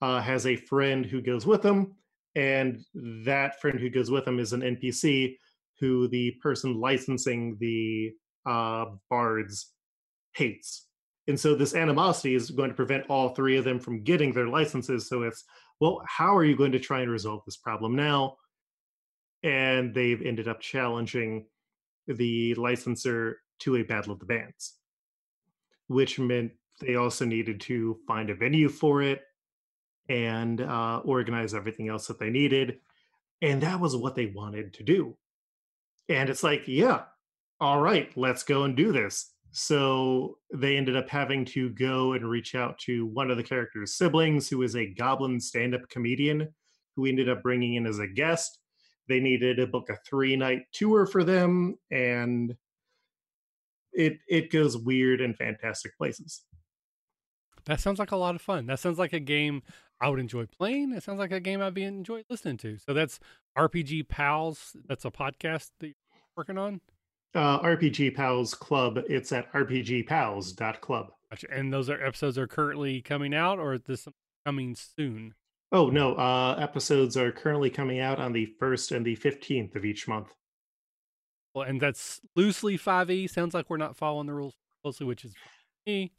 uh, 0.00 0.20
has 0.20 0.46
a 0.46 0.56
friend 0.56 1.04
who 1.04 1.20
goes 1.20 1.44
with 1.44 1.62
them 1.62 1.96
and 2.34 2.82
that 2.94 3.60
friend 3.60 3.78
who 3.78 3.90
goes 3.90 4.10
with 4.10 4.26
him 4.26 4.38
is 4.38 4.52
an 4.52 4.62
npc 4.62 5.36
who 5.80 6.08
the 6.08 6.30
person 6.42 6.80
licensing 6.80 7.56
the 7.60 8.12
uh, 8.46 8.86
bards 9.10 9.72
hates. 10.34 10.86
And 11.28 11.38
so 11.38 11.54
this 11.54 11.74
animosity 11.74 12.34
is 12.34 12.50
going 12.50 12.70
to 12.70 12.76
prevent 12.76 13.08
all 13.08 13.30
three 13.30 13.56
of 13.56 13.64
them 13.64 13.78
from 13.78 14.02
getting 14.02 14.32
their 14.32 14.48
licenses. 14.48 15.08
So 15.08 15.22
it's 15.22 15.44
well 15.80 16.02
how 16.06 16.36
are 16.36 16.44
you 16.44 16.56
going 16.56 16.72
to 16.72 16.78
try 16.78 17.00
and 17.00 17.10
resolve 17.10 17.42
this 17.44 17.56
problem 17.56 17.96
now? 17.96 18.36
And 19.42 19.92
they've 19.94 20.22
ended 20.22 20.46
up 20.46 20.60
challenging 20.60 21.46
the 22.06 22.54
licensor 22.54 23.40
to 23.60 23.76
a 23.76 23.82
battle 23.82 24.12
of 24.12 24.20
the 24.20 24.26
bands 24.26 24.74
which 25.92 26.18
meant 26.18 26.52
they 26.80 26.96
also 26.96 27.24
needed 27.24 27.60
to 27.60 27.98
find 28.06 28.30
a 28.30 28.34
venue 28.34 28.68
for 28.68 29.02
it 29.02 29.22
and 30.12 30.60
uh, 30.60 31.00
organize 31.06 31.54
everything 31.54 31.88
else 31.88 32.06
that 32.06 32.18
they 32.18 32.28
needed. 32.28 32.78
And 33.40 33.62
that 33.62 33.80
was 33.80 33.96
what 33.96 34.14
they 34.14 34.26
wanted 34.26 34.74
to 34.74 34.82
do. 34.82 35.16
And 36.10 36.28
it's 36.28 36.42
like, 36.42 36.64
yeah, 36.66 37.04
all 37.60 37.80
right, 37.80 38.10
let's 38.14 38.42
go 38.42 38.64
and 38.64 38.76
do 38.76 38.92
this. 38.92 39.30
So 39.52 40.36
they 40.52 40.76
ended 40.76 40.96
up 40.96 41.08
having 41.08 41.46
to 41.46 41.70
go 41.70 42.12
and 42.12 42.28
reach 42.28 42.54
out 42.54 42.78
to 42.80 43.06
one 43.06 43.30
of 43.30 43.38
the 43.38 43.42
character's 43.42 43.94
siblings, 43.94 44.50
who 44.50 44.62
is 44.62 44.76
a 44.76 44.92
goblin 44.92 45.40
stand 45.40 45.74
up 45.74 45.88
comedian, 45.88 46.48
who 46.94 47.06
ended 47.06 47.30
up 47.30 47.42
bringing 47.42 47.74
in 47.74 47.86
as 47.86 47.98
a 47.98 48.06
guest. 48.06 48.58
They 49.08 49.18
needed 49.18 49.56
to 49.56 49.66
book 49.66 49.88
a 49.88 49.96
three 50.06 50.36
night 50.36 50.62
tour 50.72 51.06
for 51.06 51.24
them, 51.24 51.78
and 51.90 52.54
it 53.92 54.18
it 54.28 54.50
goes 54.50 54.76
weird 54.76 55.20
and 55.20 55.36
fantastic 55.36 55.96
places. 55.96 56.42
That 57.66 57.80
sounds 57.80 57.98
like 57.98 58.12
a 58.12 58.16
lot 58.16 58.34
of 58.34 58.42
fun. 58.42 58.66
That 58.66 58.80
sounds 58.80 58.98
like 58.98 59.12
a 59.12 59.20
game 59.20 59.62
I 60.02 60.08
would 60.08 60.18
enjoy 60.18 60.46
playing. 60.46 60.92
It 60.92 61.04
sounds 61.04 61.20
like 61.20 61.30
a 61.30 61.38
game 61.38 61.62
I'd 61.62 61.74
be 61.74 61.84
enjoy 61.84 62.24
listening 62.28 62.56
to. 62.58 62.76
So 62.78 62.92
that's 62.92 63.20
RPG 63.56 64.08
Pals. 64.08 64.76
That's 64.88 65.04
a 65.04 65.12
podcast 65.12 65.70
that 65.78 65.86
you're 65.86 65.94
working 66.36 66.58
on. 66.58 66.80
Uh, 67.34 67.60
RPG 67.60 68.16
Pals 68.16 68.52
Club. 68.52 68.98
It's 69.08 69.30
at 69.30 69.50
rpgpals.club. 69.52 71.12
Gotcha. 71.30 71.46
And 71.52 71.72
those 71.72 71.88
are 71.88 72.04
episodes 72.04 72.36
are 72.36 72.48
currently 72.48 73.00
coming 73.00 73.32
out, 73.32 73.60
or 73.60 73.74
is 73.74 73.82
this 73.86 74.08
coming 74.44 74.74
soon? 74.74 75.34
Oh 75.70 75.88
no, 75.88 76.14
uh, 76.16 76.56
episodes 76.58 77.16
are 77.16 77.32
currently 77.32 77.70
coming 77.70 78.00
out 78.00 78.18
on 78.18 78.32
the 78.32 78.46
first 78.58 78.92
and 78.92 79.06
the 79.06 79.14
fifteenth 79.14 79.76
of 79.76 79.84
each 79.84 80.06
month. 80.06 80.34
Well, 81.54 81.64
and 81.64 81.80
that's 81.80 82.20
loosely 82.34 82.76
five 82.76 83.10
E. 83.10 83.26
Sounds 83.28 83.54
like 83.54 83.70
we're 83.70 83.78
not 83.78 83.96
following 83.96 84.26
the 84.26 84.34
rules 84.34 84.54
closely, 84.82 85.06
which 85.06 85.24
is 85.24 85.32
me 85.86 86.12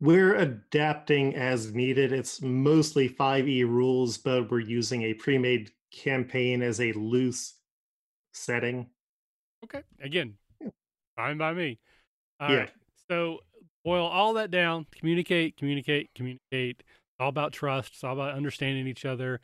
we're 0.00 0.34
adapting 0.36 1.34
as 1.34 1.72
needed. 1.74 2.12
It's 2.12 2.42
mostly 2.42 3.08
5e 3.08 3.66
rules, 3.66 4.18
but 4.18 4.50
we're 4.50 4.60
using 4.60 5.02
a 5.02 5.14
pre-made 5.14 5.70
campaign 5.90 6.62
as 6.62 6.80
a 6.80 6.92
loose 6.92 7.54
setting. 8.32 8.88
Okay. 9.64 9.82
Again, 10.02 10.34
yeah. 10.60 10.68
fine 11.16 11.38
by 11.38 11.54
me. 11.54 11.78
All 12.40 12.50
yeah. 12.50 12.56
Right. 12.58 12.70
So 13.08 13.38
boil 13.84 14.06
all 14.06 14.34
that 14.34 14.50
down, 14.50 14.86
communicate, 14.94 15.56
communicate, 15.56 16.10
communicate. 16.14 16.80
It's 16.80 17.20
all 17.20 17.28
about 17.28 17.52
trust. 17.52 17.94
It's 17.94 18.04
all 18.04 18.14
about 18.14 18.34
understanding 18.34 18.86
each 18.86 19.04
other. 19.04 19.40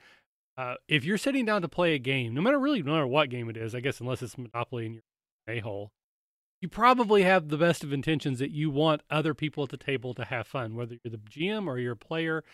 Uh, 0.56 0.74
if 0.88 1.04
you're 1.04 1.18
sitting 1.18 1.44
down 1.44 1.62
to 1.62 1.68
play 1.68 1.94
a 1.94 1.98
game, 1.98 2.34
no 2.34 2.42
matter 2.42 2.58
really 2.58 2.82
no 2.82 2.92
matter 2.92 3.06
what 3.06 3.30
game 3.30 3.48
it 3.48 3.56
is, 3.56 3.74
I 3.74 3.80
guess 3.80 4.00
unless 4.00 4.22
it's 4.22 4.36
Monopoly 4.36 4.86
and 4.86 4.94
you're 4.94 5.56
a 5.56 5.60
hole, 5.60 5.92
you 6.60 6.68
probably 6.68 7.22
have 7.22 7.48
the 7.48 7.56
best 7.56 7.82
of 7.82 7.92
intentions 7.92 8.38
that 8.38 8.50
you 8.50 8.70
want 8.70 9.02
other 9.10 9.32
people 9.34 9.64
at 9.64 9.70
the 9.70 9.76
table 9.76 10.12
to 10.14 10.24
have 10.26 10.46
fun, 10.46 10.74
whether 10.74 10.96
you're 11.02 11.10
the 11.10 11.18
GM 11.18 11.66
or 11.66 11.78
you're 11.78 11.92
a 11.92 11.96
player. 11.96 12.44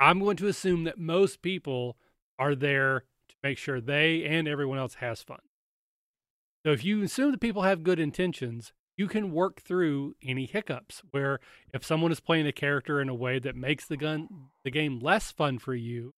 I'm 0.00 0.18
going 0.18 0.36
to 0.38 0.48
assume 0.48 0.84
that 0.84 0.98
most 0.98 1.42
people 1.42 1.96
are 2.38 2.54
there 2.54 3.04
to 3.28 3.34
make 3.42 3.58
sure 3.58 3.80
they 3.80 4.24
and 4.24 4.48
everyone 4.48 4.78
else 4.78 4.94
has 4.94 5.22
fun. 5.22 5.40
So 6.64 6.72
if 6.72 6.84
you 6.84 7.02
assume 7.02 7.32
that 7.32 7.40
people 7.40 7.62
have 7.62 7.82
good 7.82 8.00
intentions, 8.00 8.72
you 8.96 9.08
can 9.08 9.32
work 9.32 9.60
through 9.60 10.14
any 10.22 10.46
hiccups 10.46 11.02
where 11.10 11.38
if 11.74 11.84
someone 11.84 12.12
is 12.12 12.20
playing 12.20 12.46
a 12.46 12.52
character 12.52 13.00
in 13.00 13.10
a 13.10 13.14
way 13.14 13.38
that 13.38 13.56
makes 13.56 13.86
the 13.86 13.98
gun 13.98 14.28
the 14.64 14.70
game 14.70 15.00
less 15.00 15.30
fun 15.30 15.58
for 15.58 15.74
you, 15.74 16.14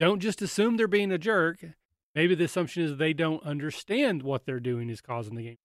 don't 0.00 0.20
just 0.20 0.40
assume 0.40 0.76
they're 0.76 0.88
being 0.88 1.12
a 1.12 1.18
jerk. 1.18 1.58
Maybe 2.14 2.34
the 2.34 2.44
assumption 2.44 2.84
is 2.84 2.96
they 2.96 3.12
don't 3.12 3.44
understand 3.44 4.22
what 4.22 4.46
they're 4.46 4.60
doing 4.60 4.88
is 4.88 5.02
causing 5.02 5.34
the 5.34 5.42
game 5.42 5.56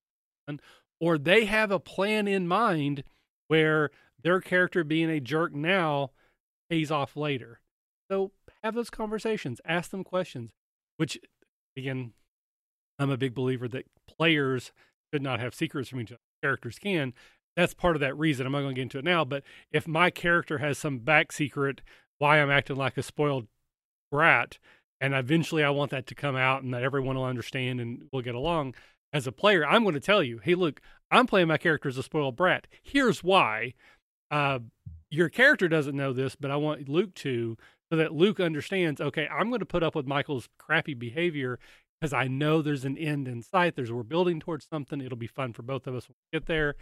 or 1.00 1.18
they 1.18 1.46
have 1.46 1.72
a 1.72 1.80
plan 1.80 2.28
in 2.28 2.48
mind 2.48 3.04
where 3.48 3.90
their 4.22 4.40
character 4.40 4.84
being 4.84 5.10
a 5.10 5.20
jerk 5.20 5.54
now 5.54 6.12
pays 6.70 6.92
off 6.92 7.16
later. 7.16 7.60
So 8.10 8.32
have 8.64 8.76
those 8.76 8.90
conversations, 8.90 9.60
ask 9.66 9.92
them 9.92 10.04
questions, 10.04 10.52
which 10.98 11.20
again, 11.78 12.14
I'm 13.00 13.10
a 13.10 13.18
big 13.18 13.34
believer 13.34 13.68
that 13.70 13.86
players 14.08 14.72
should 15.14 15.22
not 15.22 15.40
have 15.40 15.56
secrets 15.56 15.90
from 15.90 16.02
each 16.02 16.12
other. 16.12 16.20
Characters 16.42 16.80
can. 16.80 17.14
That's 17.56 17.74
part 17.74 17.96
of 17.96 18.00
that 18.00 18.18
reason. 18.18 18.46
I'm 18.46 18.52
not 18.52 18.62
going 18.62 18.76
to 18.76 18.80
get 18.80 18.84
into 18.84 19.00
it 19.00 19.06
now, 19.06 19.24
but 19.26 19.44
if 19.72 19.88
my 19.88 20.10
character 20.10 20.60
has 20.60 20.78
some 20.78 21.00
back 21.00 21.32
secret 21.32 21.82
why 22.18 22.42
I'm 22.42 22.50
acting 22.50 22.78
like 22.78 22.98
a 22.98 23.04
spoiled 23.04 23.48
brat, 24.12 24.58
and 25.02 25.14
eventually 25.14 25.64
I 25.64 25.70
want 25.70 25.92
that 25.92 26.08
to 26.08 26.16
come 26.16 26.36
out 26.36 26.64
and 26.64 26.74
that 26.74 26.84
everyone 26.84 27.18
will 27.18 27.26
understand 27.26 27.82
and 27.82 28.04
we'll 28.12 28.22
get 28.22 28.36
along. 28.36 28.76
As 29.14 29.28
a 29.28 29.32
player, 29.32 29.66
I'm 29.66 29.84
going 29.84 29.94
to 29.94 30.02
tell 30.02 30.24
you, 30.24 30.40
hey, 30.40 30.56
look, 30.56 30.82
I'm 31.12 31.28
playing 31.28 31.48
my 31.48 31.58
character 31.58 31.88
as 31.88 31.98
a 31.98 32.04
spoiled 32.04 32.36
brat. 32.36 32.68
Here's 32.82 33.24
why. 33.24 33.76
Uh, 34.32 34.60
your 35.12 35.30
character 35.30 35.68
doesn't 35.68 35.96
know 35.96 36.12
this, 36.12 36.36
but 36.36 36.50
I 36.50 36.56
want 36.56 36.90
Luke 36.90 37.14
to, 37.16 37.56
so 37.92 37.98
that 37.98 38.14
Luke 38.14 38.40
understands. 38.40 39.00
Okay, 39.00 39.28
I'm 39.28 39.50
going 39.50 39.60
to 39.60 39.66
put 39.66 39.84
up 39.84 39.94
with 39.94 40.08
Michael's 40.08 40.50
crappy 40.58 40.96
behavior 40.96 41.60
because 42.02 42.14
I 42.14 42.28
know 42.28 42.62
there's 42.62 42.86
an 42.86 42.98
end 42.98 43.28
in 43.28 43.44
sight. 43.44 43.76
There's 43.76 43.92
we're 43.92 44.02
building 44.02 44.40
towards 44.40 44.68
something. 44.68 45.00
It'll 45.00 45.18
be 45.18 45.28
fun 45.28 45.54
for 45.54 45.62
both 45.62 45.86
of 45.86 45.94
us 45.94 46.10
when 46.10 46.16
we 46.16 46.40
get 46.40 46.48
there. 46.48 46.76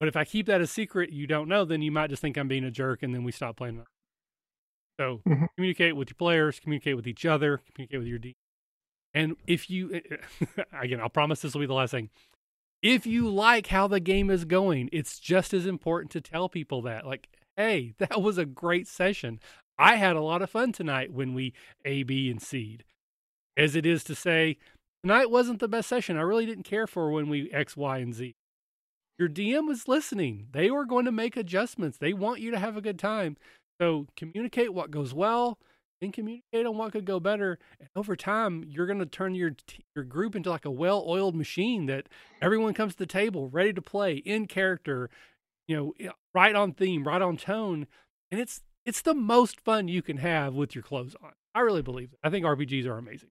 But 0.00 0.08
if 0.08 0.16
I 0.16 0.24
keep 0.24 0.46
that 0.46 0.60
a 0.60 0.66
secret, 0.66 1.10
you 1.10 1.26
don't 1.26 1.48
know, 1.48 1.64
then 1.64 1.82
you 1.82 1.92
might 1.92 2.10
just 2.10 2.22
think 2.22 2.36
I'm 2.36 2.48
being 2.48 2.64
a 2.64 2.70
jerk, 2.70 3.02
and 3.02 3.14
then 3.14 3.22
we 3.22 3.30
stop 3.32 3.56
playing. 3.56 3.84
So 4.98 5.20
mm-hmm. 5.28 5.44
communicate 5.56 5.94
with 5.94 6.10
your 6.10 6.16
players, 6.16 6.58
communicate 6.58 6.96
with 6.96 7.06
each 7.06 7.24
other, 7.24 7.60
communicate 7.72 8.00
with 8.00 8.08
your 8.08 8.18
D. 8.18 8.34
And 9.14 9.36
if 9.46 9.70
you, 9.70 10.00
again, 10.72 11.00
I'll 11.00 11.08
promise 11.08 11.40
this 11.40 11.54
will 11.54 11.60
be 11.60 11.66
the 11.66 11.74
last 11.74 11.90
thing. 11.90 12.10
If 12.82 13.06
you 13.06 13.28
like 13.28 13.66
how 13.66 13.88
the 13.88 14.00
game 14.00 14.30
is 14.30 14.44
going, 14.44 14.88
it's 14.92 15.18
just 15.18 15.52
as 15.52 15.66
important 15.66 16.10
to 16.12 16.20
tell 16.20 16.48
people 16.48 16.82
that. 16.82 17.06
Like, 17.06 17.28
hey, 17.56 17.94
that 17.98 18.22
was 18.22 18.38
a 18.38 18.46
great 18.46 18.86
session. 18.88 19.40
I 19.78 19.96
had 19.96 20.16
a 20.16 20.20
lot 20.20 20.42
of 20.42 20.50
fun 20.50 20.72
tonight 20.72 21.12
when 21.12 21.34
we 21.34 21.52
A, 21.84 22.02
B, 22.02 22.30
and 22.30 22.40
seed 22.40 22.84
as 23.60 23.76
it 23.76 23.84
is 23.84 24.02
to 24.04 24.14
say, 24.14 24.56
tonight 25.02 25.30
wasn't 25.30 25.60
the 25.60 25.68
best 25.68 25.88
session. 25.88 26.16
I 26.16 26.22
really 26.22 26.46
didn't 26.46 26.64
care 26.64 26.86
for 26.86 27.10
when 27.10 27.28
we 27.28 27.50
X, 27.52 27.76
Y, 27.76 27.98
and 27.98 28.14
Z. 28.14 28.34
Your 29.18 29.28
DM 29.28 29.68
was 29.68 29.86
listening. 29.86 30.46
They 30.52 30.70
were 30.70 30.86
going 30.86 31.04
to 31.04 31.12
make 31.12 31.36
adjustments. 31.36 31.98
They 31.98 32.14
want 32.14 32.40
you 32.40 32.50
to 32.52 32.58
have 32.58 32.76
a 32.76 32.80
good 32.80 32.98
time. 32.98 33.36
So 33.78 34.06
communicate 34.16 34.72
what 34.72 34.90
goes 34.90 35.12
well 35.12 35.58
and 36.00 36.12
communicate 36.12 36.66
on 36.66 36.76
what 36.76 36.92
could 36.92 37.04
go 37.04 37.20
better. 37.20 37.58
And 37.78 37.88
over 37.96 38.16
time, 38.16 38.64
you're 38.66 38.86
going 38.86 38.98
to 38.98 39.06
turn 39.06 39.34
your 39.34 39.52
your 39.94 40.04
group 40.04 40.34
into 40.34 40.50
like 40.50 40.64
a 40.64 40.70
well-oiled 40.70 41.34
machine 41.34 41.86
that 41.86 42.08
everyone 42.40 42.74
comes 42.74 42.94
to 42.94 42.98
the 42.98 43.06
table 43.06 43.48
ready 43.48 43.72
to 43.72 43.82
play 43.82 44.16
in 44.16 44.46
character, 44.46 45.10
you 45.66 45.76
know, 45.76 46.10
right 46.34 46.54
on 46.54 46.72
theme, 46.72 47.06
right 47.06 47.22
on 47.22 47.36
tone, 47.36 47.86
and 48.30 48.40
it's 48.40 48.62
it's 48.86 49.02
the 49.02 49.14
most 49.14 49.60
fun 49.60 49.88
you 49.88 50.02
can 50.02 50.16
have 50.18 50.54
with 50.54 50.74
your 50.74 50.82
clothes 50.82 51.14
on. 51.22 51.32
I 51.54 51.60
really 51.60 51.82
believe 51.82 52.12
it. 52.12 52.18
I 52.22 52.30
think 52.30 52.46
RPGs 52.46 52.86
are 52.86 52.98
amazing. 52.98 53.30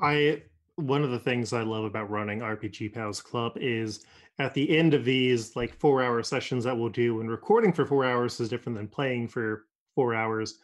I 0.00 0.42
one 0.76 1.02
of 1.02 1.10
the 1.10 1.18
things 1.18 1.52
I 1.52 1.62
love 1.62 1.84
about 1.84 2.10
running 2.10 2.38
RPG 2.38 2.94
Pals 2.94 3.20
Club 3.20 3.52
is 3.56 4.04
at 4.38 4.54
the 4.54 4.76
end 4.76 4.94
of 4.94 5.04
these 5.04 5.56
like 5.56 5.74
four 5.74 6.02
hour 6.02 6.22
sessions 6.22 6.64
that 6.64 6.76
we'll 6.76 6.88
do, 6.88 7.20
and 7.20 7.30
recording 7.30 7.72
for 7.72 7.84
four 7.84 8.04
hours 8.04 8.38
is 8.40 8.48
different 8.48 8.76
than 8.76 8.88
playing 8.88 9.28
for 9.28 9.66
four 9.94 10.14
hours. 10.14 10.58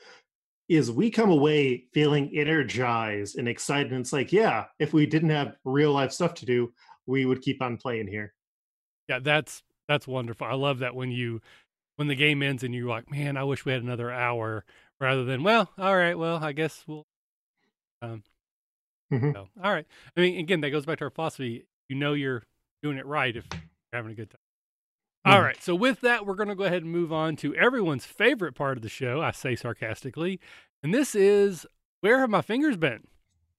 Is 0.68 0.90
we 0.90 1.10
come 1.10 1.30
away 1.30 1.84
feeling 1.92 2.30
energized 2.34 3.36
and 3.36 3.48
excited. 3.48 3.92
And 3.92 4.00
it's 4.00 4.12
like, 4.12 4.32
yeah, 4.32 4.64
if 4.78 4.92
we 4.92 5.04
didn't 5.04 5.30
have 5.30 5.56
real 5.64 5.92
life 5.92 6.12
stuff 6.12 6.34
to 6.34 6.46
do, 6.46 6.72
we 7.06 7.26
would 7.26 7.42
keep 7.42 7.60
on 7.60 7.76
playing 7.76 8.08
here. 8.08 8.32
Yeah, 9.08 9.18
that's 9.18 9.62
that's 9.88 10.06
wonderful. 10.06 10.46
I 10.46 10.54
love 10.54 10.78
that 10.78 10.94
when 10.94 11.10
you 11.10 11.42
when 11.96 12.08
the 12.08 12.14
game 12.14 12.42
ends 12.42 12.62
and 12.62 12.74
you're 12.74 12.88
like, 12.88 13.10
man, 13.10 13.36
I 13.36 13.44
wish 13.44 13.64
we 13.64 13.72
had 13.72 13.82
another 13.82 14.10
hour, 14.10 14.64
rather 15.00 15.24
than, 15.24 15.42
well, 15.42 15.70
all 15.78 15.96
right, 15.96 16.18
well, 16.18 16.42
I 16.42 16.52
guess 16.52 16.82
we'll 16.86 17.06
um, 18.02 18.22
Mm-hmm. 19.12 19.32
So, 19.32 19.48
all 19.62 19.72
right. 19.72 19.86
I 20.16 20.20
mean, 20.20 20.38
again, 20.38 20.60
that 20.62 20.70
goes 20.70 20.86
back 20.86 20.98
to 20.98 21.04
our 21.04 21.10
philosophy. 21.10 21.66
You 21.88 21.96
know, 21.96 22.14
you're 22.14 22.42
doing 22.82 22.98
it 22.98 23.06
right 23.06 23.34
if 23.36 23.46
you're 23.52 23.60
having 23.92 24.12
a 24.12 24.14
good 24.14 24.30
time. 24.30 24.40
All 25.24 25.40
right. 25.40 25.62
So, 25.62 25.74
with 25.74 26.00
that, 26.02 26.26
we're 26.26 26.34
going 26.34 26.48
to 26.48 26.54
go 26.54 26.64
ahead 26.64 26.82
and 26.82 26.92
move 26.92 27.12
on 27.12 27.36
to 27.36 27.54
everyone's 27.54 28.04
favorite 28.04 28.54
part 28.54 28.76
of 28.76 28.82
the 28.82 28.88
show. 28.88 29.22
I 29.22 29.30
say 29.30 29.56
sarcastically, 29.56 30.38
and 30.82 30.92
this 30.92 31.14
is 31.14 31.66
where 32.00 32.20
have 32.20 32.30
my 32.30 32.42
fingers 32.42 32.76
been? 32.76 33.06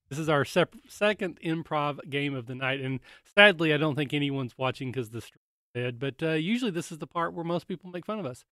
This 0.09 0.19
is 0.19 0.29
our 0.29 0.45
sep- 0.45 0.75
second 0.87 1.39
improv 1.43 2.07
game 2.09 2.35
of 2.35 2.45
the 2.45 2.53
night, 2.53 2.81
and 2.81 2.99
sadly, 3.35 3.73
I 3.73 3.77
don't 3.77 3.95
think 3.95 4.13
anyone's 4.13 4.55
watching 4.57 4.91
because 4.91 5.09
the 5.09 5.21
stream 5.21 5.39
dead. 5.75 5.99
But 5.99 6.23
uh, 6.23 6.31
usually, 6.31 6.71
this 6.71 6.91
is 6.91 6.97
the 6.97 7.05
part 7.05 7.33
where 7.33 7.43
most 7.43 7.67
people 7.67 7.91
make 7.91 8.05
fun 8.05 8.19
of 8.19 8.25
us. 8.25 8.45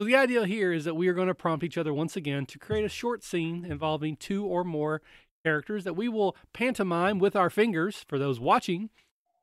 So 0.00 0.06
the 0.06 0.16
idea 0.16 0.46
here 0.46 0.72
is 0.72 0.84
that 0.84 0.96
we 0.96 1.06
are 1.06 1.12
going 1.12 1.28
to 1.28 1.34
prompt 1.34 1.62
each 1.62 1.78
other 1.78 1.94
once 1.94 2.16
again 2.16 2.46
to 2.46 2.58
create 2.58 2.84
a 2.84 2.88
short 2.88 3.22
scene 3.22 3.64
involving 3.64 4.16
two 4.16 4.44
or 4.44 4.64
more 4.64 5.02
characters 5.44 5.84
that 5.84 5.94
we 5.94 6.08
will 6.08 6.34
pantomime 6.52 7.18
with 7.18 7.36
our 7.36 7.50
fingers 7.50 8.04
for 8.08 8.18
those 8.18 8.40
watching. 8.40 8.90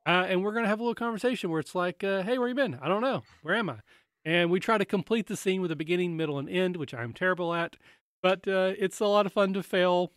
Uh, 0.06 0.26
and 0.28 0.44
we're 0.44 0.54
going 0.54 0.64
to 0.64 0.70
have 0.70 0.80
a 0.80 0.84
little 0.84 0.96
conversation 0.96 1.50
where 1.50 1.60
it's 1.60 1.76
like, 1.76 2.04
uh, 2.04 2.24
hey, 2.24 2.38
where 2.38 2.48
you 2.48 2.56
been? 2.56 2.80
I 2.82 2.88
don't 2.88 3.02
know. 3.02 3.24
Where 3.44 3.56
am 3.56 3.70
I? 3.70 3.80
And 4.26 4.50
we 4.50 4.60
try 4.60 4.78
to 4.78 4.86
complete 4.86 5.28
the 5.28 5.36
scene 5.36 5.62
with 5.62 5.72
a 5.72 5.76
beginning, 5.76 6.18
middle, 6.18 6.40
and 6.40 6.50
end, 6.50 6.78
which 6.78 6.94
I'm 6.94 7.14
terrible 7.14 7.54
at. 7.54 7.76
But 8.22 8.48
uh, 8.48 8.74
it's 8.78 9.00
a 9.00 9.06
lot 9.06 9.26
of 9.26 9.34
fun 9.34 9.54
to 9.54 9.64
fail 9.64 10.12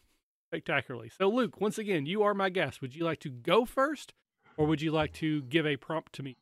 spectacularly. 0.50 1.10
So, 1.16 1.28
Luke, 1.28 1.60
once 1.60 1.78
again, 1.78 2.06
you 2.06 2.22
are 2.22 2.34
my 2.34 2.50
guest. 2.50 2.80
Would 2.82 2.94
you 2.94 3.04
like 3.04 3.20
to 3.20 3.30
go 3.30 3.64
first, 3.64 4.12
or 4.56 4.66
would 4.66 4.82
you 4.82 4.90
like 4.90 5.12
to 5.14 5.42
give 5.42 5.66
a 5.66 5.76
prompt 5.76 6.12
to 6.14 6.22
me? 6.22 6.36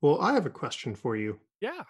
Well, 0.00 0.20
I 0.20 0.32
have 0.34 0.46
a 0.46 0.50
question 0.50 0.94
for 0.94 1.16
you. 1.16 1.40
Yeah. 1.60 1.84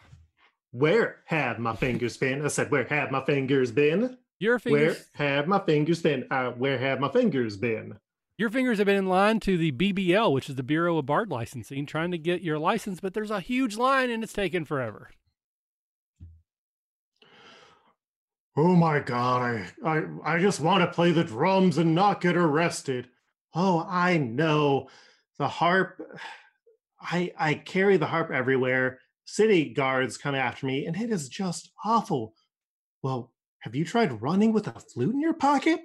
Where 0.73 1.21
have 1.27 1.59
my 1.59 1.75
fingers 1.75 2.17
been? 2.17 2.45
I 2.45 2.49
said, 2.49 2.71
Where 2.71 2.85
have 2.85 3.11
my 3.11 3.25
fingers 3.25 3.73
been? 3.73 4.17
Your 4.39 4.59
fingers. 4.59 5.09
Where 5.17 5.27
have 5.37 5.47
my 5.47 5.59
fingers 5.59 6.01
been? 6.01 6.27
Uh, 6.31 6.51
where 6.53 6.79
have 6.79 7.01
my 7.01 7.11
fingers 7.11 7.57
been? 7.57 7.99
Your 8.41 8.49
fingers 8.49 8.79
have 8.79 8.87
been 8.87 8.97
in 8.97 9.05
line 9.05 9.39
to 9.41 9.59
the 9.59 9.71
BBL, 9.71 10.33
which 10.33 10.49
is 10.49 10.57
the 10.57 10.63
Bureau 10.63 10.97
of 10.97 11.05
Bard 11.05 11.31
Licensing, 11.31 11.85
trying 11.85 12.11
to 12.11 12.17
get 12.17 12.41
your 12.41 12.59
license, 12.59 12.99
but 12.99 13.13
there's 13.13 13.31
a 13.31 13.41
huge 13.41 13.77
line 13.77 14.09
and 14.09 14.25
it's 14.25 14.33
taken 14.33 14.65
forever. 14.65 15.11
Oh 18.57 18.75
my 18.75 19.01
god, 19.01 19.43
I, 19.43 19.67
I 19.87 20.05
I 20.25 20.39
just 20.39 20.59
want 20.59 20.83
to 20.83 20.91
play 20.91 21.13
the 21.13 21.23
drums 21.23 21.77
and 21.77 21.95
not 21.95 22.23
get 22.23 22.35
arrested. 22.35 23.09
Oh, 23.55 23.85
I 23.87 24.17
know. 24.17 24.89
The 25.39 25.47
harp 25.47 26.01
I 26.99 27.35
I 27.39 27.53
carry 27.53 27.99
the 27.99 28.07
harp 28.07 28.31
everywhere. 28.31 29.01
City 29.27 29.69
guards 29.75 30.17
come 30.17 30.35
after 30.35 30.65
me 30.65 30.87
and 30.87 30.97
it 30.97 31.13
is 31.13 31.29
just 31.29 31.73
awful. 31.85 32.33
Well, 33.03 33.35
have 33.59 33.75
you 33.75 33.85
tried 33.85 34.23
running 34.23 34.55
with 34.55 34.67
a 34.67 34.81
flute 34.81 35.13
in 35.13 35.21
your 35.21 35.35
pocket? 35.35 35.81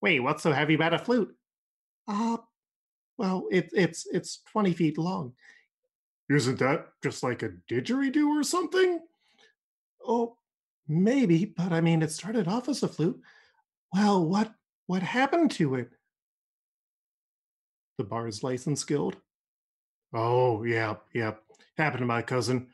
Wait, 0.00 0.20
what's 0.20 0.44
so 0.44 0.52
heavy 0.52 0.74
about 0.74 0.94
a 0.94 0.98
flute? 1.00 1.34
Uh, 2.08 2.38
well, 3.18 3.46
it, 3.50 3.70
it's 3.74 4.06
it's 4.06 4.40
20 4.50 4.72
feet 4.72 4.98
long. 4.98 5.34
Isn't 6.30 6.58
that 6.58 6.88
just 7.02 7.22
like 7.22 7.42
a 7.42 7.50
didgeridoo 7.70 8.26
or 8.28 8.42
something? 8.42 9.00
Oh, 10.06 10.36
maybe, 10.86 11.44
but 11.44 11.72
I 11.72 11.80
mean, 11.80 12.02
it 12.02 12.10
started 12.10 12.48
off 12.48 12.68
as 12.68 12.82
a 12.82 12.88
flute. 12.88 13.20
Well, 13.92 14.24
what 14.24 14.52
what 14.86 15.02
happened 15.02 15.50
to 15.52 15.74
it? 15.74 15.90
The 17.98 18.04
Bard's 18.04 18.42
License 18.42 18.84
Guild. 18.84 19.16
Oh, 20.14 20.62
yeah, 20.64 20.96
yeah. 21.12 21.34
Happened 21.76 22.00
to 22.00 22.06
my 22.06 22.22
cousin. 22.22 22.68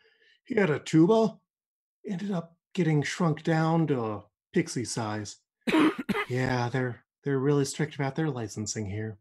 He 0.45 0.55
had 0.55 0.71
a 0.71 0.79
tuba, 0.79 1.39
ended 2.07 2.31
up 2.31 2.57
getting 2.75 3.03
shrunk 3.03 3.43
down 3.43 3.87
to 3.89 4.01
a 4.01 4.25
pixie 4.53 4.85
size. 4.85 5.37
yeah, 6.29 6.69
they're 6.69 7.05
they're 7.25 7.39
really 7.39 7.65
strict 7.65 7.95
about 7.95 8.15
their 8.15 8.31
licensing 8.31 8.89
here. 8.89 9.19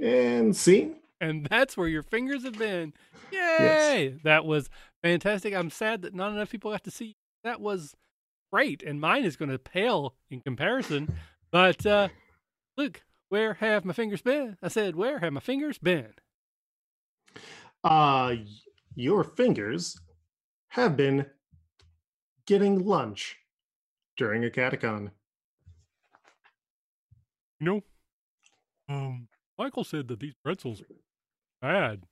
And 0.00 0.56
see? 0.56 0.92
And 1.20 1.46
that's 1.46 1.76
where 1.76 1.88
your 1.88 2.02
fingers 2.02 2.44
have 2.44 2.58
been. 2.58 2.92
Yay! 3.30 3.38
Yes. 3.38 4.20
That 4.24 4.44
was 4.44 4.68
fantastic. 5.02 5.54
I'm 5.54 5.70
sad 5.70 6.02
that 6.02 6.14
not 6.14 6.32
enough 6.32 6.50
people 6.50 6.70
got 6.70 6.84
to 6.84 6.90
see. 6.90 7.16
That 7.44 7.60
was 7.60 7.94
great. 8.52 8.82
And 8.82 9.00
mine 9.00 9.24
is 9.24 9.36
going 9.36 9.50
to 9.50 9.58
pale 9.58 10.14
in 10.30 10.40
comparison. 10.40 11.14
But 11.50 11.86
uh 11.86 12.08
Luke, 12.76 13.02
where 13.28 13.54
have 13.54 13.84
my 13.84 13.92
fingers 13.92 14.22
been? 14.22 14.56
I 14.62 14.68
said, 14.68 14.96
where 14.96 15.20
have 15.20 15.32
my 15.32 15.40
fingers 15.40 15.78
been? 15.78 16.14
Uh 17.82 18.36
your 18.96 19.24
fingers 19.24 19.98
have 20.68 20.96
been 20.96 21.26
getting 22.46 22.84
lunch 22.84 23.36
during 24.16 24.42
AcadeCon. 24.42 25.10
You 27.60 27.66
know, 27.66 27.82
Michael 29.58 29.84
said 29.84 30.08
that 30.08 30.20
these 30.20 30.34
pretzels 30.42 30.80
are 30.80 30.86
bad. 31.62 32.04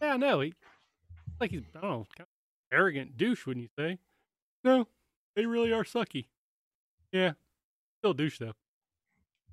Yeah, 0.00 0.16
no, 0.16 0.40
he 0.40 0.54
like 1.40 1.50
he's 1.50 1.62
I 1.76 1.80
don't 1.80 1.90
know, 1.90 2.06
kind 2.16 2.20
of 2.20 2.78
arrogant 2.78 3.16
douche, 3.16 3.46
wouldn't 3.46 3.64
you 3.64 3.70
say? 3.78 3.98
No, 4.62 4.86
they 5.36 5.46
really 5.46 5.72
are 5.72 5.84
sucky. 5.84 6.26
Yeah, 7.12 7.32
still 8.00 8.14
douche 8.14 8.38
though. 8.38 8.54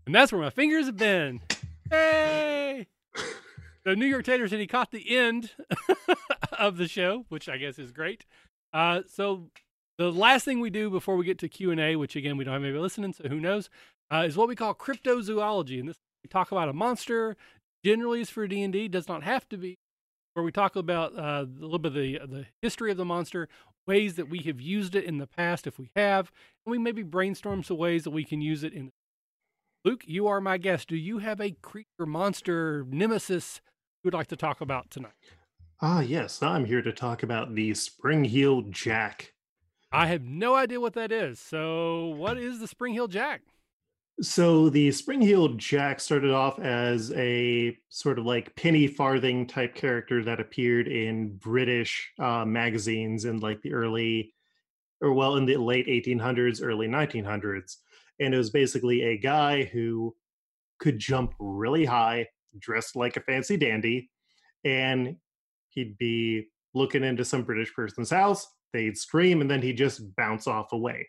And 0.06 0.16
that's 0.16 0.32
where 0.32 0.42
my 0.42 0.50
fingers 0.50 0.88
have 0.88 0.98
been. 0.98 1.42
Hey! 1.90 2.88
So 3.84 3.96
New 3.96 4.06
York 4.06 4.26
Tater 4.26 4.48
said 4.48 4.60
he 4.60 4.68
caught 4.68 4.92
the 4.92 5.16
end 5.18 5.52
of 6.60 6.78
the 6.78 6.88
show, 6.88 7.26
which 7.30 7.50
I 7.50 7.58
guess 7.58 7.80
is 7.80 7.92
great. 7.92 8.26
Uh, 8.74 9.02
so 9.08 9.50
the 9.98 10.12
last 10.12 10.46
thing 10.46 10.60
we 10.60 10.70
do 10.70 10.90
before 10.90 11.16
we 11.16 11.26
get 11.26 11.40
to 11.40 11.50
Q 11.50 11.72
and 11.72 11.80
A, 11.80 11.96
which 11.96 12.16
again 12.16 12.38
we 12.38 12.44
don't 12.44 12.54
have 12.54 12.64
anybody 12.64 12.82
listening, 12.82 13.14
so 13.14 13.28
who 13.28 13.40
knows, 13.40 13.70
uh, 14.12 14.24
is 14.26 14.38
what 14.38 14.48
we 14.48 14.56
call 14.56 14.74
cryptozoology, 14.76 15.80
and 15.80 15.90
this 15.90 15.98
we 16.24 16.28
talk 16.30 16.52
about 16.52 16.70
a 16.70 16.74
monster. 16.74 17.36
Generally, 17.84 18.22
is 18.22 18.30
for 18.30 18.48
D 18.48 18.62
and 18.62 18.74
D. 18.74 18.88
Does 18.88 19.08
not 19.08 19.24
have 19.24 19.48
to 19.50 19.58
be. 19.58 19.78
Where 20.34 20.44
we 20.44 20.52
talk 20.52 20.76
about 20.76 21.18
uh, 21.18 21.46
a 21.46 21.48
little 21.60 21.80
bit 21.80 21.90
of 21.90 21.94
the 21.96 22.20
the 22.26 22.46
history 22.62 22.92
of 22.92 22.98
the 22.98 23.06
monster, 23.06 23.50
ways 23.88 24.16
that 24.16 24.30
we 24.30 24.40
have 24.40 24.62
used 24.62 24.96
it 24.96 25.04
in 25.04 25.18
the 25.18 25.28
past, 25.28 25.68
if 25.68 25.78
we 25.78 25.90
have, 25.96 26.32
and 26.66 26.72
we 26.72 26.78
maybe 26.78 27.04
brainstorm 27.04 27.64
some 27.64 27.78
ways 27.78 28.04
that 28.04 28.12
we 28.12 28.24
can 28.24 28.42
use 28.42 28.64
it 28.64 28.74
in. 28.74 28.92
Luke, 29.84 30.04
you 30.06 30.28
are 30.28 30.40
my 30.40 30.58
guest. 30.58 30.90
Do 30.90 30.96
you 30.96 31.18
have 31.18 31.42
a 31.42 31.56
creature, 31.62 32.06
monster, 32.06 32.86
nemesis 32.88 33.62
you 34.04 34.08
would 34.08 34.14
like 34.14 34.28
to 34.28 34.36
talk 34.36 34.62
about 34.62 34.92
tonight? 34.92 35.14
Ah, 35.82 36.02
yes, 36.02 36.44
I'm 36.44 36.66
here 36.66 36.84
to 36.84 36.92
talk 36.92 37.24
about 37.24 37.56
the 37.56 37.74
Spring 37.74 38.24
Heel 38.24 38.62
Jack. 38.62 39.34
I 39.92 40.08
have 40.08 40.24
no 40.24 40.56
idea 40.56 40.80
what 40.80 40.94
that 40.94 41.12
is. 41.12 41.40
So, 41.40 42.06
what 42.06 42.38
is 42.38 42.60
the 42.60 42.68
Spring 42.68 42.94
Heel 42.94 43.08
Jack? 43.08 43.42
So, 44.22 44.70
the 44.70 44.92
Spring 44.92 45.20
Heel 45.20 45.48
Jack 45.56 46.00
started 46.00 46.30
off 46.30 46.60
as 46.60 47.12
a 47.14 47.76
sort 47.90 48.20
of 48.20 48.26
like 48.26 48.56
penny 48.56 48.86
farthing 48.86 49.48
type 49.48 49.74
character 49.74 50.24
that 50.24 50.40
appeared 50.40 50.88
in 50.88 51.38
British 51.38 52.12
uh, 52.20 52.46
magazines 52.46 53.26
in 53.26 53.40
like 53.40 53.64
the 53.64 53.74
early, 53.74 54.36
or 55.02 55.14
well, 55.14 55.38
in 55.38 55.48
the 55.48 55.58
late 55.58 55.88
1800s, 55.88 56.62
early 56.64 56.88
1900s. 56.88 57.78
And 58.20 58.36
it 58.36 58.38
was 58.38 58.52
basically 58.52 59.02
a 59.02 59.18
guy 59.18 59.64
who 59.64 60.16
could 60.80 61.00
jump 61.00 61.34
really 61.40 61.86
high, 61.86 62.28
dressed 62.60 62.96
like 62.96 63.18
a 63.18 63.22
fancy 63.22 63.58
dandy, 63.58 64.12
and 64.64 65.16
he'd 65.70 65.98
be 65.98 66.46
looking 66.76 67.04
into 67.04 67.26
some 67.26 67.42
British 67.42 67.74
person's 67.74 68.12
house, 68.12 68.48
they'd 68.72 68.98
scream, 69.00 69.42
and 69.42 69.50
then 69.50 69.64
he'd 69.64 69.78
just 69.78 70.16
bounce 70.16 70.46
off 70.46 70.74
away. 70.74 71.08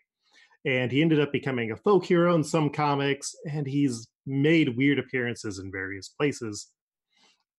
And 0.65 0.91
he 0.91 1.01
ended 1.01 1.19
up 1.19 1.31
becoming 1.31 1.71
a 1.71 1.77
folk 1.77 2.05
hero 2.05 2.35
in 2.35 2.43
some 2.43 2.69
comics, 2.69 3.35
and 3.49 3.67
he's 3.67 4.07
made 4.25 4.77
weird 4.77 4.99
appearances 4.99 5.59
in 5.59 5.71
various 5.71 6.07
places. 6.07 6.71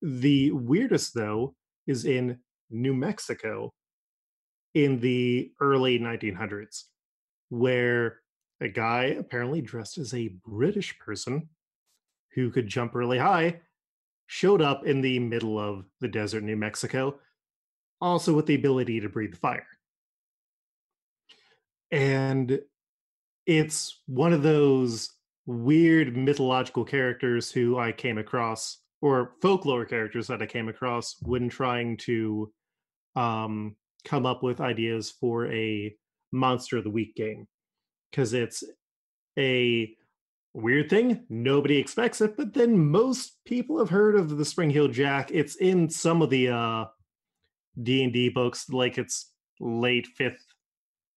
The 0.01 0.53
weirdest, 0.53 1.15
though, 1.15 1.55
is 1.87 2.05
in 2.07 2.39
New 2.71 2.95
Mexico 2.95 3.73
in 4.75 5.01
the 5.01 5.53
early 5.61 5.99
1900s, 5.99 6.85
where 7.51 8.21
a 8.61 8.69
guy 8.69 9.05
apparently 9.05 9.61
dressed 9.61 9.99
as 9.99 10.15
a 10.15 10.35
British 10.47 10.99
person 10.99 11.49
who 12.35 12.51
could 12.51 12.67
jump 12.67 12.95
really 12.95 13.19
high 13.19 13.61
showed 14.27 14.63
up 14.63 14.87
in 14.87 15.01
the 15.01 15.19
middle 15.19 15.59
of 15.59 15.85
the 16.01 16.09
desert, 16.09 16.43
New 16.43 16.57
Mexico, 16.57 17.19
also 18.01 18.33
with 18.35 18.47
the 18.47 18.55
ability 18.55 19.01
to 19.01 19.09
breathe 19.09 19.37
fire. 19.37 19.67
And 21.91 22.61
it's 23.47 24.01
one 24.07 24.33
of 24.33 24.43
those 24.43 25.11
weird 25.47 26.17
mythological 26.17 26.85
characters 26.85 27.51
who 27.51 27.79
I 27.79 27.93
came 27.93 28.19
across, 28.19 28.79
or 29.03 29.33
folklore 29.43 29.85
characters 29.85 30.27
that 30.29 30.43
I 30.43 30.47
came 30.47 30.69
across 30.69 31.17
when 31.23 31.49
trying 31.49 31.97
to 31.99 32.53
um, 33.17 33.77
come 34.05 34.27
up 34.27 34.43
with 34.43 34.61
ideas 34.61 35.11
for 35.21 35.51
a 35.53 35.95
Monster 36.33 36.79
of 36.79 36.85
the 36.85 36.91
Week 36.91 37.15
game. 37.15 37.47
Because 38.11 38.33
it's 38.33 38.65
a 39.39 39.95
weird 40.55 40.89
thing 40.89 41.25
nobody 41.29 41.77
expects 41.77 42.21
it 42.21 42.37
but 42.37 42.55
then 42.55 42.79
most 42.79 43.39
people 43.45 43.77
have 43.77 43.91
heard 43.91 44.15
of 44.15 44.37
the 44.37 44.45
spring 44.45 44.71
heel 44.71 44.87
jack 44.87 45.33
it's 45.33 45.57
in 45.57 45.91
some 45.91 46.23
of 46.23 46.31
the 46.31 46.49
uh 46.49 46.85
d&d 47.83 48.29
books 48.29 48.71
like 48.71 48.97
it's 48.97 49.33
late 49.59 50.07
fifth 50.07 50.47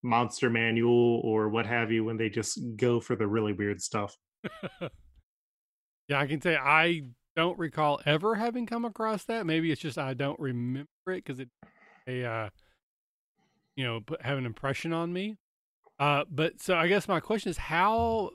monster 0.07 0.49
manual 0.49 1.21
or 1.23 1.49
what 1.49 1.65
have 1.65 1.91
you 1.91 2.03
when 2.03 2.17
they 2.17 2.29
just 2.29 2.59
go 2.75 2.99
for 2.99 3.15
the 3.15 3.27
really 3.27 3.53
weird 3.53 3.81
stuff. 3.81 4.15
Yeah 6.09 6.21
i 6.21 6.25
can 6.25 6.39
say 6.39 6.55
i 6.55 7.01
don't 7.35 7.59
recall 7.59 8.01
ever 8.05 8.35
having 8.35 8.65
come 8.65 8.85
across 8.85 9.25
that. 9.25 9.45
Maybe 9.45 9.71
it's 9.71 9.81
just 9.81 9.97
i 9.97 10.13
don't 10.13 10.39
remember 10.39 10.87
it 11.07 11.23
because 11.23 11.39
it 11.39 11.49
a 12.07 12.23
uh 12.23 12.49
you 13.75 13.83
know 13.83 14.01
have 14.21 14.37
an 14.37 14.45
impression 14.45 14.93
on 14.93 15.11
me. 15.11 15.37
Uh 15.99 16.23
but 16.31 16.61
so 16.61 16.75
i 16.75 16.87
guess 16.87 17.07
my 17.07 17.19
question 17.19 17.49
is 17.49 17.57
how 17.57 18.31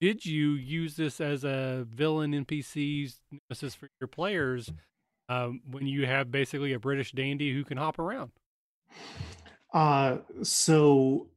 did 0.00 0.24
you 0.24 0.50
use 0.50 0.96
this 0.96 1.20
as 1.20 1.44
a 1.44 1.86
villain 1.90 2.32
NPC 2.32 3.14
nemesis 3.32 3.74
for 3.74 3.88
your 4.00 4.08
players 4.08 4.70
um, 5.28 5.60
when 5.70 5.86
you 5.86 6.06
have 6.06 6.30
basically 6.30 6.74
a 6.74 6.78
British 6.78 7.12
dandy 7.12 7.52
who 7.52 7.64
can 7.64 7.78
hop 7.78 7.98
around? 7.98 8.30
Uh, 9.72 10.18
so 10.42 11.28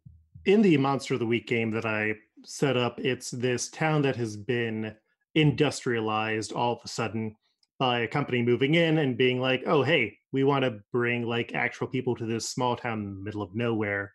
in 0.46 0.62
the 0.62 0.78
Monster 0.78 1.16
of 1.16 1.20
the 1.20 1.26
Week 1.26 1.48
game 1.48 1.72
that 1.72 1.86
I 1.86 2.16
set 2.46 2.78
up, 2.78 3.00
it's 3.00 3.32
this 3.32 3.70
town 3.70 4.02
that 4.04 4.16
has 4.16 4.38
been 4.38 4.96
industrialized 5.36 6.54
all 6.54 6.74
of 6.74 6.80
a 6.84 6.88
sudden 6.88 7.36
by 7.78 8.02
a 8.02 8.08
company 8.08 8.42
moving 8.42 8.76
in 8.76 8.98
and 8.98 9.18
being 9.18 9.40
like, 9.40 9.64
oh, 9.66 9.84
hey, 9.84 10.18
we 10.32 10.44
want 10.44 10.66
to 10.66 10.80
bring 10.92 11.24
like 11.24 11.54
actual 11.54 11.88
people 11.88 12.16
to 12.16 12.26
this 12.26 12.48
small 12.48 12.76
town 12.76 13.00
in 13.00 13.16
the 13.16 13.22
middle 13.22 13.42
of 13.42 13.56
nowhere. 13.56 14.14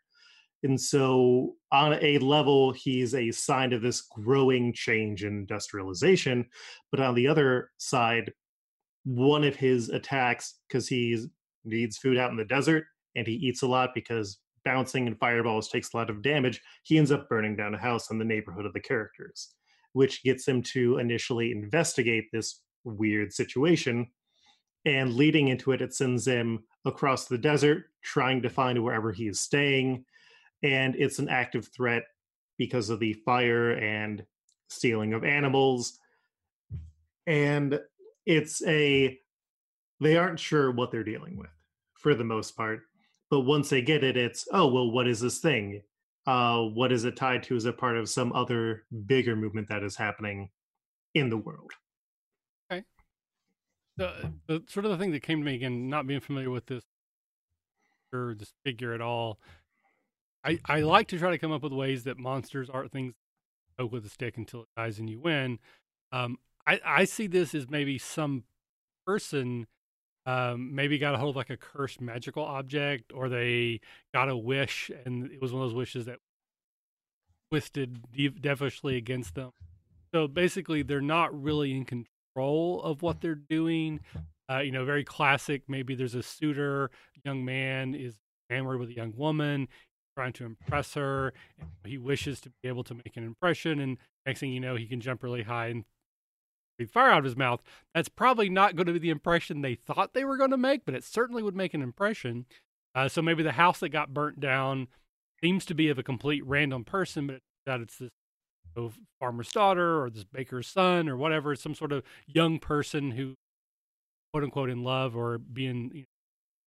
And 0.62 0.80
so, 0.80 1.56
on 1.72 1.98
a 2.00 2.18
level, 2.18 2.72
he's 2.72 3.14
a 3.14 3.30
sign 3.30 3.74
of 3.74 3.82
this 3.82 4.00
growing 4.00 4.72
change 4.72 5.22
in 5.22 5.32
industrialization. 5.32 6.46
But 6.90 7.00
on 7.00 7.14
the 7.14 7.28
other 7.28 7.70
side, 7.76 8.32
one 9.04 9.44
of 9.44 9.56
his 9.56 9.90
attacks, 9.90 10.54
because 10.66 10.88
he 10.88 11.26
needs 11.66 11.98
food 11.98 12.16
out 12.16 12.30
in 12.30 12.38
the 12.38 12.46
desert 12.46 12.86
and 13.16 13.26
he 13.26 13.34
eats 13.34 13.62
a 13.62 13.66
lot 13.66 13.90
because 13.94 14.38
bouncing 14.64 15.06
and 15.06 15.18
fireballs 15.18 15.68
takes 15.68 15.92
a 15.92 15.96
lot 15.96 16.10
of 16.10 16.22
damage, 16.22 16.60
he 16.82 16.98
ends 16.98 17.12
up 17.12 17.28
burning 17.28 17.56
down 17.56 17.74
a 17.74 17.78
house 17.78 18.10
in 18.10 18.18
the 18.18 18.24
neighborhood 18.24 18.66
of 18.66 18.72
the 18.72 18.80
characters, 18.80 19.54
which 19.92 20.22
gets 20.22 20.48
him 20.48 20.62
to 20.62 20.98
initially 20.98 21.52
investigate 21.52 22.24
this 22.32 22.62
weird 22.84 23.32
situation. 23.32 24.06
And 24.86 25.14
leading 25.14 25.48
into 25.48 25.72
it, 25.72 25.80
it 25.80 25.94
sends 25.94 26.26
him 26.26 26.64
across 26.84 27.26
the 27.26 27.38
desert, 27.38 27.84
trying 28.02 28.42
to 28.42 28.50
find 28.50 28.82
wherever 28.82 29.12
he 29.12 29.28
is 29.28 29.40
staying 29.40 30.04
and 30.64 30.96
it's 30.96 31.18
an 31.18 31.28
active 31.28 31.68
threat 31.68 32.04
because 32.56 32.88
of 32.88 32.98
the 32.98 33.12
fire 33.12 33.72
and 33.72 34.24
stealing 34.68 35.12
of 35.12 35.22
animals 35.22 35.98
and 37.26 37.78
it's 38.26 38.64
a 38.66 39.18
they 40.00 40.16
aren't 40.16 40.40
sure 40.40 40.72
what 40.72 40.90
they're 40.90 41.04
dealing 41.04 41.36
with 41.36 41.50
for 41.94 42.14
the 42.14 42.24
most 42.24 42.56
part 42.56 42.80
but 43.30 43.40
once 43.40 43.68
they 43.68 43.82
get 43.82 44.04
it 44.04 44.16
it's 44.16 44.46
oh 44.52 44.66
well 44.68 44.90
what 44.90 45.06
is 45.06 45.20
this 45.20 45.38
thing? 45.38 45.82
Uh 46.26 46.62
what 46.62 46.92
is 46.92 47.04
it 47.04 47.16
tied 47.16 47.42
to? 47.44 47.56
Is 47.56 47.66
it 47.66 47.78
part 47.78 47.96
of 47.96 48.08
some 48.08 48.32
other 48.32 48.84
bigger 49.06 49.36
movement 49.36 49.68
that 49.68 49.82
is 49.82 49.96
happening 49.96 50.50
in 51.14 51.30
the 51.30 51.36
world? 51.36 51.72
Okay. 52.70 52.84
The, 53.96 54.32
the 54.46 54.62
sort 54.68 54.86
of 54.86 54.92
the 54.92 54.98
thing 54.98 55.12
that 55.12 55.22
came 55.22 55.40
to 55.40 55.44
me 55.44 55.54
again 55.54 55.88
not 55.88 56.06
being 56.06 56.20
familiar 56.20 56.50
with 56.50 56.66
this 56.66 56.84
or 58.12 58.34
this 58.38 58.52
figure 58.64 58.94
at 58.94 59.00
all 59.00 59.38
I, 60.44 60.60
I 60.66 60.80
like 60.80 61.08
to 61.08 61.18
try 61.18 61.30
to 61.30 61.38
come 61.38 61.52
up 61.52 61.62
with 61.62 61.72
ways 61.72 62.04
that 62.04 62.18
monsters 62.18 62.68
aren't 62.68 62.92
things 62.92 63.14
poke 63.78 63.92
with 63.92 64.04
a 64.04 64.08
stick 64.08 64.36
until 64.36 64.62
it 64.62 64.68
dies 64.76 64.98
and 64.98 65.08
you 65.08 65.20
win. 65.20 65.58
Um, 66.12 66.38
I, 66.66 66.80
I 66.84 67.04
see 67.04 67.26
this 67.26 67.54
as 67.54 67.68
maybe 67.68 67.98
some 67.98 68.44
person 69.06 69.66
um, 70.26 70.74
maybe 70.74 70.98
got 70.98 71.14
a 71.14 71.18
hold 71.18 71.30
of 71.30 71.36
like 71.36 71.50
a 71.50 71.56
cursed 71.56 72.00
magical 72.00 72.44
object 72.44 73.12
or 73.14 73.28
they 73.28 73.80
got 74.14 74.28
a 74.28 74.36
wish 74.36 74.90
and 75.04 75.30
it 75.30 75.40
was 75.40 75.52
one 75.52 75.62
of 75.62 75.68
those 75.68 75.76
wishes 75.76 76.06
that 76.06 76.18
twisted 77.50 78.00
devilishly 78.40 78.96
against 78.96 79.34
them. 79.34 79.50
So 80.14 80.28
basically, 80.28 80.82
they're 80.82 81.00
not 81.00 81.40
really 81.40 81.72
in 81.72 81.84
control 81.84 82.80
of 82.82 83.02
what 83.02 83.20
they're 83.20 83.34
doing. 83.34 84.00
Uh, 84.50 84.58
you 84.58 84.70
know, 84.70 84.84
very 84.84 85.04
classic. 85.04 85.62
Maybe 85.68 85.94
there's 85.94 86.14
a 86.14 86.22
suitor, 86.22 86.90
young 87.24 87.44
man 87.44 87.94
is 87.94 88.18
enamored 88.50 88.78
with 88.78 88.90
a 88.90 88.94
young 88.94 89.12
woman 89.16 89.68
trying 90.16 90.32
to 90.34 90.44
impress 90.44 90.94
her. 90.94 91.32
He 91.84 91.98
wishes 91.98 92.40
to 92.42 92.50
be 92.62 92.68
able 92.68 92.84
to 92.84 92.94
make 92.94 93.16
an 93.16 93.24
impression, 93.24 93.80
and 93.80 93.98
next 94.26 94.40
thing 94.40 94.52
you 94.52 94.60
know, 94.60 94.76
he 94.76 94.86
can 94.86 95.00
jump 95.00 95.22
really 95.22 95.42
high 95.42 95.68
and 95.68 95.84
fire 96.84 97.10
out 97.10 97.18
of 97.18 97.24
his 97.24 97.36
mouth. 97.36 97.62
That's 97.94 98.08
probably 98.08 98.48
not 98.48 98.74
going 98.74 98.86
to 98.86 98.92
be 98.92 98.98
the 98.98 99.10
impression 99.10 99.60
they 99.60 99.76
thought 99.76 100.14
they 100.14 100.24
were 100.24 100.36
going 100.36 100.50
to 100.50 100.56
make, 100.56 100.84
but 100.84 100.94
it 100.94 101.04
certainly 101.04 101.42
would 101.42 101.56
make 101.56 101.74
an 101.74 101.82
impression. 101.82 102.46
Uh, 102.94 103.08
so 103.08 103.22
maybe 103.22 103.42
the 103.42 103.52
house 103.52 103.80
that 103.80 103.90
got 103.90 104.14
burnt 104.14 104.40
down 104.40 104.88
seems 105.42 105.64
to 105.66 105.74
be 105.74 105.88
of 105.88 105.98
a 105.98 106.02
complete 106.02 106.44
random 106.44 106.84
person, 106.84 107.26
but 107.26 107.40
that 107.66 107.80
it's 107.80 107.98
this 107.98 108.10
know, 108.76 108.92
farmer's 109.20 109.50
daughter 109.52 110.02
or 110.02 110.10
this 110.10 110.24
baker's 110.24 110.68
son 110.68 111.08
or 111.08 111.16
whatever, 111.16 111.54
some 111.54 111.74
sort 111.74 111.92
of 111.92 112.02
young 112.26 112.58
person 112.58 113.12
who, 113.12 113.34
quote 114.32 114.44
unquote, 114.44 114.70
in 114.70 114.82
love 114.82 115.16
or 115.16 115.38
being 115.38 115.90
you 115.94 116.00
know, 116.00 116.06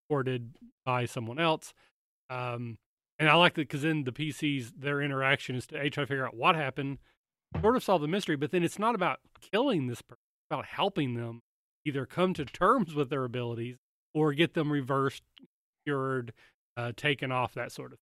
courted 0.10 0.56
by 0.86 1.06
someone 1.06 1.40
else. 1.40 1.74
Um, 2.30 2.78
and 3.20 3.30
I 3.30 3.36
like 3.36 3.56
that 3.56 3.62
because 3.62 3.82
then 3.82 4.04
the 4.04 4.12
PCs, 4.12 4.74
their 4.78 5.02
interaction 5.02 5.56
is 5.56 5.68
to 5.68 5.78
try 5.78 6.04
to 6.04 6.08
figure 6.08 6.26
out 6.26 6.36
what 6.36 6.56
happened, 6.56 7.00
sort 7.62 7.76
of 7.76 7.84
solve 7.84 8.02
the 8.02 8.08
mystery, 8.08 8.36
but 8.36 8.52
then 8.52 8.64
it's 8.64 8.80
not 8.80 8.96
about 8.96 9.20
killing 9.52 9.88
this 9.88 10.02
person, 10.02 10.22
it's 10.42 10.54
about 10.56 10.66
helping 10.66 11.14
them 11.16 11.42
either 11.86 12.06
come 12.06 12.34
to 12.34 12.46
terms 12.46 12.94
with 12.94 13.10
their 13.10 13.24
abilities 13.24 13.78
or 14.14 14.34
get 14.34 14.54
them 14.54 14.72
reversed, 14.72 15.24
cured, 15.86 16.34
uh, 16.76 16.92
taken 16.96 17.32
off, 17.32 17.54
that 17.54 17.72
sort 17.72 17.94
of. 17.94 18.00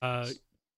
Uh, 0.00 0.28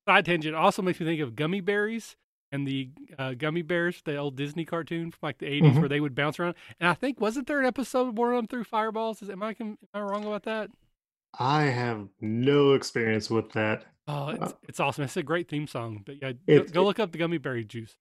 side 0.09 0.25
tangent 0.25 0.55
also 0.55 0.83
makes 0.83 1.01
me 1.01 1.07
think 1.07 1.21
of 1.21 1.37
Gummy 1.37 1.61
Berries 1.61 2.17
and 2.53 2.67
the 2.67 2.91
uh, 3.19 3.31
Gummi 3.31 3.67
Bears, 3.67 4.03
the 4.05 4.17
old 4.17 4.37
Disney 4.37 4.65
cartoon 4.65 5.11
from 5.11 5.19
like 5.23 5.39
the 5.39 5.47
80s 5.47 5.73
Mhm. 5.75 5.81
where 5.81 5.89
they 5.89 6.01
would 6.01 6.15
bounce 6.15 6.39
around. 6.39 6.55
And 6.81 6.89
I 6.89 6.95
think 6.95 7.21
wasn't 7.21 7.47
there 7.49 7.59
an 7.61 7.67
episode 7.67 8.17
where 8.17 8.35
them 8.37 8.47
threw 8.47 8.63
fireballs? 8.65 9.21
Is 9.21 9.29
am 9.31 9.43
I 9.43 9.57
am 9.61 9.77
I 9.93 10.01
wrong 10.01 10.25
about 10.25 10.45
that? 10.45 10.71
I 11.39 11.65
have 11.65 12.09
no 12.21 12.73
experience 12.73 13.29
with 13.29 13.51
that. 13.53 13.85
Oh, 14.09 14.29
it's, 14.29 14.43
Uh, 14.43 14.53
it's 14.69 14.81
awesome. 14.81 15.05
It's 15.05 15.17
a 15.17 15.23
great 15.23 15.49
theme 15.49 15.67
song. 15.67 16.03
But 16.05 16.17
yeah, 16.23 16.33
go, 16.33 16.39
It- 16.47 16.73
go 16.73 16.83
it- 16.83 16.85
look 16.85 16.99
up 17.01 17.13
the 17.13 17.19
Gummy 17.19 17.39
Berry 17.39 17.65
Juice. 17.65 17.97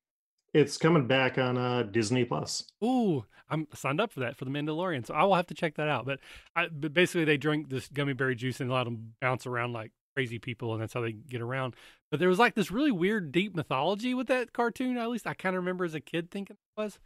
It's 0.53 0.77
coming 0.77 1.05
back 1.07 1.37
on 1.37 1.57
uh, 1.57 1.83
Disney 1.83 2.23
Plus. 2.23 2.63
Ooh, 2.83 3.25
I'm 3.49 3.67
signed 3.73 3.99
up 3.99 4.13
for 4.13 4.21
that 4.21 4.37
for 4.37 4.45
the 4.45 4.51
Mandalorian, 4.51 5.05
so 5.05 5.13
I 5.13 5.23
will 5.23 5.35
have 5.35 5.47
to 5.47 5.53
check 5.53 5.75
that 5.75 5.89
out. 5.89 6.05
But, 6.05 6.19
I, 6.55 6.67
but 6.69 6.93
basically, 6.93 7.25
they 7.25 7.35
drink 7.37 7.69
this 7.69 7.89
gummy 7.89 8.13
berry 8.13 8.35
juice 8.35 8.61
and 8.61 8.71
let 8.71 8.85
them 8.85 9.15
bounce 9.19 9.45
around 9.45 9.73
like 9.73 9.91
crazy 10.15 10.39
people, 10.39 10.71
and 10.71 10.81
that's 10.81 10.93
how 10.93 11.01
they 11.01 11.11
get 11.11 11.41
around. 11.41 11.75
But 12.09 12.21
there 12.21 12.29
was 12.29 12.39
like 12.39 12.55
this 12.55 12.71
really 12.71 12.91
weird, 12.91 13.33
deep 13.33 13.53
mythology 13.53 14.13
with 14.13 14.27
that 14.27 14.53
cartoon. 14.53 14.97
At 14.97 15.09
least 15.09 15.27
I 15.27 15.33
kind 15.33 15.57
of 15.57 15.61
remember 15.61 15.83
as 15.83 15.93
a 15.93 15.99
kid 15.99 16.31
thinking 16.31 16.55
it 16.55 16.81
was. 16.81 16.99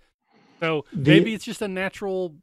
So 0.59 0.85
The- 0.93 1.09
maybe 1.09 1.33
it's 1.33 1.45
just 1.45 1.61
a 1.63 1.67
natural, 1.67 2.35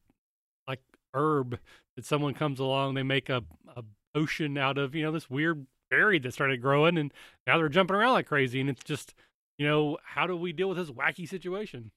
like 0.66 0.80
herb 1.14 1.60
that 1.94 2.04
someone 2.04 2.34
comes 2.34 2.58
along, 2.58 2.94
they 2.94 3.04
make 3.04 3.28
a 3.28 3.44
a 3.76 3.84
potion 4.12 4.58
out 4.58 4.76
of 4.76 4.94
you 4.96 5.04
know 5.04 5.12
this 5.12 5.30
weird 5.30 5.66
berry 5.90 6.18
that 6.18 6.32
started 6.32 6.62
growing, 6.62 6.98
and 6.98 7.12
now 7.46 7.58
they're 7.58 7.68
jumping 7.68 7.96
around 7.96 8.12
like 8.12 8.26
crazy, 8.26 8.60
and 8.60 8.70
it's 8.70 8.84
just. 8.84 9.14
You 9.58 9.66
know, 9.66 9.96
how 10.04 10.26
do 10.26 10.36
we 10.36 10.52
deal 10.52 10.68
with 10.68 10.76
this 10.76 10.90
wacky 10.90 11.26
situation? 11.26 11.90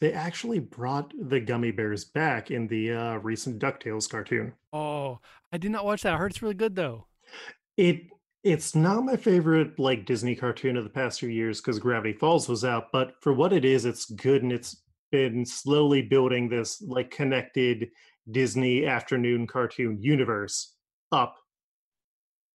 They 0.00 0.12
actually 0.12 0.60
brought 0.60 1.12
the 1.28 1.40
gummy 1.40 1.70
bears 1.70 2.04
back 2.04 2.50
in 2.50 2.66
the 2.66 2.92
uh, 2.92 3.16
recent 3.16 3.58
DuckTales 3.58 4.08
cartoon. 4.08 4.52
Oh, 4.72 5.20
I 5.52 5.58
did 5.58 5.70
not 5.70 5.84
watch 5.84 6.02
that. 6.02 6.14
I 6.14 6.16
heard 6.16 6.30
it's 6.30 6.42
really 6.42 6.54
good 6.54 6.74
though. 6.74 7.06
It 7.76 8.06
it's 8.44 8.74
not 8.74 9.04
my 9.04 9.16
favorite 9.16 9.78
like 9.78 10.06
Disney 10.06 10.34
cartoon 10.34 10.76
of 10.76 10.84
the 10.84 10.90
past 10.90 11.20
few 11.20 11.28
years 11.28 11.60
because 11.60 11.78
Gravity 11.78 12.12
Falls 12.12 12.48
was 12.48 12.64
out, 12.64 12.92
but 12.92 13.14
for 13.20 13.32
what 13.32 13.52
it 13.52 13.64
is, 13.64 13.84
it's 13.84 14.06
good 14.06 14.42
and 14.42 14.52
it's 14.52 14.82
been 15.10 15.44
slowly 15.44 16.02
building 16.02 16.48
this 16.48 16.80
like 16.82 17.10
connected 17.10 17.90
Disney 18.30 18.86
afternoon 18.86 19.46
cartoon 19.46 19.98
universe 20.00 20.74
up. 21.12 21.36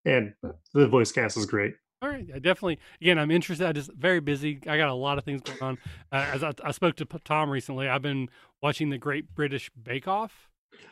And 0.06 0.34
the 0.74 0.88
voice 0.88 1.12
cast 1.12 1.38
is 1.38 1.46
great. 1.46 1.74
All 2.02 2.10
right, 2.10 2.26
I 2.34 2.40
definitely. 2.40 2.80
Again, 3.00 3.20
I'm 3.20 3.30
interested. 3.30 3.68
I 3.68 3.74
just 3.74 3.92
very 3.94 4.20
busy. 4.20 4.60
I 4.68 4.78
got 4.78 4.90
a 4.90 4.94
lot 4.94 5.20
of 5.20 5.24
things 5.24 5.42
going 5.42 5.62
on. 5.62 5.78
Uh, 6.12 6.26
as 6.34 6.44
I, 6.44 6.52
I 6.64 6.72
spoke 6.72 6.96
to 6.96 7.06
Tom 7.24 7.50
recently, 7.52 7.88
I've 7.88 8.02
been 8.02 8.30
watching 8.64 8.90
the 8.90 8.98
Great 8.98 9.36
British 9.36 9.70
Bake 9.82 10.08
Off, 10.08 10.50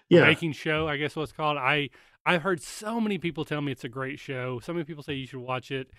Yeah. 0.09 0.25
baking 0.25 0.51
show. 0.53 0.87
I 0.87 0.97
guess 0.97 1.15
what's 1.15 1.31
called. 1.31 1.57
I 1.57 1.89
I've 2.25 2.43
heard 2.43 2.61
so 2.61 3.01
many 3.01 3.17
people 3.17 3.43
tell 3.43 3.61
me 3.61 3.71
it's 3.71 3.83
a 3.83 3.89
great 3.89 4.19
show. 4.19 4.59
So 4.59 4.71
many 4.71 4.85
people 4.85 5.01
say 5.01 5.13
you 5.13 5.25
should 5.25 5.39
watch 5.39 5.71
it. 5.71 5.89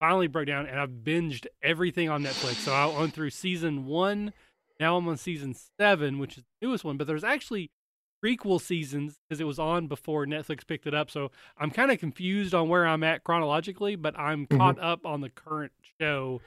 Finally 0.00 0.26
broke 0.26 0.46
down, 0.48 0.66
and 0.66 0.80
I've 0.80 0.90
binged 0.90 1.46
everything 1.62 2.08
on 2.08 2.24
Netflix. 2.24 2.54
So 2.56 2.72
I 2.72 2.86
went 2.98 3.14
through 3.14 3.30
season 3.30 3.86
one. 3.86 4.32
Now 4.80 4.96
I'm 4.96 5.06
on 5.06 5.16
season 5.16 5.54
seven, 5.78 6.18
which 6.18 6.38
is 6.38 6.44
the 6.60 6.66
newest 6.66 6.84
one. 6.84 6.96
But 6.96 7.06
there's 7.06 7.24
actually 7.24 7.70
prequel 8.24 8.60
seasons 8.60 9.18
because 9.28 9.40
it 9.40 9.44
was 9.44 9.58
on 9.58 9.86
before 9.86 10.26
Netflix 10.26 10.66
picked 10.66 10.86
it 10.86 10.94
up. 10.94 11.10
So 11.10 11.30
I'm 11.58 11.70
kind 11.70 11.90
of 11.90 11.98
confused 11.98 12.54
on 12.54 12.68
where 12.68 12.86
I'm 12.86 13.04
at 13.04 13.24
chronologically, 13.24 13.96
but 13.96 14.18
I'm 14.18 14.46
Mhm. 14.46 14.56
caught 14.58 14.78
up 14.78 15.04
on 15.06 15.20
the 15.20 15.30
current 15.30 15.72
show. 16.00 16.40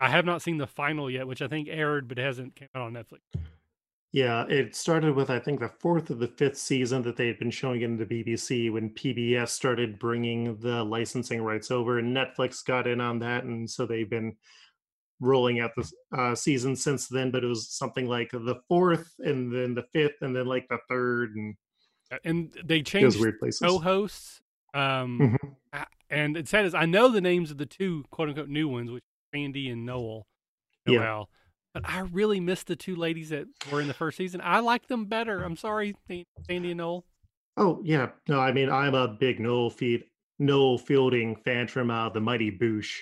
I 0.00 0.08
have 0.10 0.24
not 0.24 0.42
seen 0.42 0.58
the 0.58 0.66
final 0.66 1.10
yet, 1.10 1.26
which 1.26 1.42
I 1.42 1.48
think 1.48 1.68
aired 1.68 2.08
but 2.08 2.18
hasn't 2.18 2.54
came 2.54 2.68
out 2.74 2.82
on 2.82 2.92
Netflix. 2.92 3.20
Yeah, 4.12 4.46
it 4.48 4.74
started 4.74 5.14
with 5.14 5.28
I 5.30 5.38
think 5.38 5.60
the 5.60 5.68
fourth 5.68 6.10
or 6.10 6.14
the 6.14 6.28
fifth 6.28 6.56
season 6.56 7.02
that 7.02 7.16
they 7.16 7.26
had 7.26 7.38
been 7.38 7.50
showing 7.50 7.82
in 7.82 7.96
the 7.98 8.06
BBC 8.06 8.70
when 8.70 8.90
PBS 8.90 9.52
started 9.52 9.98
bringing 9.98 10.56
the 10.58 10.82
licensing 10.84 11.42
rights 11.42 11.70
over, 11.70 11.98
and 11.98 12.16
Netflix 12.16 12.64
got 12.64 12.86
in 12.86 13.00
on 13.00 13.18
that, 13.18 13.44
and 13.44 13.68
so 13.68 13.84
they've 13.84 14.08
been 14.08 14.36
rolling 15.20 15.60
out 15.60 15.70
the 15.76 15.90
uh, 16.16 16.34
season 16.34 16.76
since 16.76 17.08
then. 17.08 17.30
But 17.30 17.44
it 17.44 17.46
was 17.48 17.70
something 17.70 18.06
like 18.06 18.30
the 18.30 18.60
fourth, 18.68 19.14
and 19.18 19.52
then 19.52 19.74
the 19.74 19.84
fifth, 19.92 20.16
and 20.22 20.34
then 20.34 20.46
like 20.46 20.66
the 20.68 20.78
third, 20.88 21.34
and 21.36 21.54
And 22.24 22.52
they 22.64 22.82
changed 22.82 23.20
weird 23.20 23.38
places. 23.38 23.60
co-hosts. 23.60 24.40
Um, 24.74 25.18
Mhm. 25.20 25.56
a- 25.72 25.86
and 26.10 26.36
it 26.36 26.48
said 26.48 26.66
is 26.66 26.74
I 26.74 26.84
know 26.86 27.08
the 27.08 27.20
names 27.20 27.50
of 27.50 27.56
the 27.58 27.66
two 27.66 28.04
quote 28.10 28.28
unquote 28.28 28.48
new 28.48 28.68
ones, 28.68 28.90
which 28.90 29.02
are 29.02 29.36
Sandi 29.38 29.68
and 29.70 29.86
Noel. 29.86 30.26
Yeah. 30.86 31.24
But 31.74 31.88
I 31.88 32.00
really 32.00 32.40
miss 32.40 32.62
the 32.62 32.76
two 32.76 32.94
ladies 32.96 33.30
that 33.30 33.46
were 33.72 33.80
in 33.82 33.88
the 33.88 33.92
first 33.94 34.16
season. 34.16 34.40
I 34.42 34.60
like 34.60 34.86
them 34.88 35.06
better. 35.06 35.42
I'm 35.42 35.56
sorry, 35.56 35.94
Sandi 36.46 36.70
and 36.70 36.78
Noel. 36.78 37.04
Oh 37.58 37.80
yeah, 37.84 38.10
no, 38.28 38.38
I 38.40 38.52
mean 38.52 38.70
I'm 38.70 38.94
a 38.94 39.08
big 39.08 39.40
Noel 39.40 39.70
Feed 39.70 40.04
Noel 40.38 40.76
Fielding 40.78 41.36
fan 41.36 41.66
from 41.68 41.90
uh, 41.90 42.08
the 42.10 42.20
Mighty 42.20 42.50
Boosh 42.50 43.00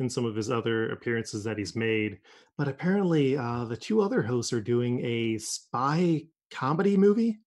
and 0.00 0.10
some 0.12 0.24
of 0.24 0.34
his 0.34 0.50
other 0.50 0.90
appearances 0.90 1.44
that 1.44 1.58
he's 1.58 1.76
made. 1.76 2.18
But 2.58 2.68
apparently, 2.68 3.36
uh, 3.36 3.64
the 3.64 3.76
two 3.76 4.00
other 4.00 4.22
hosts 4.22 4.52
are 4.52 4.60
doing 4.60 5.04
a 5.04 5.38
spy 5.38 6.24
comedy 6.50 6.96
movie. 6.96 7.38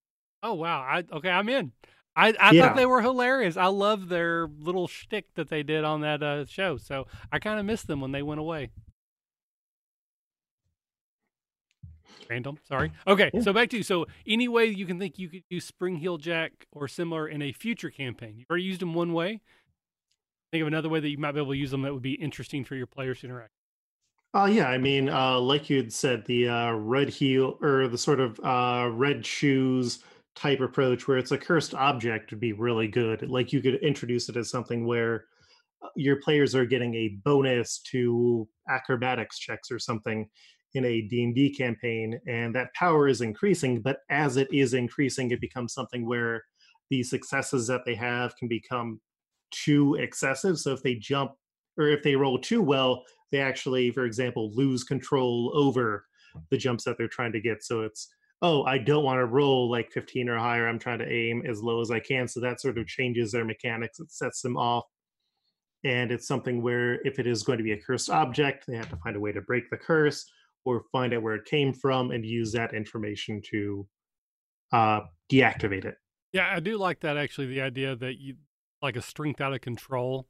Oh 0.42 0.54
wow! 0.54 0.80
I 0.80 1.04
okay, 1.12 1.30
I'm 1.30 1.48
in. 1.48 1.72
I, 2.16 2.34
I 2.40 2.52
Yeah. 2.52 2.68
thought 2.68 2.76
they 2.76 2.86
were 2.86 3.00
hilarious. 3.00 3.56
I 3.56 3.66
love 3.66 4.08
their 4.08 4.48
little 4.58 4.88
shtick 4.88 5.26
that 5.34 5.48
they 5.48 5.62
did 5.62 5.84
on 5.84 6.00
that 6.00 6.20
uh, 6.22 6.46
show. 6.46 6.76
So 6.76 7.06
I 7.30 7.38
kind 7.38 7.60
of 7.60 7.66
missed 7.66 7.86
them 7.86 8.00
when 8.00 8.10
they 8.10 8.22
went 8.22 8.40
away. 8.40 8.70
Random, 12.28 12.58
sorry. 12.64 12.92
Okay, 13.06 13.30
Yeah. 13.32 13.40
so 13.40 13.52
back 13.52 13.70
to 13.70 13.78
you. 13.78 13.82
So 13.82 14.06
any 14.26 14.48
way 14.48 14.66
you 14.66 14.84
can 14.84 14.98
think 14.98 15.18
you 15.18 15.28
could 15.28 15.44
use 15.48 15.64
Spring 15.64 15.96
Heel 15.96 16.18
Jack 16.18 16.66
or 16.72 16.86
similar 16.88 17.26
in 17.28 17.40
a 17.40 17.52
future 17.52 17.90
campaign. 17.90 18.34
You've 18.36 18.50
already 18.50 18.64
used 18.64 18.80
them 18.80 18.94
one 18.94 19.12
way. 19.14 19.40
Think 20.50 20.62
of 20.62 20.68
another 20.68 20.88
way 20.88 21.00
that 21.00 21.08
you 21.08 21.18
might 21.18 21.32
be 21.32 21.40
able 21.40 21.52
to 21.52 21.58
use 21.58 21.70
them 21.70 21.82
that 21.82 21.92
would 21.92 22.02
be 22.02 22.14
interesting 22.14 22.64
for 22.64 22.74
your 22.74 22.86
players 22.86 23.20
to 23.20 23.26
interact. 23.26 23.52
Oh 24.34 24.46
yeah, 24.46 24.68
I 24.68 24.78
mean, 24.78 25.08
uh, 25.08 25.38
like 25.40 25.70
you'd 25.70 25.92
said, 25.92 26.24
the 26.26 26.48
uh, 26.48 26.72
red 26.72 27.08
heel 27.08 27.58
or 27.62 27.88
the 27.88 27.98
sort 27.98 28.20
of 28.20 28.38
uh, 28.40 28.90
red 28.92 29.24
shoes 29.24 30.00
type 30.36 30.60
approach, 30.60 31.08
where 31.08 31.18
it's 31.18 31.32
a 31.32 31.38
cursed 31.38 31.74
object, 31.74 32.30
would 32.30 32.40
be 32.40 32.52
really 32.52 32.88
good. 32.88 33.28
Like 33.28 33.52
you 33.52 33.62
could 33.62 33.76
introduce 33.76 34.28
it 34.28 34.36
as 34.36 34.50
something 34.50 34.86
where 34.86 35.24
uh, 35.82 35.88
your 35.96 36.20
players 36.20 36.54
are 36.54 36.66
getting 36.66 36.94
a 36.94 37.16
bonus 37.24 37.78
to 37.90 38.46
acrobatics 38.68 39.38
checks 39.38 39.70
or 39.70 39.78
something 39.78 40.28
in 40.74 40.84
a 40.84 41.02
D&D 41.02 41.54
campaign 41.54 42.20
and 42.26 42.54
that 42.54 42.74
power 42.74 43.08
is 43.08 43.22
increasing 43.22 43.80
but 43.80 44.00
as 44.10 44.36
it 44.36 44.48
is 44.52 44.74
increasing 44.74 45.30
it 45.30 45.40
becomes 45.40 45.72
something 45.72 46.06
where 46.06 46.44
the 46.90 47.02
successes 47.02 47.66
that 47.66 47.80
they 47.86 47.94
have 47.94 48.36
can 48.36 48.48
become 48.48 49.00
too 49.50 49.94
excessive 49.94 50.58
so 50.58 50.72
if 50.72 50.82
they 50.82 50.94
jump 50.94 51.32
or 51.76 51.88
if 51.88 52.02
they 52.02 52.16
roll 52.16 52.38
too 52.38 52.62
well 52.62 53.02
they 53.30 53.40
actually 53.40 53.90
for 53.90 54.04
example 54.04 54.50
lose 54.54 54.84
control 54.84 55.52
over 55.54 56.04
the 56.50 56.56
jumps 56.56 56.84
that 56.84 56.96
they're 56.98 57.08
trying 57.08 57.32
to 57.32 57.40
get. 57.40 57.64
So 57.64 57.82
it's 57.82 58.08
oh 58.40 58.62
i 58.64 58.78
don't 58.78 59.02
want 59.02 59.18
to 59.18 59.26
roll 59.26 59.70
like 59.70 59.90
15 59.92 60.28
or 60.28 60.38
higher. 60.38 60.68
I'm 60.68 60.78
trying 60.78 61.00
to 61.00 61.12
aim 61.12 61.42
as 61.48 61.62
low 61.62 61.80
as 61.80 61.90
i 61.90 62.00
can. 62.00 62.28
So 62.28 62.40
that 62.40 62.60
sort 62.60 62.78
of 62.78 62.86
changes 62.86 63.32
their 63.32 63.44
mechanics. 63.44 64.00
It 64.00 64.12
sets 64.12 64.42
them 64.42 64.56
off. 64.56 64.84
And 65.84 66.10
it's 66.10 66.26
something 66.26 66.60
where 66.62 67.00
if 67.06 67.18
it 67.18 67.26
is 67.26 67.44
going 67.44 67.58
to 67.58 67.64
be 67.64 67.72
a 67.72 67.80
cursed 67.80 68.10
object 68.10 68.64
they 68.66 68.76
have 68.76 68.90
to 68.90 68.96
find 68.96 69.16
a 69.16 69.20
way 69.20 69.32
to 69.32 69.40
break 69.40 69.70
the 69.70 69.76
curse 69.76 70.28
or 70.64 70.84
find 70.92 71.14
out 71.14 71.22
where 71.22 71.34
it 71.34 71.44
came 71.44 71.72
from 71.72 72.10
and 72.10 72.24
use 72.24 72.52
that 72.52 72.74
information 72.74 73.40
to 73.50 73.86
uh, 74.72 75.00
deactivate 75.32 75.84
it. 75.84 75.94
Yeah, 76.32 76.50
I 76.52 76.60
do 76.60 76.76
like 76.76 77.00
that 77.00 77.16
actually. 77.16 77.46
The 77.46 77.62
idea 77.62 77.96
that 77.96 78.18
you 78.18 78.34
like 78.82 78.96
a 78.96 79.02
strength 79.02 79.40
out 79.40 79.52
of 79.52 79.60
control, 79.60 80.26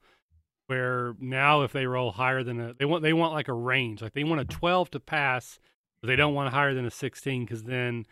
where 0.66 1.14
now 1.18 1.62
if 1.62 1.72
they 1.72 1.86
roll 1.86 2.12
higher 2.12 2.42
than 2.42 2.61
a, 2.61 2.74
they 2.74 2.84
want 2.84 3.03
they 3.03 3.12
want 3.12 3.32
like 3.32 3.49
a 3.49 3.53
range, 3.53 4.03
like 4.03 4.14
they 4.14 4.24
want 4.24 4.40
a 4.40 4.44
twelve 4.44 4.90
to 4.92 5.01
pass, 5.01 5.59
but 6.01 6.09
they 6.09 6.16
don't 6.16 6.34
want 6.34 6.53
higher 6.53 6.74
than 6.74 6.86
a 6.86 6.90
sixteen 6.90 7.44
because 7.44 7.64
then 7.64 8.07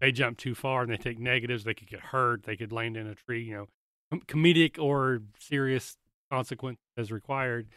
they 0.00 0.12
jump 0.12 0.38
too 0.38 0.54
far 0.54 0.82
and 0.82 0.92
they 0.92 0.96
take 0.96 1.18
negatives. 1.18 1.64
They 1.64 1.74
could 1.74 1.88
get 1.88 2.00
hurt. 2.00 2.44
They 2.44 2.56
could 2.56 2.72
land 2.72 2.96
in 2.96 3.06
a 3.06 3.14
tree. 3.14 3.42
You 3.42 3.54
know, 3.54 3.66
com- 4.10 4.22
comedic 4.26 4.78
or 4.78 5.22
serious 5.38 5.96
consequence 6.30 6.78
as 6.96 7.10
required. 7.10 7.68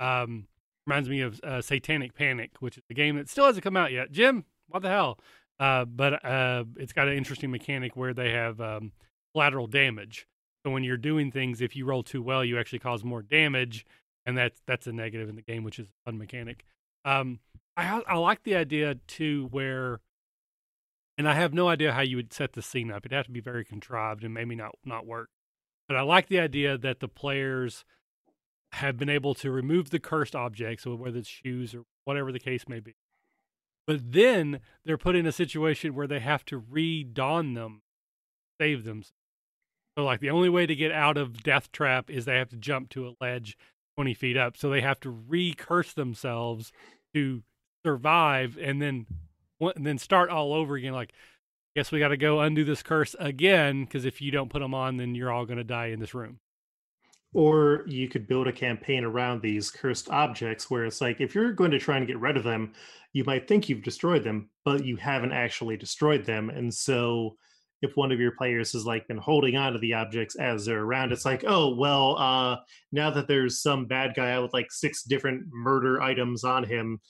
Um, 0.00 0.46
reminds 0.86 1.08
me 1.08 1.20
of 1.20 1.40
uh, 1.42 1.60
Satanic 1.60 2.14
Panic, 2.14 2.52
which 2.60 2.78
is 2.78 2.84
a 2.90 2.94
game 2.94 3.16
that 3.16 3.28
still 3.28 3.46
hasn't 3.46 3.64
come 3.64 3.76
out 3.76 3.92
yet. 3.92 4.10
Jim, 4.10 4.44
what 4.68 4.82
the 4.82 4.88
hell? 4.88 5.18
Uh, 5.60 5.84
but 5.84 6.24
uh, 6.24 6.64
it's 6.76 6.92
got 6.92 7.08
an 7.08 7.14
interesting 7.14 7.50
mechanic 7.50 7.96
where 7.96 8.14
they 8.14 8.30
have 8.30 8.60
um, 8.60 8.92
collateral 9.34 9.66
damage. 9.66 10.26
So 10.64 10.72
when 10.72 10.84
you're 10.84 10.96
doing 10.96 11.30
things, 11.30 11.60
if 11.60 11.76
you 11.76 11.86
roll 11.86 12.02
too 12.02 12.22
well, 12.22 12.44
you 12.44 12.58
actually 12.58 12.80
cause 12.80 13.04
more 13.04 13.22
damage, 13.22 13.86
and 14.26 14.36
that's 14.36 14.60
that's 14.66 14.86
a 14.86 14.92
negative 14.92 15.28
in 15.28 15.36
the 15.36 15.42
game, 15.42 15.64
which 15.64 15.78
is 15.78 15.86
a 15.86 16.04
fun 16.04 16.18
mechanic. 16.18 16.64
Um, 17.04 17.40
I 17.76 18.02
I 18.06 18.16
like 18.16 18.42
the 18.42 18.56
idea 18.56 18.96
too 19.06 19.48
where, 19.50 20.00
and 21.16 21.28
I 21.28 21.34
have 21.34 21.54
no 21.54 21.68
idea 21.68 21.92
how 21.92 22.02
you 22.02 22.16
would 22.16 22.32
set 22.32 22.52
the 22.54 22.62
scene 22.62 22.90
up. 22.90 23.06
It'd 23.06 23.16
have 23.16 23.26
to 23.26 23.32
be 23.32 23.40
very 23.40 23.64
contrived 23.64 24.24
and 24.24 24.34
maybe 24.34 24.56
not 24.56 24.72
not 24.84 25.06
work. 25.06 25.30
But 25.86 25.96
I 25.96 26.02
like 26.02 26.28
the 26.28 26.40
idea 26.40 26.76
that 26.76 27.00
the 27.00 27.08
players 27.08 27.84
have 28.72 28.98
been 28.98 29.08
able 29.08 29.34
to 29.34 29.50
remove 29.50 29.90
the 29.90 29.98
cursed 29.98 30.36
objects, 30.36 30.84
so 30.84 30.94
whether 30.94 31.18
it's 31.18 31.28
shoes 31.28 31.74
or 31.74 31.84
whatever 32.04 32.30
the 32.32 32.38
case 32.38 32.68
may 32.68 32.80
be. 32.80 32.94
But 33.86 34.12
then 34.12 34.60
they're 34.84 34.98
put 34.98 35.16
in 35.16 35.26
a 35.26 35.32
situation 35.32 35.94
where 35.94 36.06
they 36.06 36.20
have 36.20 36.44
to 36.46 36.58
re-don 36.58 37.54
them, 37.54 37.80
save 38.60 38.84
them. 38.84 39.02
So, 39.98 40.04
like, 40.04 40.20
the 40.20 40.30
only 40.30 40.48
way 40.48 40.64
to 40.64 40.76
get 40.76 40.92
out 40.92 41.16
of 41.16 41.42
Death 41.42 41.72
Trap 41.72 42.08
is 42.08 42.24
they 42.24 42.38
have 42.38 42.50
to 42.50 42.56
jump 42.56 42.88
to 42.90 43.08
a 43.08 43.14
ledge 43.20 43.58
20 43.96 44.14
feet 44.14 44.36
up. 44.36 44.56
So 44.56 44.70
they 44.70 44.80
have 44.80 45.00
to 45.00 45.10
re-curse 45.10 45.92
themselves 45.92 46.70
to 47.14 47.42
survive 47.84 48.56
and 48.62 48.80
then 48.80 49.06
and 49.60 49.84
then 49.84 49.98
start 49.98 50.30
all 50.30 50.54
over 50.54 50.76
again. 50.76 50.92
Like, 50.92 51.12
guess 51.74 51.90
we 51.90 51.98
got 51.98 52.08
to 52.08 52.16
go 52.16 52.38
undo 52.38 52.64
this 52.64 52.80
curse 52.80 53.16
again 53.18 53.86
because 53.86 54.04
if 54.04 54.20
you 54.20 54.30
don't 54.30 54.50
put 54.50 54.60
them 54.60 54.72
on, 54.72 54.98
then 54.98 55.16
you're 55.16 55.32
all 55.32 55.46
going 55.46 55.58
to 55.58 55.64
die 55.64 55.86
in 55.86 55.98
this 55.98 56.14
room. 56.14 56.38
Or 57.32 57.82
you 57.88 58.08
could 58.08 58.28
build 58.28 58.46
a 58.46 58.52
campaign 58.52 59.02
around 59.02 59.42
these 59.42 59.68
cursed 59.68 60.10
objects 60.10 60.70
where 60.70 60.84
it's 60.84 61.00
like 61.00 61.20
if 61.20 61.34
you're 61.34 61.52
going 61.52 61.72
to 61.72 61.78
try 61.80 61.96
and 61.96 62.06
get 62.06 62.20
rid 62.20 62.36
of 62.36 62.44
them, 62.44 62.72
you 63.14 63.24
might 63.24 63.48
think 63.48 63.68
you've 63.68 63.82
destroyed 63.82 64.22
them, 64.22 64.48
but 64.64 64.84
you 64.84 64.94
haven't 64.94 65.32
actually 65.32 65.76
destroyed 65.76 66.24
them. 66.24 66.50
And 66.50 66.72
so 66.72 67.36
if 67.82 67.96
one 67.96 68.12
of 68.12 68.20
your 68.20 68.32
players 68.32 68.72
has 68.72 68.84
like 68.84 69.06
been 69.08 69.18
holding 69.18 69.56
on 69.56 69.72
to 69.72 69.78
the 69.78 69.94
objects 69.94 70.36
as 70.36 70.64
they're 70.64 70.82
around, 70.82 71.12
it's 71.12 71.24
like, 71.24 71.44
oh 71.46 71.74
well, 71.74 72.16
uh 72.18 72.56
now 72.92 73.10
that 73.10 73.28
there's 73.28 73.62
some 73.62 73.86
bad 73.86 74.14
guy 74.14 74.32
out 74.32 74.42
with 74.42 74.54
like 74.54 74.70
six 74.70 75.02
different 75.02 75.44
murder 75.52 76.00
items 76.00 76.44
on 76.44 76.64
him, 76.64 77.00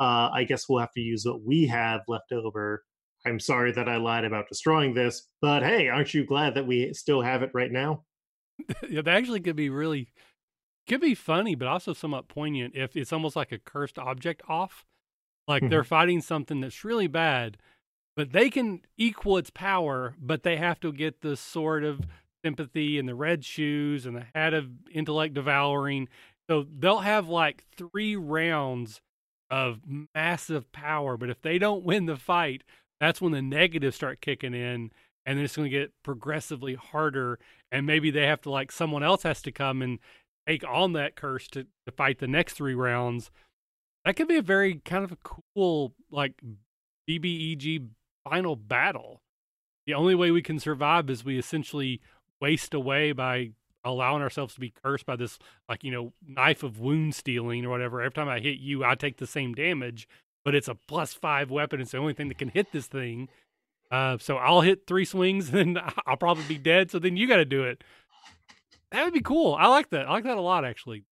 uh, 0.00 0.30
I 0.32 0.44
guess 0.44 0.68
we'll 0.68 0.80
have 0.80 0.92
to 0.92 1.00
use 1.00 1.24
what 1.24 1.42
we 1.42 1.66
have 1.66 2.02
left 2.08 2.32
over 2.32 2.82
I'm 3.26 3.40
sorry 3.40 3.72
that 3.72 3.88
I 3.88 3.96
lied 3.96 4.24
about 4.24 4.48
destroying 4.48 4.94
this, 4.94 5.28
but 5.42 5.64
hey, 5.64 5.88
aren't 5.88 6.14
you 6.14 6.24
glad 6.24 6.54
that 6.54 6.66
we 6.66 6.94
still 6.94 7.22
have 7.22 7.42
it 7.42 7.50
right 7.52 7.72
now? 7.72 8.04
yeah, 8.88 9.02
that 9.02 9.16
actually 9.16 9.40
could 9.40 9.56
be 9.56 9.68
really 9.68 10.12
could 10.88 11.00
be 11.00 11.16
funny, 11.16 11.56
but 11.56 11.66
also 11.66 11.92
somewhat 11.92 12.28
poignant 12.28 12.76
if 12.76 12.96
it's 12.96 13.12
almost 13.12 13.34
like 13.34 13.50
a 13.50 13.58
cursed 13.58 13.98
object 13.98 14.42
off. 14.48 14.84
Like 15.48 15.62
mm-hmm. 15.62 15.70
they're 15.70 15.84
fighting 15.84 16.22
something 16.22 16.60
that's 16.60 16.84
really 16.84 17.08
bad, 17.08 17.56
but 18.16 18.32
they 18.32 18.50
can 18.50 18.80
equal 18.96 19.36
its 19.36 19.50
power, 19.50 20.14
but 20.20 20.42
they 20.42 20.56
have 20.56 20.80
to 20.80 20.92
get 20.92 21.20
the 21.20 21.36
sword 21.36 21.84
of 21.84 22.00
sympathy 22.44 22.98
and 22.98 23.08
the 23.08 23.14
red 23.14 23.44
shoes 23.44 24.06
and 24.06 24.16
the 24.16 24.26
hat 24.34 24.54
of 24.54 24.68
intellect 24.90 25.34
devouring. 25.34 26.08
So 26.48 26.66
they'll 26.78 27.00
have 27.00 27.28
like 27.28 27.64
three 27.76 28.16
rounds 28.16 29.00
of 29.50 29.80
massive 30.14 30.72
power, 30.72 31.16
but 31.16 31.30
if 31.30 31.42
they 31.42 31.58
don't 31.58 31.84
win 31.84 32.06
the 32.06 32.16
fight, 32.16 32.62
that's 33.00 33.20
when 33.20 33.32
the 33.32 33.42
negatives 33.42 33.96
start 33.96 34.20
kicking 34.20 34.54
in 34.54 34.90
and 35.26 35.36
then 35.36 35.44
it's 35.44 35.56
going 35.56 35.70
to 35.70 35.76
get 35.76 35.92
progressively 36.02 36.74
harder 36.74 37.38
and 37.70 37.84
maybe 37.84 38.10
they 38.10 38.26
have 38.26 38.40
to 38.42 38.50
like 38.50 38.72
someone 38.72 39.02
else 39.02 39.24
has 39.24 39.42
to 39.42 39.52
come 39.52 39.82
and 39.82 39.98
take 40.46 40.64
on 40.66 40.92
that 40.92 41.16
curse 41.16 41.48
to, 41.48 41.64
to 41.84 41.92
fight 41.96 42.18
the 42.18 42.28
next 42.28 42.54
three 42.54 42.74
rounds 42.74 43.30
that 44.04 44.14
could 44.16 44.28
be 44.28 44.36
a 44.36 44.42
very 44.42 44.80
kind 44.84 45.04
of 45.04 45.12
a 45.12 45.18
cool 45.54 45.92
like 46.10 46.40
bbeg 47.10 47.88
final 48.28 48.56
battle 48.56 49.20
the 49.86 49.94
only 49.94 50.14
way 50.14 50.30
we 50.30 50.42
can 50.42 50.58
survive 50.58 51.08
is 51.08 51.24
we 51.24 51.38
essentially 51.38 52.00
waste 52.40 52.74
away 52.74 53.12
by 53.12 53.50
allowing 53.84 54.20
ourselves 54.20 54.54
to 54.54 54.60
be 54.60 54.72
cursed 54.82 55.06
by 55.06 55.14
this 55.14 55.38
like 55.68 55.84
you 55.84 55.92
know 55.92 56.12
knife 56.26 56.62
of 56.62 56.80
wound 56.80 57.14
stealing 57.14 57.64
or 57.64 57.70
whatever 57.70 58.00
every 58.00 58.12
time 58.12 58.28
i 58.28 58.40
hit 58.40 58.58
you 58.58 58.84
i 58.84 58.94
take 58.94 59.18
the 59.18 59.26
same 59.26 59.54
damage 59.54 60.08
but 60.46 60.54
it's 60.54 60.68
a 60.68 60.76
plus 60.76 61.12
five 61.12 61.50
weapon. 61.50 61.80
It's 61.80 61.90
the 61.90 61.98
only 61.98 62.14
thing 62.14 62.28
that 62.28 62.38
can 62.38 62.50
hit 62.50 62.70
this 62.70 62.86
thing. 62.86 63.28
Uh, 63.90 64.16
so 64.20 64.36
I'll 64.36 64.60
hit 64.60 64.86
three 64.86 65.04
swings 65.04 65.48
and 65.52 65.76
I'll 66.06 66.16
probably 66.16 66.44
be 66.44 66.56
dead. 66.56 66.92
So 66.92 67.00
then 67.00 67.16
you 67.16 67.26
got 67.26 67.38
to 67.38 67.44
do 67.44 67.64
it. 67.64 67.82
That 68.92 69.02
would 69.04 69.12
be 69.12 69.20
cool. 69.20 69.56
I 69.56 69.66
like 69.66 69.90
that. 69.90 70.06
I 70.06 70.12
like 70.12 70.22
that 70.22 70.38
a 70.38 70.40
lot, 70.40 70.64
actually. 70.64 71.02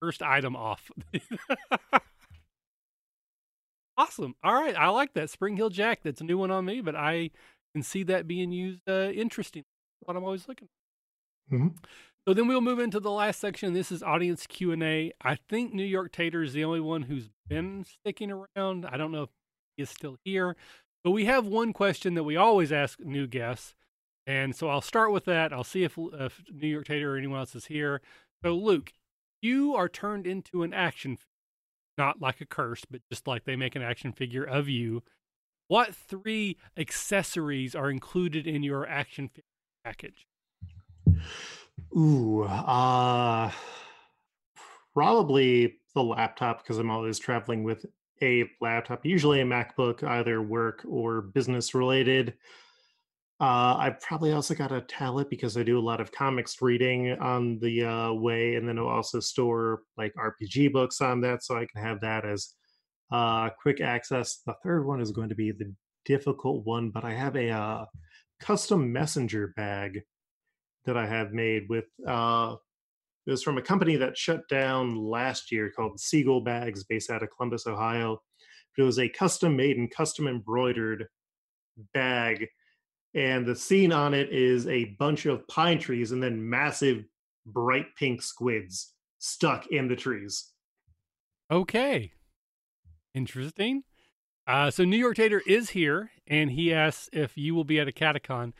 First 0.00 0.20
item 0.20 0.56
off. 0.56 0.90
awesome. 3.96 4.34
All 4.42 4.54
right. 4.54 4.76
I 4.76 4.88
like 4.88 5.14
that. 5.14 5.30
Spring 5.30 5.56
Heel 5.56 5.70
Jack. 5.70 6.00
That's 6.02 6.20
a 6.20 6.24
new 6.24 6.38
one 6.38 6.50
on 6.50 6.64
me, 6.64 6.80
but 6.80 6.96
I 6.96 7.30
can 7.74 7.82
see 7.82 8.02
that 8.04 8.26
being 8.26 8.52
used 8.52 8.82
uh, 8.88 9.10
interesting. 9.10 9.64
What 10.00 10.16
I'm 10.16 10.24
always 10.24 10.48
looking 10.48 10.68
mm-hmm. 11.52 11.68
So 12.26 12.34
then 12.34 12.46
we'll 12.46 12.60
move 12.60 12.78
into 12.78 13.00
the 13.00 13.10
last 13.10 13.40
section. 13.40 13.72
This 13.72 13.90
is 13.90 14.00
audience 14.00 14.46
Q 14.46 14.70
and 14.70 14.82
A. 14.82 15.12
I 15.22 15.34
think 15.48 15.74
New 15.74 15.84
York 15.84 16.12
Tater 16.12 16.42
is 16.42 16.52
the 16.52 16.62
only 16.64 16.80
one 16.80 17.02
who's 17.02 17.30
been 17.48 17.84
sticking 17.84 18.30
around. 18.30 18.86
I 18.86 18.96
don't 18.96 19.10
know 19.10 19.24
if 19.24 19.30
he 19.76 19.82
is 19.82 19.90
still 19.90 20.18
here, 20.24 20.54
but 21.02 21.10
we 21.10 21.24
have 21.24 21.46
one 21.48 21.72
question 21.72 22.14
that 22.14 22.22
we 22.22 22.36
always 22.36 22.70
ask 22.70 23.00
new 23.00 23.26
guests, 23.26 23.74
and 24.24 24.54
so 24.54 24.68
I'll 24.68 24.80
start 24.80 25.10
with 25.10 25.24
that. 25.24 25.52
I'll 25.52 25.64
see 25.64 25.82
if, 25.82 25.98
if 25.98 26.42
New 26.48 26.68
York 26.68 26.86
Tater 26.86 27.14
or 27.14 27.18
anyone 27.18 27.40
else 27.40 27.56
is 27.56 27.66
here. 27.66 28.00
So 28.44 28.54
Luke, 28.54 28.92
you 29.40 29.74
are 29.74 29.88
turned 29.88 30.24
into 30.24 30.62
an 30.62 30.72
action, 30.72 31.18
not 31.98 32.20
like 32.20 32.40
a 32.40 32.46
curse, 32.46 32.84
but 32.90 33.00
just 33.10 33.26
like 33.26 33.44
they 33.44 33.56
make 33.56 33.76
an 33.76 33.82
action 33.82 34.12
figure 34.12 34.44
of 34.44 34.68
you. 34.68 35.02
What 35.68 35.94
three 35.94 36.58
accessories 36.76 37.74
are 37.74 37.90
included 37.90 38.46
in 38.46 38.62
your 38.62 38.86
action 38.86 39.30
package? 39.84 40.26
Ooh, 41.96 42.42
uh 42.44 43.50
probably 44.94 45.78
the 45.94 46.02
laptop 46.02 46.62
because 46.62 46.78
I'm 46.78 46.90
always 46.90 47.18
traveling 47.18 47.64
with 47.64 47.86
a 48.20 48.44
laptop, 48.60 49.04
usually 49.04 49.40
a 49.40 49.44
MacBook, 49.44 50.04
either 50.04 50.40
work 50.40 50.84
or 50.88 51.22
business 51.22 51.74
related. 51.74 52.34
Uh, 53.42 53.76
I've 53.76 54.00
probably 54.00 54.30
also 54.32 54.54
got 54.54 54.70
a 54.70 54.82
tablet 54.82 55.28
because 55.28 55.56
I 55.56 55.64
do 55.64 55.76
a 55.76 55.80
lot 55.80 56.00
of 56.00 56.12
comics 56.12 56.62
reading 56.62 57.10
on 57.20 57.58
the 57.58 57.84
uh, 57.84 58.12
way, 58.12 58.54
and 58.54 58.68
then 58.68 58.78
I'll 58.78 58.86
also 58.86 59.18
store 59.18 59.82
like 59.96 60.14
RPG 60.14 60.72
books 60.72 61.00
on 61.00 61.20
that, 61.22 61.42
so 61.42 61.56
I 61.56 61.66
can 61.66 61.82
have 61.82 62.00
that 62.02 62.24
as 62.24 62.54
uh, 63.10 63.50
quick 63.60 63.80
access. 63.80 64.42
The 64.46 64.54
third 64.62 64.86
one 64.86 65.00
is 65.00 65.10
going 65.10 65.28
to 65.28 65.34
be 65.34 65.50
the 65.50 65.74
difficult 66.04 66.64
one, 66.64 66.90
but 66.90 67.04
I 67.04 67.14
have 67.14 67.34
a 67.34 67.50
uh, 67.50 67.84
custom 68.38 68.92
messenger 68.92 69.52
bag 69.56 70.02
that 70.84 70.96
I 70.96 71.08
have 71.08 71.32
made 71.32 71.64
with 71.68 71.86
uh, 72.06 72.54
it 73.26 73.30
was 73.32 73.42
from 73.42 73.58
a 73.58 73.62
company 73.62 73.96
that 73.96 74.16
shut 74.16 74.48
down 74.48 74.96
last 74.96 75.50
year 75.50 75.72
called 75.74 75.98
Seagull 75.98 76.42
Bags, 76.42 76.84
based 76.84 77.10
out 77.10 77.24
of 77.24 77.28
Columbus, 77.36 77.66
Ohio. 77.66 78.20
It 78.78 78.82
was 78.82 79.00
a 79.00 79.08
custom 79.08 79.56
made 79.56 79.78
and 79.78 79.90
custom 79.90 80.28
embroidered 80.28 81.06
bag, 81.92 82.46
and 83.14 83.46
the 83.46 83.56
scene 83.56 83.92
on 83.92 84.14
it 84.14 84.30
is 84.30 84.66
a 84.66 84.96
bunch 84.98 85.26
of 85.26 85.46
pine 85.48 85.78
trees 85.78 86.12
and 86.12 86.22
then 86.22 86.48
massive 86.48 87.04
bright 87.46 87.86
pink 87.96 88.22
squids 88.22 88.94
stuck 89.18 89.66
in 89.68 89.88
the 89.88 89.96
trees. 89.96 90.50
Okay, 91.50 92.12
interesting. 93.14 93.82
Uh, 94.46 94.70
so 94.70 94.84
New 94.84 94.96
York 94.96 95.16
Tater 95.16 95.42
is 95.46 95.70
here, 95.70 96.10
and 96.26 96.50
he 96.50 96.72
asks 96.72 97.08
if 97.12 97.36
you 97.36 97.54
will 97.54 97.64
be 97.64 97.78
at 97.78 97.86
AcadeCon. 97.86 98.52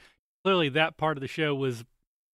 Clearly, 0.44 0.68
that 0.70 0.96
part 0.96 1.16
of 1.16 1.20
the 1.20 1.28
show 1.28 1.54
was 1.54 1.84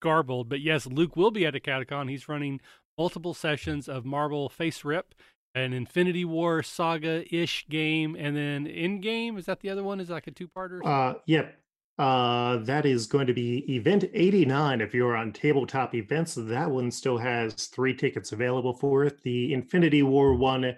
garbled. 0.00 0.48
But 0.48 0.60
yes, 0.60 0.86
Luke 0.86 1.16
will 1.16 1.30
be 1.30 1.46
at 1.46 1.54
AcadeCon. 1.54 2.10
He's 2.10 2.28
running 2.28 2.60
multiple 2.96 3.34
sessions 3.34 3.88
of 3.88 4.04
Marvel 4.04 4.48
FASERIP, 4.48 5.12
an 5.54 5.72
Infinity 5.72 6.24
War 6.24 6.62
saga 6.62 7.24
ish 7.34 7.66
game, 7.68 8.16
and 8.18 8.36
then 8.36 8.66
Endgame. 8.66 9.38
Is 9.38 9.46
that 9.46 9.60
the 9.60 9.70
other 9.70 9.82
one? 9.82 10.00
Is 10.00 10.08
that 10.08 10.14
like 10.14 10.26
a 10.26 10.30
two 10.32 10.48
parter? 10.48 10.84
Uh, 10.84 11.18
yep. 11.26 11.54
Uh, 11.98 12.58
that 12.58 12.86
is 12.86 13.06
going 13.06 13.26
to 13.26 13.34
be 13.34 13.64
event 13.74 14.04
89 14.14 14.80
if 14.80 14.94
you're 14.94 15.16
on 15.16 15.32
tabletop 15.32 15.94
events. 15.94 16.34
That 16.36 16.70
one 16.70 16.90
still 16.92 17.18
has 17.18 17.66
three 17.66 17.94
tickets 17.94 18.30
available 18.30 18.72
for 18.72 19.04
it. 19.04 19.20
The 19.22 19.52
Infinity 19.52 20.04
War 20.04 20.34
one 20.34 20.76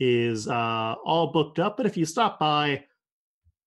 is 0.00 0.48
uh, 0.48 0.94
all 1.04 1.32
booked 1.32 1.58
up, 1.58 1.76
but 1.76 1.84
if 1.84 1.96
you 1.96 2.06
stop 2.06 2.38
by, 2.38 2.84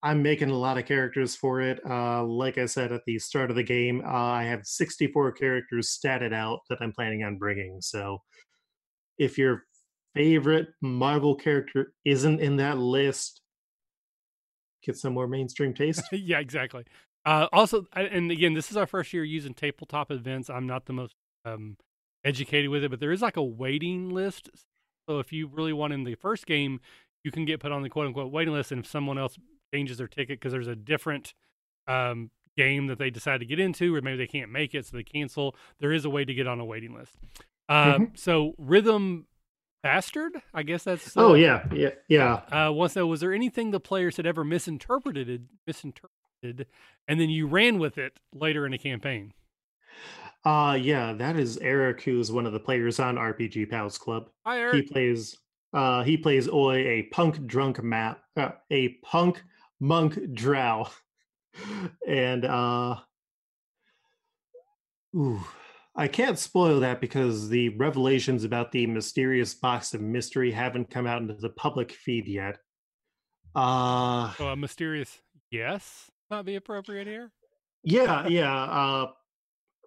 I'm 0.01 0.23
making 0.23 0.49
a 0.49 0.57
lot 0.57 0.77
of 0.77 0.85
characters 0.85 1.35
for 1.35 1.61
it. 1.61 1.79
Uh, 1.87 2.23
like 2.23 2.57
I 2.57 2.65
said 2.65 2.91
at 2.91 3.03
the 3.05 3.19
start 3.19 3.49
of 3.49 3.55
the 3.55 3.63
game, 3.63 4.01
I 4.05 4.45
have 4.45 4.65
64 4.65 5.33
characters 5.33 5.95
statted 5.95 6.33
out 6.33 6.61
that 6.69 6.79
I'm 6.81 6.93
planning 6.93 7.23
on 7.23 7.37
bringing. 7.37 7.81
So 7.81 8.21
if 9.17 9.37
your 9.37 9.65
favorite 10.15 10.69
Marvel 10.81 11.35
character 11.35 11.93
isn't 12.05 12.39
in 12.39 12.57
that 12.57 12.77
list, 12.77 13.41
get 14.83 14.97
some 14.97 15.13
more 15.13 15.27
mainstream 15.27 15.73
taste. 15.73 16.03
yeah, 16.11 16.39
exactly. 16.39 16.85
Uh, 17.25 17.47
also, 17.51 17.85
and 17.93 18.31
again, 18.31 18.53
this 18.53 18.71
is 18.71 18.77
our 18.77 18.87
first 18.87 19.13
year 19.13 19.23
using 19.23 19.53
tabletop 19.53 20.11
events. 20.11 20.49
I'm 20.49 20.67
not 20.67 20.85
the 20.85 20.93
most 20.93 21.15
um, 21.45 21.77
educated 22.23 22.69
with 22.69 22.83
it, 22.83 22.89
but 22.89 22.99
there 22.99 23.11
is 23.11 23.21
like 23.21 23.37
a 23.37 23.43
waiting 23.43 24.09
list. 24.09 24.49
So 25.07 25.19
if 25.19 25.33
you 25.33 25.47
really 25.47 25.73
want 25.73 25.93
in 25.93 26.03
the 26.03 26.15
first 26.15 26.45
game, 26.45 26.79
you 27.23 27.31
can 27.31 27.45
get 27.45 27.59
put 27.59 27.71
on 27.71 27.81
the 27.81 27.89
quote 27.89 28.07
unquote 28.07 28.31
waiting 28.31 28.53
list, 28.53 28.71
and 28.71 28.83
if 28.83 28.89
someone 28.89 29.17
else 29.17 29.37
changes 29.73 29.97
their 29.97 30.07
ticket 30.07 30.39
because 30.39 30.51
there's 30.51 30.67
a 30.67 30.75
different 30.75 31.33
um, 31.87 32.31
game 32.55 32.87
that 32.87 32.99
they 32.99 33.09
decide 33.09 33.39
to 33.39 33.45
get 33.45 33.59
into, 33.59 33.95
or 33.95 34.01
maybe 34.01 34.17
they 34.17 34.27
can't 34.27 34.51
make 34.51 34.73
it, 34.73 34.85
so 34.85 34.95
they 34.95 35.03
cancel. 35.03 35.55
There 35.79 35.91
is 35.91 36.05
a 36.05 36.09
way 36.09 36.25
to 36.25 36.33
get 36.33 36.47
on 36.47 36.59
a 36.59 36.65
waiting 36.65 36.93
list. 36.93 37.17
Uh, 37.67 37.93
mm-hmm. 37.93 38.03
So 38.15 38.55
Rhythm 38.57 39.27
Bastard, 39.81 40.41
I 40.53 40.63
guess 40.63 40.83
that's. 40.83 41.15
Uh, 41.15 41.27
oh 41.27 41.33
yeah, 41.35 41.65
yeah, 41.71 41.91
yeah. 42.07 42.41
Uh, 42.51 42.71
once 42.71 42.93
though, 42.93 43.07
was 43.07 43.21
there 43.21 43.33
anything 43.33 43.71
the 43.71 43.79
players 43.79 44.17
had 44.17 44.25
ever 44.25 44.43
misinterpreted, 44.43 45.47
misinterpreted, 45.65 46.67
and 47.07 47.19
then 47.19 47.29
you 47.29 47.47
ran 47.47 47.79
with 47.79 47.97
it 47.97 48.19
later 48.33 48.65
in 48.65 48.73
a 48.73 48.77
campaign? 48.77 49.33
Uh 50.45 50.77
yeah, 50.79 51.13
that 51.13 51.35
is 51.35 51.57
Eric, 51.57 52.01
who's 52.01 52.31
one 52.31 52.45
of 52.45 52.53
the 52.53 52.59
players 52.59 52.99
on 52.99 53.15
RPG 53.15 53.69
Pals 53.69 53.97
Club. 53.97 54.29
Hi, 54.45 54.59
Eric. 54.59 54.75
He 54.75 54.81
plays 54.83 55.37
uh 55.73 56.03
he 56.03 56.17
plays 56.17 56.47
Oi, 56.49 56.75
a 56.75 57.03
punk 57.11 57.45
drunk 57.45 57.83
map, 57.83 58.21
uh, 58.37 58.51
a 58.71 58.89
punk 59.03 59.43
monk 59.79 60.17
drow. 60.33 60.87
and 62.07 62.45
uh 62.45 62.95
ooh, 65.15 65.43
I 65.95 66.07
can't 66.07 66.39
spoil 66.39 66.79
that 66.81 67.01
because 67.01 67.49
the 67.49 67.69
revelations 67.69 68.43
about 68.43 68.71
the 68.71 68.85
mysterious 68.87 69.53
box 69.53 69.93
of 69.93 70.01
mystery 70.01 70.51
haven't 70.51 70.89
come 70.89 71.07
out 71.07 71.21
into 71.21 71.33
the 71.33 71.49
public 71.49 71.91
feed 71.91 72.27
yet. 72.27 72.57
Uh 73.55 74.31
so 74.33 74.47
a 74.49 74.55
mysterious 74.55 75.19
yes 75.51 76.09
not 76.29 76.45
be 76.45 76.55
appropriate 76.55 77.07
here? 77.07 77.31
Yeah, 77.83 78.27
yeah. 78.27 78.53
Uh 78.53 79.07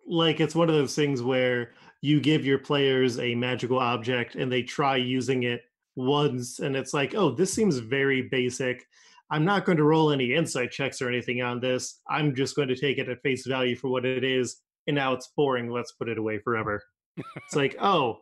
like 0.07 0.41
it's 0.41 0.55
one 0.55 0.69
of 0.69 0.75
those 0.75 0.95
things 0.95 1.23
where 1.23 1.73
you 2.01 2.21
give 2.21 2.45
your 2.45 2.59
players 2.59 3.19
a 3.19 3.35
magical 3.35 3.79
object 3.79 4.35
and 4.35 4.51
they 4.51 4.63
try 4.63 4.97
using 4.97 5.45
it 5.45 5.63
once 5.95 6.59
and 6.59 6.75
it's 6.75 6.95
like 6.95 7.15
oh 7.15 7.31
this 7.31 7.53
seems 7.53 7.77
very 7.77 8.23
basic 8.23 8.85
i'm 9.31 9.45
not 9.45 9.65
going 9.67 9.77
to 9.77 9.85
roll 9.85 10.11
any 10.11 10.35
insight 10.35 10.71
checks 10.71 11.03
or 11.03 11.09
anything 11.09 11.43
on 11.43 11.61
this 11.61 12.01
i'm 12.09 12.35
just 12.35 12.57
going 12.57 12.69
to 12.69 12.77
take 12.77 12.97
it 12.97 13.09
at 13.09 13.21
face 13.23 13.47
value 13.47 13.77
for 13.77 13.89
what 13.89 14.07
it 14.07 14.25
is 14.25 14.57
and 14.87 14.95
now 14.95 15.13
it's 15.13 15.31
boring 15.37 15.71
let's 15.71 15.93
put 15.93 16.09
it 16.09 16.19
away 16.19 16.39
forever 16.39 16.83
it's 17.37 17.57
like 17.57 17.77
oh 17.81 18.19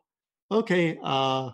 okay 0.51 0.99
uh 1.03 1.51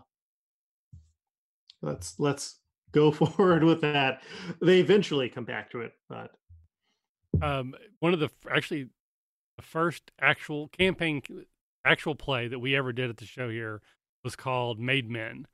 let's 1.82 2.18
let's 2.18 2.59
go 2.92 3.11
forward 3.12 3.62
with 3.64 3.80
that 3.80 4.22
they 4.62 4.80
eventually 4.80 5.28
come 5.28 5.44
back 5.44 5.70
to 5.70 5.80
it 5.80 5.92
but 6.09 6.30
um 7.42 7.74
one 8.00 8.14
of 8.14 8.20
the 8.20 8.30
actually 8.50 8.88
the 9.57 9.62
first 9.62 10.11
actual 10.20 10.68
campaign, 10.68 11.22
actual 11.84 12.14
play 12.14 12.48
that 12.48 12.59
we 12.59 12.76
ever 12.76 12.92
did 12.92 13.11
at 13.11 13.16
the 13.16 13.26
show 13.26 13.48
here 13.48 13.80
was 14.22 14.36
called 14.36 14.78
Made 14.78 15.11
Men. 15.11 15.46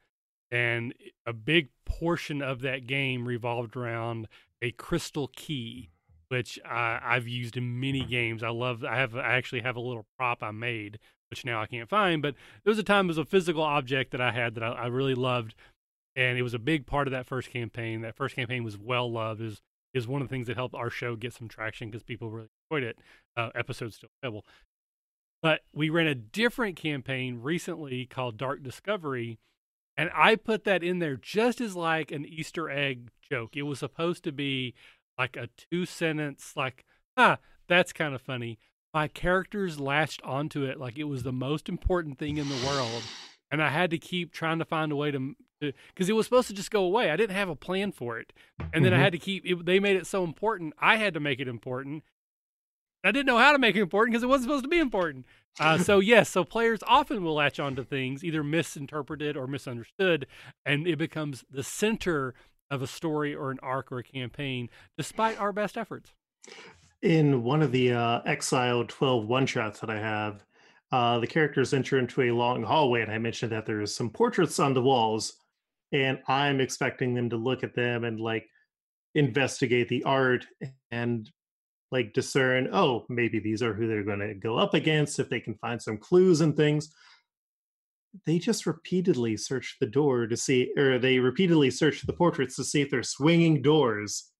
And 0.50 0.94
a 1.24 1.32
big 1.32 1.68
portion 1.86 2.42
of 2.42 2.61
that 2.61 2.86
game 2.86 3.26
revolved 3.26 3.76
around 3.76 4.28
a 4.61 4.72
crystal 4.72 5.28
key, 5.28 5.90
which 6.33 6.59
I, 6.64 6.99
I've 7.05 7.28
used 7.28 7.59
in 7.59 7.78
many 7.78 8.07
games. 8.07 8.43
I 8.43 8.49
love. 8.49 8.83
I 8.85 8.97
have. 8.97 9.14
I 9.14 9.35
actually 9.35 9.61
have 9.61 9.76
a 9.76 9.80
little 9.80 10.07
prop 10.16 10.43
I 10.43 10.51
made, 10.51 10.99
which 11.28 11.45
now 11.45 11.61
I 11.61 11.66
can't 11.66 11.91
find. 11.91 12.22
But 12.22 12.37
there 12.64 12.70
was 12.70 12.78
a 12.78 12.83
time 12.83 13.05
it 13.05 13.09
was 13.09 13.18
a 13.18 13.26
physical 13.26 13.62
object 13.62 14.12
that 14.12 14.22
I 14.22 14.33
had 14.33 14.55
that 14.55 14.64
I, 14.64 14.68
I 14.68 14.87
really 14.87 15.14
loved, 15.14 15.55
and 16.16 16.39
it 16.39 16.43
was 16.43 16.55
a 16.55 16.59
big 16.59 16.87
part 16.87 17.07
of 17.07 17.12
that 17.12 17.26
first 17.26 17.51
campaign. 17.51 18.01
That 18.01 18.16
first 18.16 18.35
campaign 18.35 18.64
was 18.64 18.78
well 18.78 19.12
loved. 19.12 19.43
Is 19.43 19.61
is 19.93 20.09
one 20.09 20.22
of 20.22 20.28
the 20.28 20.33
things 20.33 20.47
that 20.47 20.57
helped 20.57 20.74
our 20.74 20.89
show 20.89 21.16
get 21.16 21.35
some 21.35 21.49
traction 21.49 21.91
because 21.91 22.03
people 22.03 22.30
really 22.30 22.49
enjoyed 22.70 22.83
it. 22.83 22.99
Uh, 23.37 23.51
episode's 23.55 23.97
still 23.97 24.09
available. 24.22 24.47
But 25.43 25.61
we 25.74 25.91
ran 25.91 26.07
a 26.07 26.14
different 26.14 26.76
campaign 26.76 27.41
recently 27.43 28.07
called 28.07 28.39
Dark 28.39 28.62
Discovery, 28.62 29.39
and 29.99 30.09
I 30.14 30.37
put 30.37 30.64
that 30.64 30.83
in 30.83 30.99
there 30.99 31.16
just 31.16 31.61
as 31.61 31.76
like 31.76 32.11
an 32.11 32.24
Easter 32.24 32.70
egg 32.70 33.11
joke. 33.30 33.55
It 33.55 33.62
was 33.62 33.80
supposed 33.80 34.24
to 34.24 34.33
be 34.33 34.72
like 35.19 35.37
a 35.37 35.49
two 35.71 35.87
sentence, 35.87 36.53
like, 36.57 36.85
ah, 37.17 37.39
that's 37.69 37.93
kind 37.93 38.15
of 38.15 38.23
funny. 38.23 38.59
My 38.95 39.09
characters 39.09 39.81
latched 39.81 40.23
onto 40.23 40.65
it 40.65 40.79
like 40.79 40.99
it 40.99 41.05
was 41.05 41.23
the 41.23 41.33
most 41.33 41.69
important 41.69 42.19
thing 42.19 42.37
in 42.37 42.49
the 42.49 42.67
world. 42.67 43.03
And 43.51 43.63
I 43.63 43.69
had 43.69 43.91
to 43.91 43.99
keep 43.99 44.33
trying 44.33 44.59
to 44.59 44.65
find 44.65 44.93
a 44.93 44.97
way 44.97 45.11
to 45.11 45.35
because 45.61 46.09
it 46.09 46.15
was 46.15 46.27
supposed 46.27 46.49
to 46.49 46.55
just 46.55 46.71
go 46.71 46.85
away. 46.85 47.11
I 47.11 47.17
didn't 47.17 47.37
have 47.37 47.49
a 47.49 47.55
plan 47.55 47.93
for 47.93 48.19
it, 48.19 48.33
and 48.73 48.85
then 48.85 48.93
mm-hmm. 48.93 49.01
I 49.01 49.05
had 49.05 49.13
to 49.13 49.19
keep. 49.19 49.47
It, 49.47 49.65
they 49.65 49.79
made 49.79 49.97
it 49.97 50.07
so 50.07 50.25
important. 50.25 50.75
I 50.81 50.97
had 50.97 51.15
to 51.15 51.21
make 51.21 51.39
it 51.39 51.49
important. 51.49 52.03
I 53.05 53.11
didn't 53.11 53.27
know 53.27 53.39
how 53.39 53.53
to 53.53 53.59
make 53.59 53.77
it 53.77 53.83
important 53.83 54.13
because 54.13 54.23
it 54.23 54.29
wasn't 54.29 54.45
supposed 54.45 54.65
to 54.65 54.69
be 54.69 54.79
important. 54.79 55.27
Uh, 55.59 55.79
so 55.79 55.99
yes, 56.01 56.29
so 56.29 56.45
players 56.45 56.81
often 56.87 57.23
will 57.23 57.35
latch 57.35 57.59
onto 57.61 57.85
things 57.85 58.25
either 58.25 58.43
misinterpreted 58.43 59.37
or 59.37 59.47
misunderstood, 59.47 60.27
and 60.65 60.87
it 60.87 60.99
becomes 60.99 61.45
the 61.51 61.63
center 61.63 62.35
of 62.71 62.83
a 62.83 62.87
story 62.87 63.35
or 63.35 63.51
an 63.51 63.59
arc 63.63 63.93
or 63.93 63.99
a 63.99 64.05
campaign, 64.05 64.69
despite 64.97 65.41
our 65.41 65.53
best 65.53 65.77
efforts. 65.77 66.13
In 67.03 67.43
one 67.43 67.63
of 67.63 67.73
the 67.73 67.93
uh, 67.93 68.21
Exile 68.27 68.85
12 68.87 69.27
one 69.27 69.47
shots 69.47 69.81
that 69.81 69.91
I 69.91 69.99
have, 69.99 70.45
uh, 70.93 71.19
the 71.19 71.27
characters 71.27 71.75
enter 71.75 71.99
into 71.99 72.23
a 72.23 72.31
long 72.31 72.63
hallway, 72.63 73.03
and 73.03 73.11
I 73.11 73.19
mentioned 73.19 73.53
that 73.53 73.67
there's 73.67 73.95
some 73.95 74.11
portraits 74.11 74.59
on 74.59 74.75
the 74.75 74.83
walls 74.83 75.35
and 75.93 76.19
i'm 76.27 76.61
expecting 76.61 77.15
them 77.15 77.31
to 77.31 77.37
look 77.37 77.63
at 77.63 77.75
them 77.75 78.05
and 78.05 78.19
like 78.19 78.49
investigate 79.15 79.89
the 79.89 80.03
art 80.05 80.47
and 80.91 81.31
like 81.91 82.13
discern 82.15 82.69
oh 82.73 83.05
maybe 83.09 83.39
these 83.39 83.63
are 83.63 83.75
who 83.75 83.87
they're 83.87 84.03
going 84.03 84.19
to 84.19 84.35
go 84.35 84.57
up 84.57 84.75
against 84.75 85.19
if 85.19 85.29
they 85.29 85.41
can 85.41 85.55
find 85.57 85.81
some 85.81 85.99
clues 85.99 86.41
and 86.41 86.57
things 86.57 86.93
they 88.27 88.39
just 88.39 88.67
repeatedly 88.67 89.37
search 89.37 89.77
the 89.81 89.87
door 89.87 90.27
to 90.27 90.37
see 90.37 90.73
or 90.77 90.99
they 90.99 91.19
repeatedly 91.19 91.71
search 91.71 92.03
the 92.03 92.13
portraits 92.13 92.57
to 92.57 92.65
see 92.65 92.81
if 92.83 92.91
they're 92.91 93.03
swinging 93.03 93.63
doors 93.63 94.31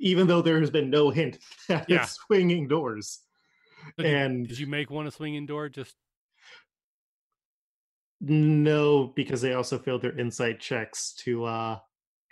even 0.00 0.28
though 0.28 0.42
there 0.42 0.60
has 0.60 0.70
been 0.70 0.90
no 0.90 1.10
hint 1.10 1.38
that 1.68 1.88
yeah. 1.88 2.02
it's 2.02 2.12
swinging 2.12 2.68
doors 2.68 3.20
and 3.98 4.46
did 4.46 4.58
you 4.58 4.66
make 4.66 4.90
one 4.90 5.06
a 5.06 5.10
swinging 5.10 5.46
door 5.46 5.68
just 5.68 5.94
no, 8.20 9.12
because 9.14 9.40
they 9.40 9.54
also 9.54 9.78
failed 9.78 10.02
their 10.02 10.18
insight 10.18 10.60
checks 10.60 11.14
to 11.20 11.44
uh, 11.44 11.78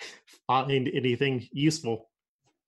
find 0.47 0.91
anything 0.93 1.47
useful. 1.53 2.11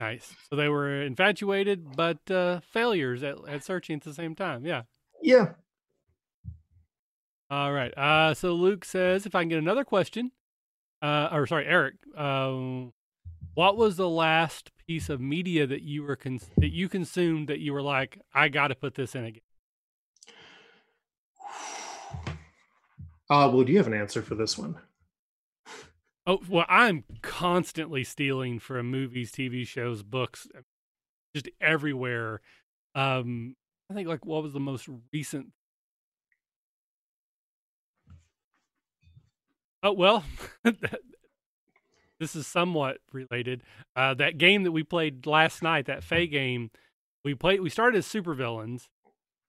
Nice. 0.01 0.33
So 0.49 0.57
they 0.57 0.69
were 0.69 1.03
infatuated, 1.03 1.97
but 1.97 2.19
uh, 2.31 2.61
failures 2.73 3.25
at, 3.25 3.37
at 3.49 3.65
searching 3.65 3.97
at 3.97 4.05
the 4.05 4.15
same 4.15 4.37
time. 4.37 4.65
Yeah. 4.65 4.83
Yeah. 5.21 5.55
All 7.51 7.73
right. 7.73 7.97
Uh, 7.97 8.35
so 8.35 8.53
Luke 8.53 8.85
says, 8.85 9.25
if 9.25 9.35
I 9.35 9.43
can 9.43 9.49
get 9.49 9.59
another 9.59 9.85
question, 9.85 10.33
uh, 11.01 11.29
or 11.33 11.47
sorry, 11.47 11.67
Eric, 11.67 11.95
um, 12.17 12.93
what 13.55 13.77
was 13.77 13.97
the 13.97 14.09
last 14.09 14.71
piece 14.87 15.09
of 15.09 15.21
media 15.21 15.67
that 15.67 15.83
you 15.83 16.03
were 16.03 16.17
cons- 16.17 16.51
that 16.59 16.73
you 16.73 16.89
consumed 16.89 17.49
that 17.49 17.61
you 17.61 17.73
were 17.73 17.83
like, 17.83 18.21
I 18.35 18.49
got 18.49 18.69
to 18.69 18.75
put 18.75 18.95
this 18.95 19.15
in 19.15 19.25
again? 19.25 19.43
Uh, 23.31 23.51
well, 23.53 23.63
do 23.63 23.71
you 23.71 23.77
have 23.77 23.87
an 23.87 23.93
answer 23.93 24.23
for 24.23 24.35
this 24.35 24.57
one? 24.57 24.75
Oh, 26.27 26.41
well, 26.49 26.65
I'm 26.67 27.05
constantly 27.21 28.03
stealing 28.03 28.59
from 28.59 28.91
movies, 28.91 29.31
TV 29.31 29.67
shows, 29.67 30.03
books, 30.03 30.49
just 31.35 31.51
everywhere. 31.61 32.41
Um, 32.95 33.55
I 33.91 33.95
think 33.95 34.09
like 34.09 34.25
what 34.25 34.43
was 34.43 34.55
the 34.55 34.61
most 34.61 34.89
recent? 35.13 35.49
Oh 39.83 39.93
well, 39.93 40.25
this 42.21 42.35
is 42.35 42.47
somewhat 42.47 42.99
related. 43.13 43.63
Uh, 43.95 44.15
that 44.15 44.39
game 44.39 44.65
that 44.65 44.73
we 44.73 44.83
played 44.83 45.27
last 45.27 45.63
night, 45.63 45.87
that 45.87 46.05
Fey 46.05 46.27
game, 46.27 46.71
we 47.25 47.35
played. 47.35 47.61
We 47.61 47.71
started 47.71 47.99
as 47.99 48.07
supervillains, 48.07 48.89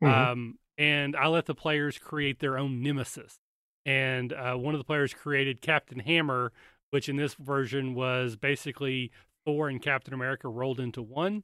mm-hmm. 0.03 0.07
um, 0.07 0.59
and 0.77 1.15
I 1.15 1.27
let 1.27 1.45
the 1.45 1.55
players 1.55 1.97
create 1.97 2.39
their 2.39 2.57
own 2.57 2.81
nemesis 2.81 3.39
and 3.85 4.33
uh, 4.33 4.55
one 4.55 4.75
of 4.75 4.79
the 4.79 4.85
players 4.85 5.13
created 5.13 5.61
Captain 5.61 5.99
Hammer, 5.99 6.51
which 6.91 7.09
in 7.09 7.15
this 7.15 7.33
version 7.33 7.95
was 7.95 8.35
basically 8.35 9.11
Thor 9.45 9.67
and 9.67 9.81
Captain 9.81 10.13
America 10.13 10.47
rolled 10.47 10.79
into 10.79 11.01
one. 11.01 11.43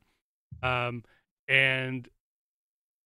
Um, 0.61 1.03
and 1.47 2.07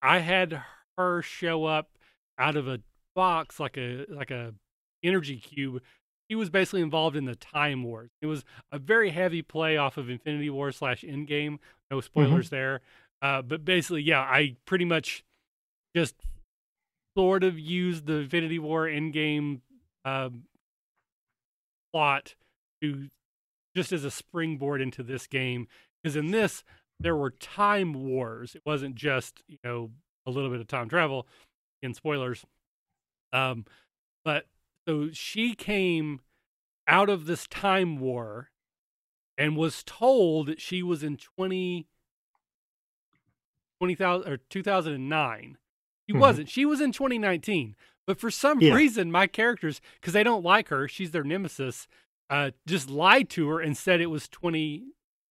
I 0.02 0.18
had 0.18 0.62
her 0.98 1.22
show 1.22 1.64
up 1.64 1.90
out 2.38 2.56
of 2.56 2.68
a 2.68 2.80
box 3.14 3.58
like 3.58 3.76
a 3.76 4.04
like 4.08 4.30
a 4.30 4.54
energy 5.02 5.36
cube. 5.36 5.82
He 6.28 6.34
was 6.36 6.48
basically 6.48 6.82
involved 6.82 7.16
in 7.16 7.24
the 7.24 7.34
Time 7.34 7.82
Wars. 7.82 8.10
It 8.22 8.26
was 8.26 8.44
a 8.70 8.78
very 8.78 9.10
heavy 9.10 9.42
play 9.42 9.76
off 9.76 9.96
of 9.96 10.08
Infinity 10.08 10.50
War 10.50 10.70
slash 10.70 11.02
Endgame. 11.02 11.58
No 11.90 11.96
mm-hmm. 11.96 12.04
spoilers 12.04 12.46
mm-hmm. 12.46 12.54
there, 12.54 12.80
uh, 13.22 13.42
but 13.42 13.64
basically, 13.64 14.02
yeah, 14.02 14.20
I 14.20 14.56
pretty 14.64 14.84
much 14.84 15.24
just 15.94 16.14
sort 17.16 17.42
of 17.42 17.58
used 17.58 18.06
the 18.06 18.18
Infinity 18.18 18.58
War 18.58 18.86
Endgame 18.86 19.60
um, 20.04 20.44
plot 21.92 22.34
to 22.80 23.08
just 23.76 23.92
as 23.92 24.04
a 24.04 24.10
springboard 24.10 24.80
into 24.80 25.02
this 25.02 25.26
game. 25.26 25.66
Because 26.02 26.16
in 26.16 26.30
this, 26.30 26.64
there 26.98 27.16
were 27.16 27.30
time 27.30 27.92
wars. 27.92 28.54
It 28.54 28.62
wasn't 28.64 28.94
just 28.94 29.42
you 29.48 29.58
know 29.64 29.90
a 30.26 30.30
little 30.30 30.50
bit 30.50 30.60
of 30.60 30.66
time 30.66 30.88
travel. 30.88 31.26
In 31.82 31.94
spoilers, 31.94 32.44
um, 33.32 33.64
but 34.22 34.44
so 34.86 35.10
she 35.12 35.54
came 35.54 36.20
out 36.86 37.08
of 37.08 37.26
this 37.26 37.46
time 37.46 37.98
war 37.98 38.50
and 39.38 39.56
was 39.56 39.82
told 39.84 40.46
that 40.46 40.60
she 40.60 40.82
was 40.82 41.02
in 41.02 41.16
20 41.16 41.86
20,000 43.78 44.30
or 44.30 44.36
2009 44.36 45.56
she 46.10 46.14
mm-hmm. 46.14 46.20
wasn't. 46.22 46.48
She 46.48 46.64
was 46.66 46.80
in 46.80 46.90
2019, 46.90 47.76
But 48.04 48.18
for 48.18 48.32
some 48.32 48.60
Yeah. 48.60 48.74
reason, 48.74 49.12
my 49.12 49.28
characters, 49.28 49.80
because 50.00 50.12
they 50.14 50.24
don't 50.24 50.42
like 50.42 50.66
her, 50.68 50.88
she's 50.88 51.12
their 51.12 51.22
nemesis, 51.22 51.86
uh, 52.28 52.50
just 52.66 52.90
lied 52.90 53.30
to 53.30 53.48
her 53.50 53.60
and 53.60 53.76
said 53.76 54.00
it 54.00 54.06
was 54.06 54.28
20, 54.28 54.86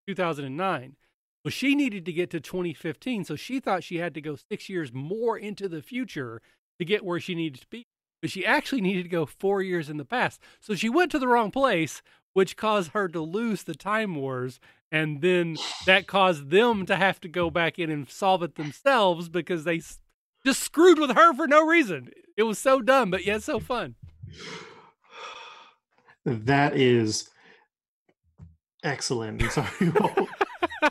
2009. 0.08 0.95
Well, 1.43 1.52
she 1.52 1.76
needed 1.76 2.06
to 2.06 2.14
get 2.14 2.30
to 2.30 2.39
2015, 2.39 3.26
so 3.26 3.36
she 3.36 3.60
thought 3.60 3.84
she 3.84 3.97
had 3.97 4.14
to 4.14 4.22
go 4.22 4.38
six 4.38 4.70
years 4.70 4.93
more 4.93 5.38
into 5.38 5.68
the 5.68 5.82
future 5.82 6.41
to 6.78 6.86
get 6.86 7.04
where 7.04 7.20
she 7.20 7.36
needed 7.36 7.60
to 7.60 7.68
be. 7.68 7.86
But 8.22 8.32
she 8.32 8.45
actually 8.45 8.82
needed 8.82 9.03
to 9.03 9.09
go 9.09 9.26
four 9.26 9.61
years 9.61 9.89
in 9.89 9.97
the 9.97 10.05
past. 10.05 10.41
So 10.59 10.76
she 10.76 10.89
went 10.89 11.11
to 11.11 11.20
the 11.20 11.28
wrong 11.28 11.51
place, 11.51 12.01
which 12.34 12.57
caused 12.57 12.91
her 12.91 13.07
to 13.09 13.22
lose 13.22 13.63
the 13.63 13.76
Time 13.76 14.15
Wars. 14.15 14.59
And 14.91 15.22
then 15.22 15.57
that 15.86 16.07
caused 16.07 16.49
them 16.49 16.86
to 16.88 16.95
have 16.95 17.20
to 17.22 17.28
go 17.28 17.49
back 17.49 17.80
in 17.80 17.89
and 17.89 18.09
solve 18.09 18.43
it 18.43 18.55
themselves 18.55 19.30
because 19.30 19.63
they 19.63 19.82
just 20.45 20.63
screwed 20.63 20.99
with 20.99 21.11
her 21.11 21.34
for 21.34 21.47
no 21.47 21.65
reason. 21.65 22.09
It 22.36 22.43
was 22.43 22.59
so 22.59 22.82
dumb, 22.82 23.11
but 23.11 23.26
yet 23.26 23.43
so 23.43 23.59
fun. 23.59 23.95
That 26.26 26.76
is 26.76 27.30
excellent. 28.84 29.43
I'm 29.43 29.49
sorry. 29.49 29.91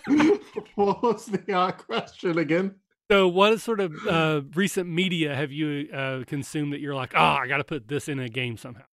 what 0.75 1.03
was 1.03 1.27
the 1.27 1.75
question 1.79 2.39
again? 2.39 2.75
So, 3.11 3.27
what 3.29 3.59
sort 3.61 3.81
of 3.81 3.95
uh, 4.07 4.43
recent 4.55 4.89
media 4.89 5.35
have 5.35 5.51
you 5.51 5.89
uh, 5.93 6.25
consumed 6.27 6.73
that 6.75 6.81
you're 6.81 6.95
like, 6.95 7.15
oh, 7.15 7.19
I 7.23 7.47
got 7.49 7.57
to 7.59 7.65
put 7.65 7.89
this 7.89 8.07
in 8.09 8.19
a 8.19 8.29
game 8.29 8.57
somehow? 8.59 8.85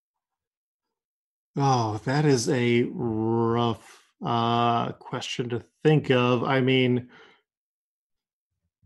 Oh, 1.57 1.97
that 2.05 2.25
is 2.25 2.49
a 2.49 2.83
rough 2.83 4.13
uh, 4.23 4.91
question 4.93 5.49
to 5.49 5.63
think 5.83 6.09
of. 6.11 6.43
I 6.43 6.61
mean, 6.61 7.09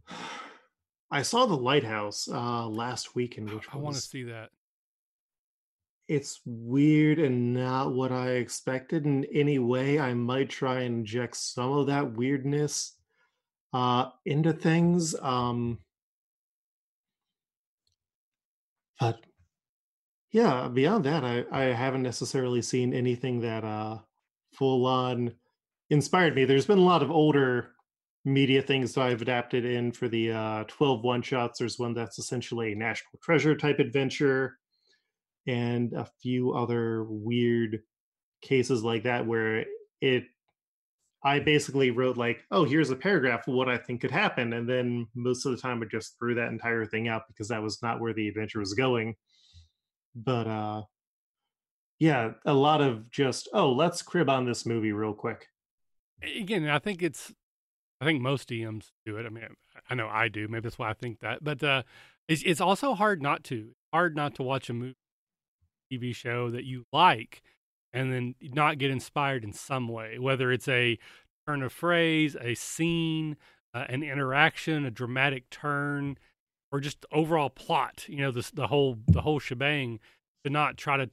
I 1.11 1.21
saw 1.23 1.45
the 1.45 1.57
lighthouse 1.57 2.27
uh, 2.27 2.67
last 2.67 3.15
weekend, 3.15 3.49
which 3.53 3.67
I 3.73 3.77
want 3.77 3.95
to 3.95 4.01
see 4.01 4.23
that. 4.23 4.49
it's 6.07 6.41
weird 6.45 7.19
and 7.19 7.53
not 7.53 7.93
what 7.93 8.11
I 8.11 8.31
expected 8.31 9.05
in 9.05 9.25
any 9.25 9.59
way. 9.59 9.99
I 9.99 10.13
might 10.13 10.49
try 10.49 10.81
and 10.81 10.99
inject 10.99 11.35
some 11.37 11.71
of 11.71 11.87
that 11.87 12.13
weirdness 12.13 12.93
uh, 13.73 14.09
into 14.25 14.53
things. 14.53 15.15
Um, 15.21 15.79
but 18.99 19.19
yeah, 20.31 20.67
beyond 20.67 21.05
that, 21.05 21.23
I, 21.23 21.45
I 21.51 21.63
haven't 21.73 22.03
necessarily 22.03 22.61
seen 22.61 22.93
anything 22.93 23.41
that 23.41 23.63
uh, 23.63 23.99
full 24.53 24.85
on 24.85 25.33
inspired 25.89 26.35
me. 26.35 26.45
There's 26.45 26.67
been 26.67 26.77
a 26.77 26.81
lot 26.81 27.01
of 27.01 27.11
older 27.11 27.71
media 28.25 28.61
things 28.61 28.93
that 28.93 29.01
I've 29.01 29.21
adapted 29.21 29.65
in 29.65 29.91
for 29.91 30.07
the 30.07 30.31
uh, 30.31 30.63
12 30.67 31.03
one 31.03 31.21
shots. 31.21 31.59
There's 31.59 31.79
one 31.79 31.93
that's 31.93 32.19
essentially 32.19 32.73
a 32.73 32.75
national 32.75 33.19
treasure 33.23 33.55
type 33.55 33.79
adventure, 33.79 34.57
and 35.47 35.93
a 35.93 36.07
few 36.21 36.53
other 36.53 37.05
weird 37.05 37.79
cases 38.41 38.83
like 38.83 39.03
that 39.03 39.25
where 39.25 39.65
it 40.01 40.23
I 41.23 41.39
basically 41.39 41.91
wrote 41.91 42.17
like, 42.17 42.43
oh, 42.49 42.63
here's 42.63 42.91
a 42.91 42.95
paragraph 42.95 43.47
of 43.47 43.53
what 43.53 43.67
I 43.67 43.77
think 43.77 44.01
could 44.01 44.11
happen. 44.11 44.53
And 44.53 44.67
then 44.69 45.07
most 45.15 45.45
of 45.45 45.51
the 45.51 45.61
time 45.61 45.81
I 45.83 45.85
just 45.85 46.17
threw 46.17 46.35
that 46.35 46.51
entire 46.51 46.85
thing 46.85 47.07
out 47.09 47.23
because 47.27 47.49
that 47.49 47.61
was 47.61 47.81
not 47.81 47.99
where 47.99 48.13
the 48.13 48.27
adventure 48.29 48.59
was 48.59 48.73
going. 48.73 49.15
But 50.15 50.47
uh 50.47 50.83
yeah, 51.99 52.31
a 52.45 52.53
lot 52.53 52.81
of 52.81 53.11
just, 53.11 53.49
oh, 53.53 53.73
let's 53.73 54.01
crib 54.01 54.29
on 54.29 54.45
this 54.45 54.65
movie 54.65 54.93
real 54.93 55.13
quick. 55.13 55.47
Again, 56.23 56.67
I 56.69 56.79
think 56.79 57.03
it's, 57.03 57.33
I 57.99 58.05
think 58.05 58.21
most 58.21 58.49
DMs 58.49 58.91
do 59.05 59.17
it. 59.17 59.25
I 59.25 59.29
mean, 59.29 59.43
I 59.89 59.95
know 59.95 60.07
I 60.07 60.29
do. 60.29 60.47
Maybe 60.47 60.61
that's 60.61 60.79
why 60.79 60.89
I 60.89 60.93
think 60.93 61.19
that. 61.19 61.43
But 61.43 61.61
uh, 61.61 61.83
it's, 62.29 62.41
it's 62.43 62.61
also 62.61 62.93
hard 62.93 63.21
not 63.21 63.43
to. 63.45 63.71
Hard 63.91 64.15
not 64.15 64.35
to 64.35 64.43
watch 64.43 64.69
a 64.69 64.73
movie, 64.73 64.95
TV 65.91 66.15
show 66.15 66.51
that 66.51 66.63
you 66.63 66.85
like 66.93 67.41
and 67.91 68.13
then 68.13 68.35
not 68.41 68.77
get 68.77 68.91
inspired 68.91 69.43
in 69.43 69.53
some 69.53 69.87
way, 69.87 70.19
whether 70.19 70.51
it's 70.51 70.67
a 70.67 70.99
turn 71.47 71.63
of 71.63 71.73
phrase, 71.73 72.35
a 72.39 72.53
scene, 72.55 73.37
uh, 73.73 73.85
an 73.89 74.03
interaction, 74.03 74.85
a 74.85 74.91
dramatic 74.91 75.49
turn, 75.49 76.17
or 76.71 76.79
just 76.79 77.05
overall 77.11 77.49
plot. 77.49 78.05
You 78.07 78.17
know, 78.17 78.31
this 78.31 78.51
the 78.51 78.67
whole 78.67 78.97
the 79.07 79.21
whole 79.21 79.39
shebang. 79.39 79.99
To 80.45 80.49
not 80.49 80.77
try 80.77 80.95
to 80.95 81.09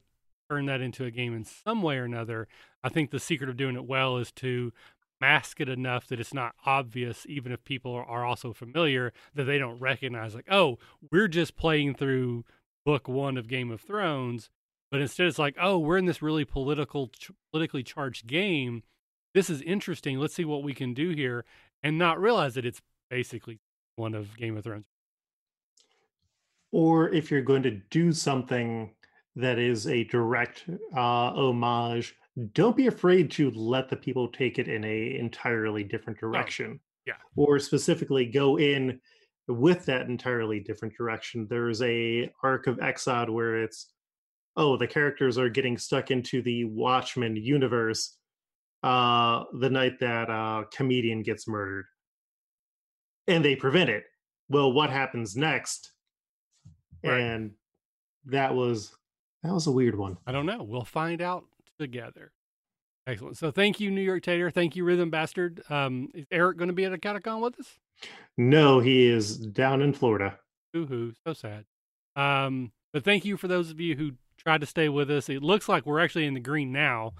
turn 0.49 0.67
that 0.67 0.79
into 0.79 1.03
a 1.03 1.11
game 1.11 1.35
in 1.35 1.43
some 1.43 1.81
way 1.81 1.97
or 1.97 2.05
another. 2.05 2.47
I 2.81 2.87
think 2.87 3.11
the 3.11 3.19
secret 3.19 3.49
of 3.49 3.57
doing 3.57 3.75
it 3.75 3.85
well 3.85 4.17
is 4.17 4.31
to 4.33 4.71
mask 5.19 5.59
it 5.59 5.67
enough 5.67 6.07
that 6.07 6.19
it's 6.19 6.33
not 6.33 6.55
obvious, 6.65 7.25
even 7.27 7.51
if 7.51 7.63
people 7.65 7.93
are 7.93 8.23
also 8.25 8.53
familiar, 8.53 9.11
that 9.33 9.43
they 9.43 9.57
don't 9.57 9.79
recognize, 9.79 10.35
like, 10.35 10.47
oh, 10.49 10.77
we're 11.11 11.27
just 11.27 11.57
playing 11.57 11.95
through 11.95 12.45
book 12.85 13.07
one 13.09 13.35
of 13.35 13.49
Game 13.49 13.71
of 13.71 13.81
Thrones. 13.81 14.49
But 14.89 15.01
instead, 15.01 15.27
it's 15.27 15.39
like, 15.39 15.55
oh, 15.59 15.77
we're 15.79 15.97
in 15.97 16.05
this 16.05 16.21
really 16.21 16.45
political, 16.45 17.09
ch- 17.09 17.31
politically 17.51 17.83
charged 17.83 18.25
game. 18.27 18.83
This 19.33 19.49
is 19.49 19.61
interesting. 19.61 20.17
Let's 20.17 20.33
see 20.33 20.45
what 20.45 20.63
we 20.63 20.73
can 20.73 20.93
do 20.93 21.09
here, 21.09 21.43
and 21.83 21.97
not 21.97 22.19
realize 22.19 22.55
that 22.55 22.65
it's 22.65 22.81
basically 23.09 23.59
one 23.95 24.13
of 24.13 24.35
Game 24.37 24.55
of 24.57 24.63
Thrones. 24.63 24.85
Or 26.71 27.09
if 27.09 27.31
you're 27.31 27.41
going 27.41 27.63
to 27.63 27.71
do 27.89 28.11
something 28.11 28.93
that 29.35 29.59
is 29.59 29.87
a 29.87 30.03
direct 30.05 30.65
uh, 30.95 31.31
homage, 31.33 32.15
don't 32.53 32.75
be 32.75 32.87
afraid 32.87 33.31
to 33.31 33.51
let 33.51 33.89
the 33.89 33.95
people 33.95 34.27
take 34.27 34.59
it 34.59 34.67
in 34.67 34.83
a 34.83 35.17
entirely 35.17 35.83
different 35.83 36.19
direction. 36.19 36.79
yeah. 37.05 37.13
Or 37.35 37.59
specifically 37.59 38.25
go 38.25 38.57
in 38.57 38.99
with 39.47 39.85
that 39.85 40.07
entirely 40.07 40.59
different 40.59 40.95
direction. 40.95 41.47
There's 41.49 41.81
a 41.81 42.29
arc 42.43 42.67
of 42.67 42.79
Exiled 42.79 43.29
where 43.29 43.63
it's 43.63 43.87
oh, 44.57 44.75
the 44.75 44.87
characters 44.87 45.37
are 45.37 45.49
getting 45.49 45.77
stuck 45.77 46.11
into 46.11 46.41
the 46.41 46.65
Watchmen 46.65 47.35
universe 47.37 48.17
uh 48.83 49.43
the 49.59 49.69
night 49.69 49.99
that 49.99 50.29
uh 50.29 50.63
comedian 50.71 51.23
gets 51.23 51.47
murdered. 51.47 51.85
And 53.27 53.43
they 53.43 53.55
prevent 53.55 53.89
it. 53.89 54.03
Well, 54.49 54.71
what 54.71 54.89
happens 54.89 55.35
next? 55.35 55.91
Right. 57.03 57.19
And 57.19 57.51
that 58.25 58.53
was 58.53 58.95
that 59.43 59.53
was 59.53 59.67
a 59.67 59.71
weird 59.71 59.97
one. 59.97 60.17
I 60.27 60.31
don't 60.31 60.45
know. 60.45 60.63
We'll 60.63 60.83
find 60.83 61.21
out 61.21 61.45
together. 61.79 62.31
Excellent. 63.07 63.37
So 63.37 63.51
thank 63.51 63.79
you, 63.79 63.89
New 63.89 64.01
York 64.01 64.23
Tater. 64.23 64.51
Thank 64.51 64.75
you, 64.75 64.83
Rhythm 64.83 65.09
Bastard. 65.09 65.63
Um, 65.69 66.09
is 66.13 66.25
Eric 66.29 66.57
going 66.57 66.67
to 66.67 66.73
be 66.73 66.83
at 66.83 66.91
AcadeCon 66.91 67.41
with 67.41 67.57
us? 67.59 67.77
No, 68.37 68.79
he 68.79 69.07
is 69.07 69.37
down 69.37 69.81
in 69.81 69.93
Florida. 69.93 70.37
Hoo. 70.73 71.13
So 71.25 71.33
sad. 71.33 71.65
Um, 72.15 72.73
but 72.91 73.03
thank 73.03 73.23
you 73.23 73.37
for 73.37 73.47
those 73.47 73.71
of 73.71 73.79
you 73.79 73.95
who 73.95 74.11
tried 74.47 74.61
to 74.61 74.65
stay 74.65 74.87
with 74.87 75.11
us. 75.11 75.27
It 75.27 75.43
looks 75.43 75.67
like 75.67 75.85
we're 75.85 75.99
actually 75.99 76.25
in 76.25 76.33
the 76.33 76.39
green 76.39 76.71
now. 76.71 77.11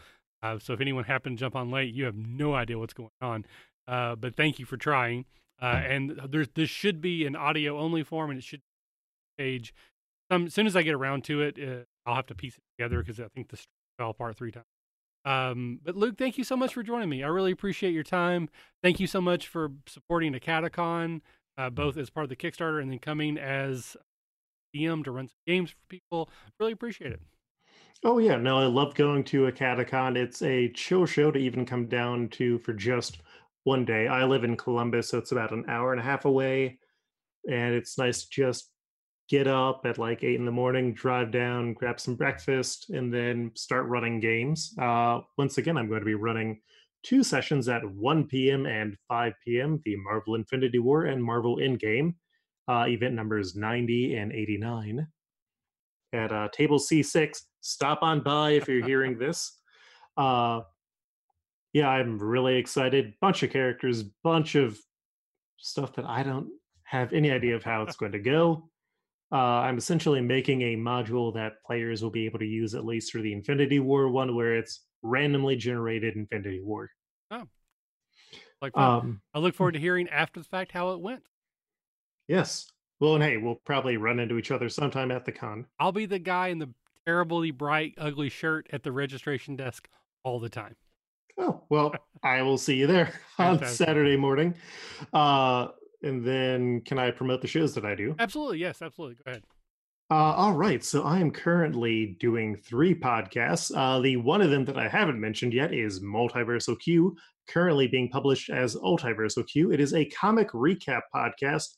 Uh, 0.41 0.59
so 0.59 0.71
if 0.71 0.79
anyone 0.79 1.03
happened 1.03 1.37
to 1.37 1.41
jump 1.41 1.57
on 1.57 1.69
late, 1.69 1.93
you 1.93 2.05
have 2.05 2.15
no 2.15 2.53
idea 2.55 2.79
what's 2.79 2.93
going 2.93 3.09
on. 3.19 3.45
Uh, 3.85 4.15
but 4.15 4.33
thank 4.33 4.59
you 4.59 4.65
for 4.65 4.77
trying. 4.77 5.25
Uh, 5.61 5.65
and 5.65 6.21
there's 6.29 6.47
this 6.55 6.69
should 6.69 7.01
be 7.01 7.25
an 7.25 7.35
audio 7.35 7.77
only 7.77 8.01
form, 8.01 8.29
and 8.29 8.39
it 8.39 8.43
should 8.45 8.61
page. 9.37 9.73
Some 10.31 10.45
as 10.45 10.53
soon 10.53 10.67
as 10.67 10.77
I 10.77 10.83
get 10.83 10.93
around 10.93 11.25
to 11.25 11.41
it, 11.41 11.57
uh, 11.61 11.83
I'll 12.05 12.15
have 12.15 12.27
to 12.27 12.35
piece 12.35 12.55
it 12.55 12.63
together 12.77 12.99
because 12.99 13.19
I 13.19 13.27
think 13.35 13.49
the 13.49 13.57
stream 13.57 13.73
fell 13.97 14.11
apart 14.11 14.37
three 14.37 14.51
times. 14.51 14.65
Um, 15.25 15.81
but 15.83 15.97
Luke, 15.97 16.17
thank 16.17 16.37
you 16.37 16.45
so 16.45 16.55
much 16.55 16.73
for 16.73 16.81
joining 16.81 17.09
me. 17.09 17.23
I 17.23 17.27
really 17.27 17.51
appreciate 17.51 17.93
your 17.93 18.03
time. 18.03 18.47
Thank 18.81 19.01
you 19.01 19.07
so 19.07 19.19
much 19.19 19.49
for 19.49 19.71
supporting 19.85 20.31
the 20.31 20.39
AcadeCon, 20.39 21.19
uh, 21.57 21.71
both 21.71 21.97
as 21.97 22.09
part 22.09 22.23
of 22.23 22.29
the 22.29 22.37
Kickstarter 22.37 22.81
and 22.81 22.89
then 22.89 22.99
coming 22.99 23.37
as 23.37 23.97
DM 24.75 25.03
to 25.03 25.11
run 25.11 25.27
some 25.27 25.35
games 25.45 25.71
for 25.71 25.77
people. 25.89 26.29
Really 26.59 26.73
appreciate 26.73 27.11
it. 27.11 27.21
Oh 28.03 28.19
yeah, 28.19 28.35
no, 28.35 28.59
I 28.59 28.65
love 28.65 28.93
going 28.93 29.23
to 29.25 29.51
AcadeCon. 29.51 30.15
It's 30.15 30.41
a 30.43 30.71
chill 30.73 31.05
show 31.05 31.31
to 31.31 31.39
even 31.39 31.65
come 31.65 31.87
down 31.87 32.29
to 32.29 32.59
for 32.59 32.73
just 32.73 33.17
one 33.63 33.85
day. 33.85 34.07
I 34.07 34.23
live 34.25 34.43
in 34.43 34.55
Columbus, 34.55 35.09
so 35.09 35.17
it's 35.17 35.31
about 35.31 35.51
an 35.51 35.65
hour 35.67 35.91
and 35.91 35.99
a 35.99 36.03
half 36.03 36.25
away, 36.25 36.79
and 37.49 37.73
it's 37.73 37.97
nice 37.97 38.23
to 38.23 38.29
just 38.29 38.69
get 39.29 39.47
up 39.47 39.81
at 39.85 39.97
like 39.97 40.23
eight 40.23 40.39
in 40.39 40.45
the 40.45 40.51
morning, 40.51 40.93
drive 40.93 41.31
down, 41.31 41.73
grab 41.73 41.99
some 41.99 42.15
breakfast, 42.15 42.89
and 42.89 43.13
then 43.13 43.51
start 43.55 43.87
running 43.87 44.19
games. 44.19 44.73
Uh, 44.79 45.19
once 45.37 45.57
again, 45.57 45.77
I'm 45.77 45.89
going 45.89 45.99
to 46.01 46.05
be 46.05 46.15
running 46.15 46.61
two 47.03 47.23
sessions 47.23 47.67
at 47.67 47.83
1 47.89 48.27
p.m. 48.27 48.65
and 48.65 48.95
5 49.07 49.33
p.m. 49.43 49.81
The 49.85 49.95
Marvel 49.97 50.35
Infinity 50.35 50.79
War 50.79 51.05
and 51.05 51.23
Marvel 51.23 51.57
Endgame, 51.57 52.15
uh, 52.67 52.85
event 52.87 53.13
numbers 53.13 53.55
90 53.55 54.15
and 54.15 54.31
89 54.31 55.07
at 56.13 56.31
uh, 56.31 56.49
table 56.51 56.79
C6. 56.79 57.39
Stop 57.61 57.99
on 58.01 58.21
by 58.21 58.51
if 58.51 58.67
you're 58.67 58.85
hearing 58.85 59.17
this. 59.19 59.59
Uh, 60.15 60.61
yeah, 61.73 61.89
I'm 61.89 62.17
really 62.17 62.55
excited. 62.55 63.13
Bunch 63.21 63.43
of 63.43 63.51
characters, 63.51 64.03
bunch 64.23 64.55
of 64.55 64.79
stuff 65.57 65.93
that 65.95 66.05
I 66.05 66.23
don't 66.23 66.49
have 66.83 67.13
any 67.13 67.31
idea 67.31 67.55
of 67.55 67.63
how 67.63 67.83
it's 67.83 67.97
going 67.97 68.13
to 68.13 68.19
go. 68.19 68.69
Uh, 69.31 69.35
I'm 69.35 69.77
essentially 69.77 70.21
making 70.21 70.61
a 70.61 70.75
module 70.77 71.33
that 71.33 71.63
players 71.65 72.01
will 72.01 72.09
be 72.09 72.25
able 72.25 72.39
to 72.39 72.45
use 72.45 72.73
at 72.73 72.85
least 72.85 73.11
for 73.11 73.21
the 73.21 73.33
Infinity 73.33 73.79
War 73.79 74.09
one, 74.09 74.35
where 74.35 74.55
it's 74.55 74.85
randomly 75.01 75.57
generated 75.57 76.15
Infinity 76.15 76.61
War. 76.63 76.89
Oh, 77.29 77.43
like. 78.61 78.75
Um, 78.77 79.21
I 79.33 79.39
look 79.39 79.53
forward 79.53 79.73
to 79.73 79.79
hearing 79.79 80.07
after 80.09 80.39
the 80.39 80.45
fact 80.45 80.71
how 80.71 80.91
it 80.91 81.01
went. 81.01 81.23
Yes, 82.27 82.71
Well, 82.99 83.15
and 83.15 83.23
hey, 83.23 83.37
we'll 83.37 83.61
probably 83.65 83.97
run 83.97 84.19
into 84.19 84.37
each 84.37 84.51
other 84.51 84.69
sometime 84.69 85.11
at 85.11 85.25
the 85.25 85.31
con. 85.31 85.65
I'll 85.79 85.91
be 85.91 86.05
the 86.05 86.19
guy 86.19 86.47
in 86.47 86.59
the 86.59 86.69
terribly 87.05 87.51
bright, 87.51 87.93
ugly 87.97 88.29
shirt 88.29 88.67
at 88.71 88.83
the 88.83 88.91
registration 88.91 89.55
desk 89.55 89.87
all 90.23 90.39
the 90.39 90.49
time. 90.49 90.75
Oh, 91.37 91.63
well, 91.69 91.93
I 92.23 92.41
will 92.41 92.57
see 92.57 92.75
you 92.75 92.87
there 92.87 93.13
on 93.37 93.63
Saturday 93.65 94.17
morning. 94.17 94.55
Uh, 95.13 95.67
and 96.03 96.25
then 96.25 96.81
can 96.81 96.99
I 96.99 97.11
promote 97.11 97.41
the 97.41 97.47
shows 97.47 97.73
that 97.75 97.85
I 97.85 97.95
do? 97.95 98.15
Absolutely. 98.19 98.59
Yes, 98.59 98.81
absolutely. 98.81 99.15
Go 99.23 99.31
ahead. 99.31 99.43
Uh, 100.09 100.33
all 100.33 100.53
right. 100.53 100.83
So 100.83 101.03
I 101.03 101.19
am 101.19 101.31
currently 101.31 102.17
doing 102.19 102.55
three 102.55 102.95
podcasts. 102.95 103.71
Uh, 103.75 103.99
the 103.99 104.15
one 104.17 104.41
of 104.41 104.49
them 104.49 104.63
that 104.65 104.77
I 104.77 104.87
haven't 104.87 105.19
mentioned 105.19 105.53
yet 105.53 105.73
is 105.73 106.01
Multiversal 106.01 106.79
Q, 106.79 107.15
currently 107.49 107.87
being 107.87 108.09
published 108.09 108.49
as 108.49 108.75
Ultiversal 108.75 109.45
Q. 109.47 109.71
It 109.71 109.81
is 109.81 109.93
a 109.93 110.05
comic 110.05 110.49
recap 110.51 111.01
podcast. 111.13 111.75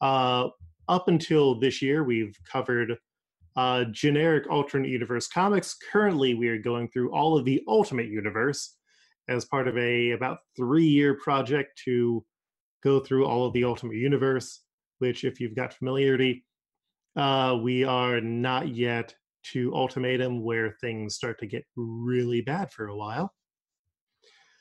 Uh, 0.00 0.48
up 0.88 1.08
until 1.08 1.58
this 1.58 1.80
year, 1.82 2.02
we've 2.04 2.36
covered 2.50 2.96
uh, 3.56 3.84
generic 3.90 4.48
alternate 4.50 4.88
universe 4.88 5.28
comics. 5.28 5.76
Currently, 5.92 6.34
we 6.34 6.48
are 6.48 6.58
going 6.58 6.88
through 6.88 7.12
all 7.12 7.36
of 7.38 7.44
the 7.44 7.62
Ultimate 7.68 8.08
Universe 8.08 8.76
as 9.28 9.44
part 9.44 9.68
of 9.68 9.76
a 9.76 10.12
about 10.12 10.38
three 10.56 10.86
year 10.86 11.14
project 11.14 11.80
to 11.84 12.24
go 12.82 13.00
through 13.00 13.26
all 13.26 13.46
of 13.46 13.52
the 13.52 13.64
Ultimate 13.64 13.96
Universe. 13.96 14.62
Which, 14.98 15.24
if 15.24 15.40
you've 15.40 15.56
got 15.56 15.72
familiarity, 15.72 16.44
uh, 17.16 17.58
we 17.62 17.84
are 17.84 18.20
not 18.20 18.68
yet 18.68 19.14
to 19.52 19.74
Ultimatum, 19.74 20.42
where 20.42 20.76
things 20.80 21.14
start 21.14 21.38
to 21.40 21.46
get 21.46 21.64
really 21.74 22.42
bad 22.42 22.70
for 22.70 22.88
a 22.88 22.96
while. 22.96 23.32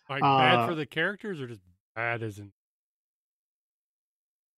Like 0.09 0.21
bad 0.21 0.59
Uh, 0.59 0.67
for 0.67 0.75
the 0.75 0.85
characters 0.85 1.41
or 1.41 1.47
just 1.47 1.61
bad 1.95 2.23
as 2.23 2.39
in 2.39 2.51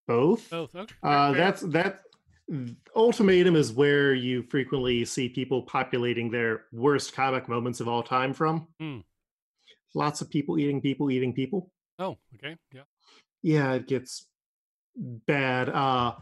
Both. 0.06 0.50
both? 0.50 0.74
Okay. 0.74 0.94
Uh, 1.02 1.32
that's 1.32 1.62
that. 1.62 2.02
Ultimatum 2.94 3.56
is 3.56 3.72
where 3.72 4.12
you 4.12 4.42
frequently 4.42 5.04
see 5.04 5.28
people 5.28 5.62
populating 5.62 6.30
their 6.30 6.64
worst 6.72 7.14
comic 7.14 7.48
moments 7.48 7.80
of 7.80 7.88
all 7.88 8.02
time 8.02 8.34
from. 8.34 8.66
Hmm. 8.78 8.98
Lots 9.94 10.20
of 10.20 10.28
people 10.28 10.58
eating 10.58 10.80
people 10.80 11.10
eating 11.10 11.32
people. 11.32 11.70
Oh, 11.98 12.18
okay. 12.34 12.56
Yeah. 12.72 12.82
Yeah, 13.42 13.72
it 13.74 13.88
gets 13.88 14.26
bad. 14.96 15.68
Uh, 15.68 16.14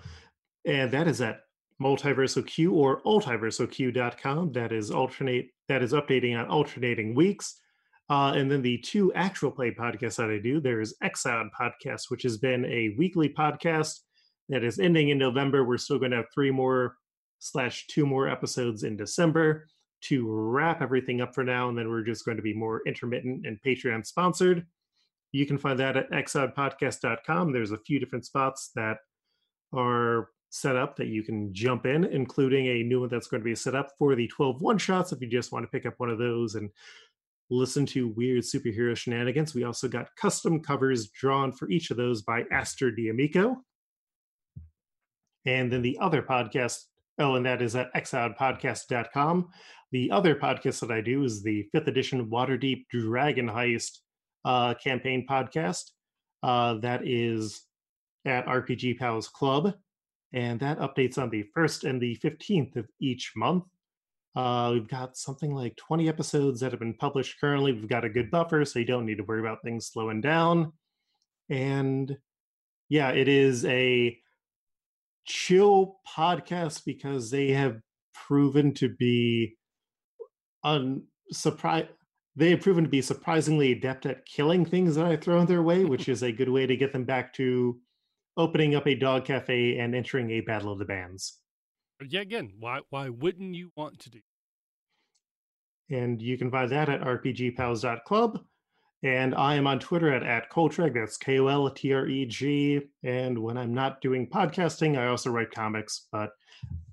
and 0.65 0.91
that 0.93 1.09
is 1.09 1.21
at 1.21 1.41
Multiversal 1.81 2.47
Q 2.47 2.75
or 2.75 3.03
ultiversalq.com. 3.03 4.53
That 4.53 4.73
is 4.73 4.91
alternate. 4.91 5.51
That 5.69 5.83
is 5.83 5.93
updating 5.93 6.39
on 6.39 6.47
alternating 6.47 7.15
weeks. 7.15 7.61
Uh, 8.11 8.33
and 8.33 8.51
then 8.51 8.61
the 8.61 8.77
two 8.79 9.13
actual 9.15 9.53
play 9.53 9.71
podcasts 9.71 10.17
that 10.17 10.31
I 10.31 10.39
do, 10.39 10.61
there's 10.61 10.95
Exiled 11.01 11.47
Podcast, 11.59 12.11
which 12.11 12.25
has 12.25 12.37
been 12.37 12.65
a 12.65 12.95
weekly 12.99 13.29
podcast 13.29 14.01
that 14.49 14.65
is 14.65 14.81
ending 14.81 15.11
in 15.11 15.19
November. 15.19 15.65
We're 15.65 15.79
still 15.79 16.01
going 16.01 16.11
to 16.11 16.19
have 16.19 16.33
three 16.35 16.51
more 16.51 16.97
slash 17.39 17.87
two 17.87 18.05
more 18.05 18.29
episodes 18.29 18.83
in 18.83 18.97
December 18.97 19.69
to 20.03 20.27
wrap 20.29 20.83
everything 20.83 21.21
up 21.21 21.37
for 21.37 21.45
now. 21.45 21.69
And 21.69 21.79
then 21.79 21.89
we're 21.89 22.03
just 22.03 22.25
going 22.25 22.37
to 22.37 22.43
be 22.43 22.53
more 22.53 22.83
intermittent 22.85 23.47
and 23.47 23.63
Patreon 23.65 24.05
sponsored. 24.05 24.67
You 25.31 25.47
can 25.47 25.57
find 25.57 25.79
that 25.79 25.97
at 25.97 26.11
exiledpodcast.com. 26.11 27.53
There's 27.53 27.71
a 27.71 27.79
few 27.79 28.01
different 28.01 28.27
spots 28.27 28.73
that 28.75 28.97
are 29.73 30.31
set 30.49 30.75
up 30.75 30.97
that 30.97 31.07
you 31.07 31.23
can 31.23 31.55
jump 31.55 31.87
in, 31.87 32.05
including 32.05 32.67
a 32.67 32.83
new 32.83 33.01
one 33.01 33.09
that's 33.09 33.29
going 33.29 33.41
to 33.41 33.45
be 33.45 33.55
set 33.55 33.77
up 33.77 33.93
for 33.99 34.17
the 34.17 34.27
12 34.27 34.61
one 34.61 34.79
shots 34.79 35.13
if 35.13 35.21
you 35.21 35.29
just 35.29 35.53
want 35.53 35.63
to 35.63 35.71
pick 35.71 35.87
up 35.87 35.95
one 35.99 36.11
of 36.11 36.19
those 36.19 36.57
and 36.57 36.71
listen 37.51 37.85
to 37.87 38.09
weird 38.09 38.43
superhero 38.43 38.97
shenanigans. 38.97 39.55
We 39.55 39.65
also 39.65 39.89
got 39.89 40.15
custom 40.17 40.61
covers 40.61 41.09
drawn 41.09 41.53
for 41.53 41.69
each 41.71 41.91
of 41.91 41.97
those 41.97 42.23
by 42.23 42.45
Aster 42.53 42.91
Diamico. 42.93 43.57
And 45.47 45.73
then 45.73 45.83
the 45.83 45.99
other 46.01 46.23
podcast, 46.23 46.77
oh, 47.19 47.35
and 47.35 47.47
that 47.47 47.63
is 47.63 47.75
at 47.75 47.93
exiledpodcast.com. 47.95 49.49
The 49.93 50.11
other 50.11 50.37
podcast 50.37 50.81
that 50.81 50.93
I 50.93 51.01
do 51.01 51.25
is 51.25 51.43
the 51.43 51.67
fifth 51.73 51.89
edition 51.89 52.27
Waterdeep 52.27 52.85
Dragon 52.91 53.49
Heist 53.49 53.99
uh, 54.45 54.75
campaign 54.75 55.27
podcast. 55.29 55.91
Uh, 56.43 56.75
that 56.75 57.07
is 57.07 57.63
at 58.25 58.47
RPG 58.47 58.99
Pals 58.99 59.29
Club, 59.29 59.75
and 60.33 60.61
that 60.61 60.79
updates 60.79 61.19
on 61.19 61.31
the 61.31 61.45
first 61.55 61.85
and 61.85 62.01
the 62.01 62.17
15th 62.23 62.77
of 62.77 62.87
each 63.01 63.33
month. 63.37 63.65
Uh, 64.37 64.71
we've 64.73 64.89
got 64.89 65.17
something 65.17 65.53
like 65.53 65.77
20 65.77 66.09
episodes 66.09 66.61
that 66.61 66.71
have 66.71 66.81
been 66.81 66.95
published 66.95 67.41
currently. 67.41 67.73
We've 67.73 67.89
got 67.89 68.05
a 68.05 68.09
good 68.09 68.31
buffer, 68.31 68.65
so 68.65 68.79
you 68.79 68.85
don't 68.85 69.07
need 69.07 69.19
to 69.19 69.25
worry 69.25 69.41
about 69.41 69.63
things 69.63 69.87
slowing 69.87 70.21
down. 70.21 70.73
And 71.49 72.17
yeah, 72.89 73.11
it 73.11 73.29
is 73.29 73.65
a 73.65 74.17
chill 75.27 75.97
podcast 76.17 76.85
because 76.85 77.31
they 77.31 77.51
have 77.51 77.81
proven 78.15 78.73
to 78.75 78.89
be 78.89 79.57
unsurprised. 80.65 81.89
They 82.37 82.51
have 82.51 82.61
proven 82.61 82.85
to 82.85 82.91
be 82.91 83.03
surprisingly 83.03 83.73
adept 83.73 84.07
at 84.07 84.25
killing 84.25 84.65
things 84.65 84.95
that 84.95 85.07
I 85.07 85.17
throw 85.17 85.41
in 85.41 85.47
their 85.47 85.63
way, 85.63 85.85
which 85.85 86.09
is 86.09 86.23
a 86.23 86.31
good 86.31 86.49
way 86.49 86.67
to 86.67 86.77
get 86.77 86.93
them 86.93 87.05
back 87.05 87.35
to 87.35 87.79
opening 88.37 88.77
up 88.77 88.87
a 88.87 88.95
dog 88.95 89.25
cafe 89.25 89.79
and 89.79 89.95
entering 89.95 90.31
a 90.31 90.41
battle 90.41 90.73
of 90.73 90.79
the 90.79 90.85
bands. 90.85 91.40
Yeah, 92.07 92.21
again, 92.21 92.53
why 92.59 92.81
why 92.91 93.09
wouldn't 93.09 93.55
you 93.55 93.71
want 93.77 93.99
to 94.01 94.11
do? 94.11 94.21
And 95.91 96.23
you 96.23 96.39
can 96.39 96.51
find 96.51 96.71
that 96.71 96.89
at 96.89 97.01
rpgpals.club. 97.01 98.41
And 99.03 99.35
I 99.35 99.55
am 99.55 99.67
on 99.67 99.79
Twitter 99.79 100.13
at, 100.13 100.23
at 100.23 100.51
Koltreg. 100.51 100.95
That's 100.95 101.17
K 101.17 101.39
O 101.41 101.47
L 101.47 101.71
T 101.71 101.93
R 101.93 102.07
E 102.07 102.27
G. 102.27 102.81
And 103.03 103.39
when 103.39 103.57
I'm 103.57 103.73
not 103.73 104.01
doing 104.01 104.29
podcasting, 104.29 104.99
I 104.99 105.07
also 105.07 105.31
write 105.31 105.51
comics, 105.51 106.07
but 106.13 106.31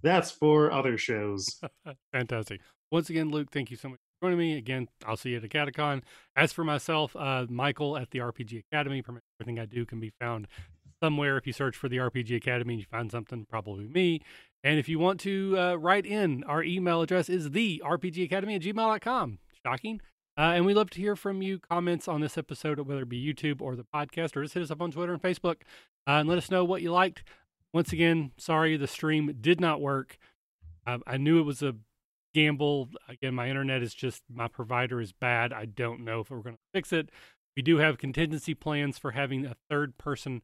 that's 0.02 0.32
for 0.32 0.72
other 0.72 0.98
shows. 0.98 1.60
Fantastic. 2.14 2.62
Once 2.92 3.10
again, 3.10 3.30
Luke, 3.30 3.50
thank 3.52 3.70
you 3.70 3.76
so 3.76 3.90
much 3.90 4.00
for 4.00 4.28
joining 4.28 4.40
me. 4.40 4.58
Again, 4.58 4.88
I'll 5.06 5.18
see 5.18 5.32
you 5.32 5.36
at 5.36 5.42
the 5.42 5.50
AcadeCon. 5.50 6.04
As 6.38 6.54
for 6.54 6.64
myself, 6.64 7.14
uh, 7.18 7.46
Michael 7.50 7.98
at 7.98 8.12
the 8.12 8.20
RPG 8.20 8.64
Academy. 8.72 9.04
Everything 9.42 9.60
I 9.60 9.66
do 9.66 9.86
can 9.86 10.00
be 10.00 10.14
found 10.22 10.48
somewhere. 11.04 11.38
If 11.38 11.46
you 11.46 11.54
search 11.54 11.76
for 11.76 11.90
the 11.90 11.98
RPG 11.98 12.38
Academy 12.38 12.76
and 12.76 12.80
you 12.80 12.88
find 12.90 13.12
something, 13.12 13.46
probably 13.50 13.86
me. 13.86 14.22
And 14.64 14.80
if 14.80 14.90
you 14.90 15.00
want 15.00 15.20
to 15.22 15.56
uh, 15.58 15.76
write 15.76 16.06
in, 16.06 16.44
our 16.44 16.64
email 16.64 17.02
address 17.02 17.30
is 17.30 17.52
the 17.52 17.82
RPG 17.86 18.26
Academy 18.26 18.56
at 18.56 18.62
gmail.com. 18.62 19.40
Shocking. 19.66 20.02
Uh, 20.38 20.54
and 20.56 20.66
we 20.66 20.74
love 20.74 20.90
to 20.92 21.00
hear 21.00 21.16
from 21.16 21.42
you 21.42 21.60
comments 21.60 22.08
on 22.08 22.22
this 22.22 22.38
episode, 22.38 22.80
whether 22.80 23.02
it 23.02 23.10
be 23.10 23.34
YouTube 23.34 23.62
or 23.62 23.76
the 23.76 23.86
podcast, 23.86 24.36
or 24.36 24.44
just 24.44 24.54
hit 24.54 24.64
us 24.64 24.72
up 24.72 24.82
on 24.82 24.92
Twitter 24.92 25.14
and 25.14 25.22
Facebook 25.22 25.62
uh, 26.06 26.20
and 26.20 26.30
let 26.30 26.38
us 26.38 26.52
know 26.52 26.64
what 26.64 26.82
you 26.82 26.92
liked. 26.92 27.24
Once 27.74 27.92
again, 27.92 28.32
sorry 28.38 28.78
the 28.78 28.88
stream 28.88 29.36
did 29.42 29.60
not 29.60 29.82
work. 29.82 30.18
I, 30.86 31.00
I 31.08 31.18
knew 31.18 31.40
it 31.40 31.46
was 31.46 31.64
a 31.64 31.76
gamble. 32.34 32.90
Again, 33.10 33.34
my 33.34 33.50
internet 33.50 33.82
is 33.82 33.96
just, 33.96 34.22
my 34.32 34.48
provider 34.48 35.02
is 35.02 35.12
bad. 35.12 35.52
I 35.52 35.66
don't 35.66 36.04
know 36.04 36.22
if 36.22 36.30
we're 36.30 36.42
going 36.42 36.56
to 36.56 36.62
fix 36.74 36.94
it. 36.94 37.10
We 37.56 37.64
do 37.64 37.78
have 37.78 37.98
contingency 37.98 38.54
plans 38.54 39.00
for 39.00 39.12
having 39.12 39.46
a 39.46 39.56
third 39.70 39.98
person 39.98 40.44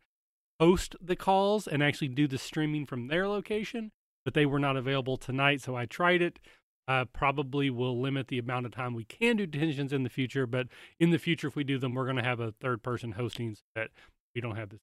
host 0.59 0.95
the 0.99 1.15
calls 1.15 1.67
and 1.67 1.83
actually 1.83 2.07
do 2.07 2.27
the 2.27 2.37
streaming 2.37 2.85
from 2.85 3.07
their 3.07 3.27
location, 3.27 3.91
but 4.25 4.33
they 4.33 4.45
were 4.45 4.59
not 4.59 4.77
available 4.77 5.17
tonight. 5.17 5.61
So 5.61 5.75
I 5.75 5.85
tried 5.85 6.21
it. 6.21 6.39
Uh, 6.85 7.05
probably 7.13 7.69
will 7.69 8.01
limit 8.01 8.27
the 8.27 8.37
amount 8.37 8.65
of 8.65 8.73
time 8.73 8.93
we 8.93 9.05
can 9.05 9.37
do 9.37 9.45
detentions 9.45 9.93
in 9.93 10.03
the 10.03 10.09
future, 10.09 10.45
but 10.45 10.67
in 10.99 11.11
the 11.11 11.17
future, 11.17 11.47
if 11.47 11.55
we 11.55 11.63
do 11.63 11.77
them, 11.77 11.93
we're 11.93 12.03
going 12.03 12.17
to 12.17 12.23
have 12.23 12.41
a 12.41 12.53
third 12.59 12.83
person 12.83 13.13
hosting 13.13 13.55
so 13.55 13.61
that 13.73 13.89
we 14.35 14.41
don't 14.41 14.57
have 14.57 14.69
this. 14.69 14.79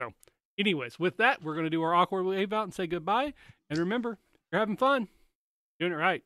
So, 0.00 0.10
anyways, 0.58 0.98
with 0.98 1.16
that, 1.16 1.42
we're 1.42 1.54
going 1.54 1.64
to 1.64 1.70
do 1.70 1.82
our 1.82 1.94
awkward 1.94 2.24
wave 2.24 2.52
out 2.52 2.64
and 2.64 2.74
say 2.74 2.86
goodbye. 2.86 3.32
And 3.70 3.78
remember, 3.78 4.18
you're 4.52 4.58
having 4.58 4.76
fun, 4.76 5.08
doing 5.80 5.92
it 5.92 5.96
right. 5.96 6.22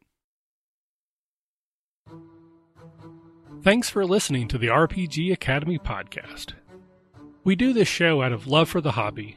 Thanks 3.63 3.89
for 3.89 4.05
listening 4.05 4.49
to 4.49 4.59
the 4.59 4.67
RPG 4.67 5.33
Academy 5.33 5.79
podcast. 5.79 6.55
We 7.45 7.55
do 7.55 7.73
this 7.73 7.87
show 7.87 8.23
out 8.23 8.33
of 8.33 8.49
love 8.49 8.69
for 8.69 8.81
the 8.81 8.93
hobby 8.93 9.37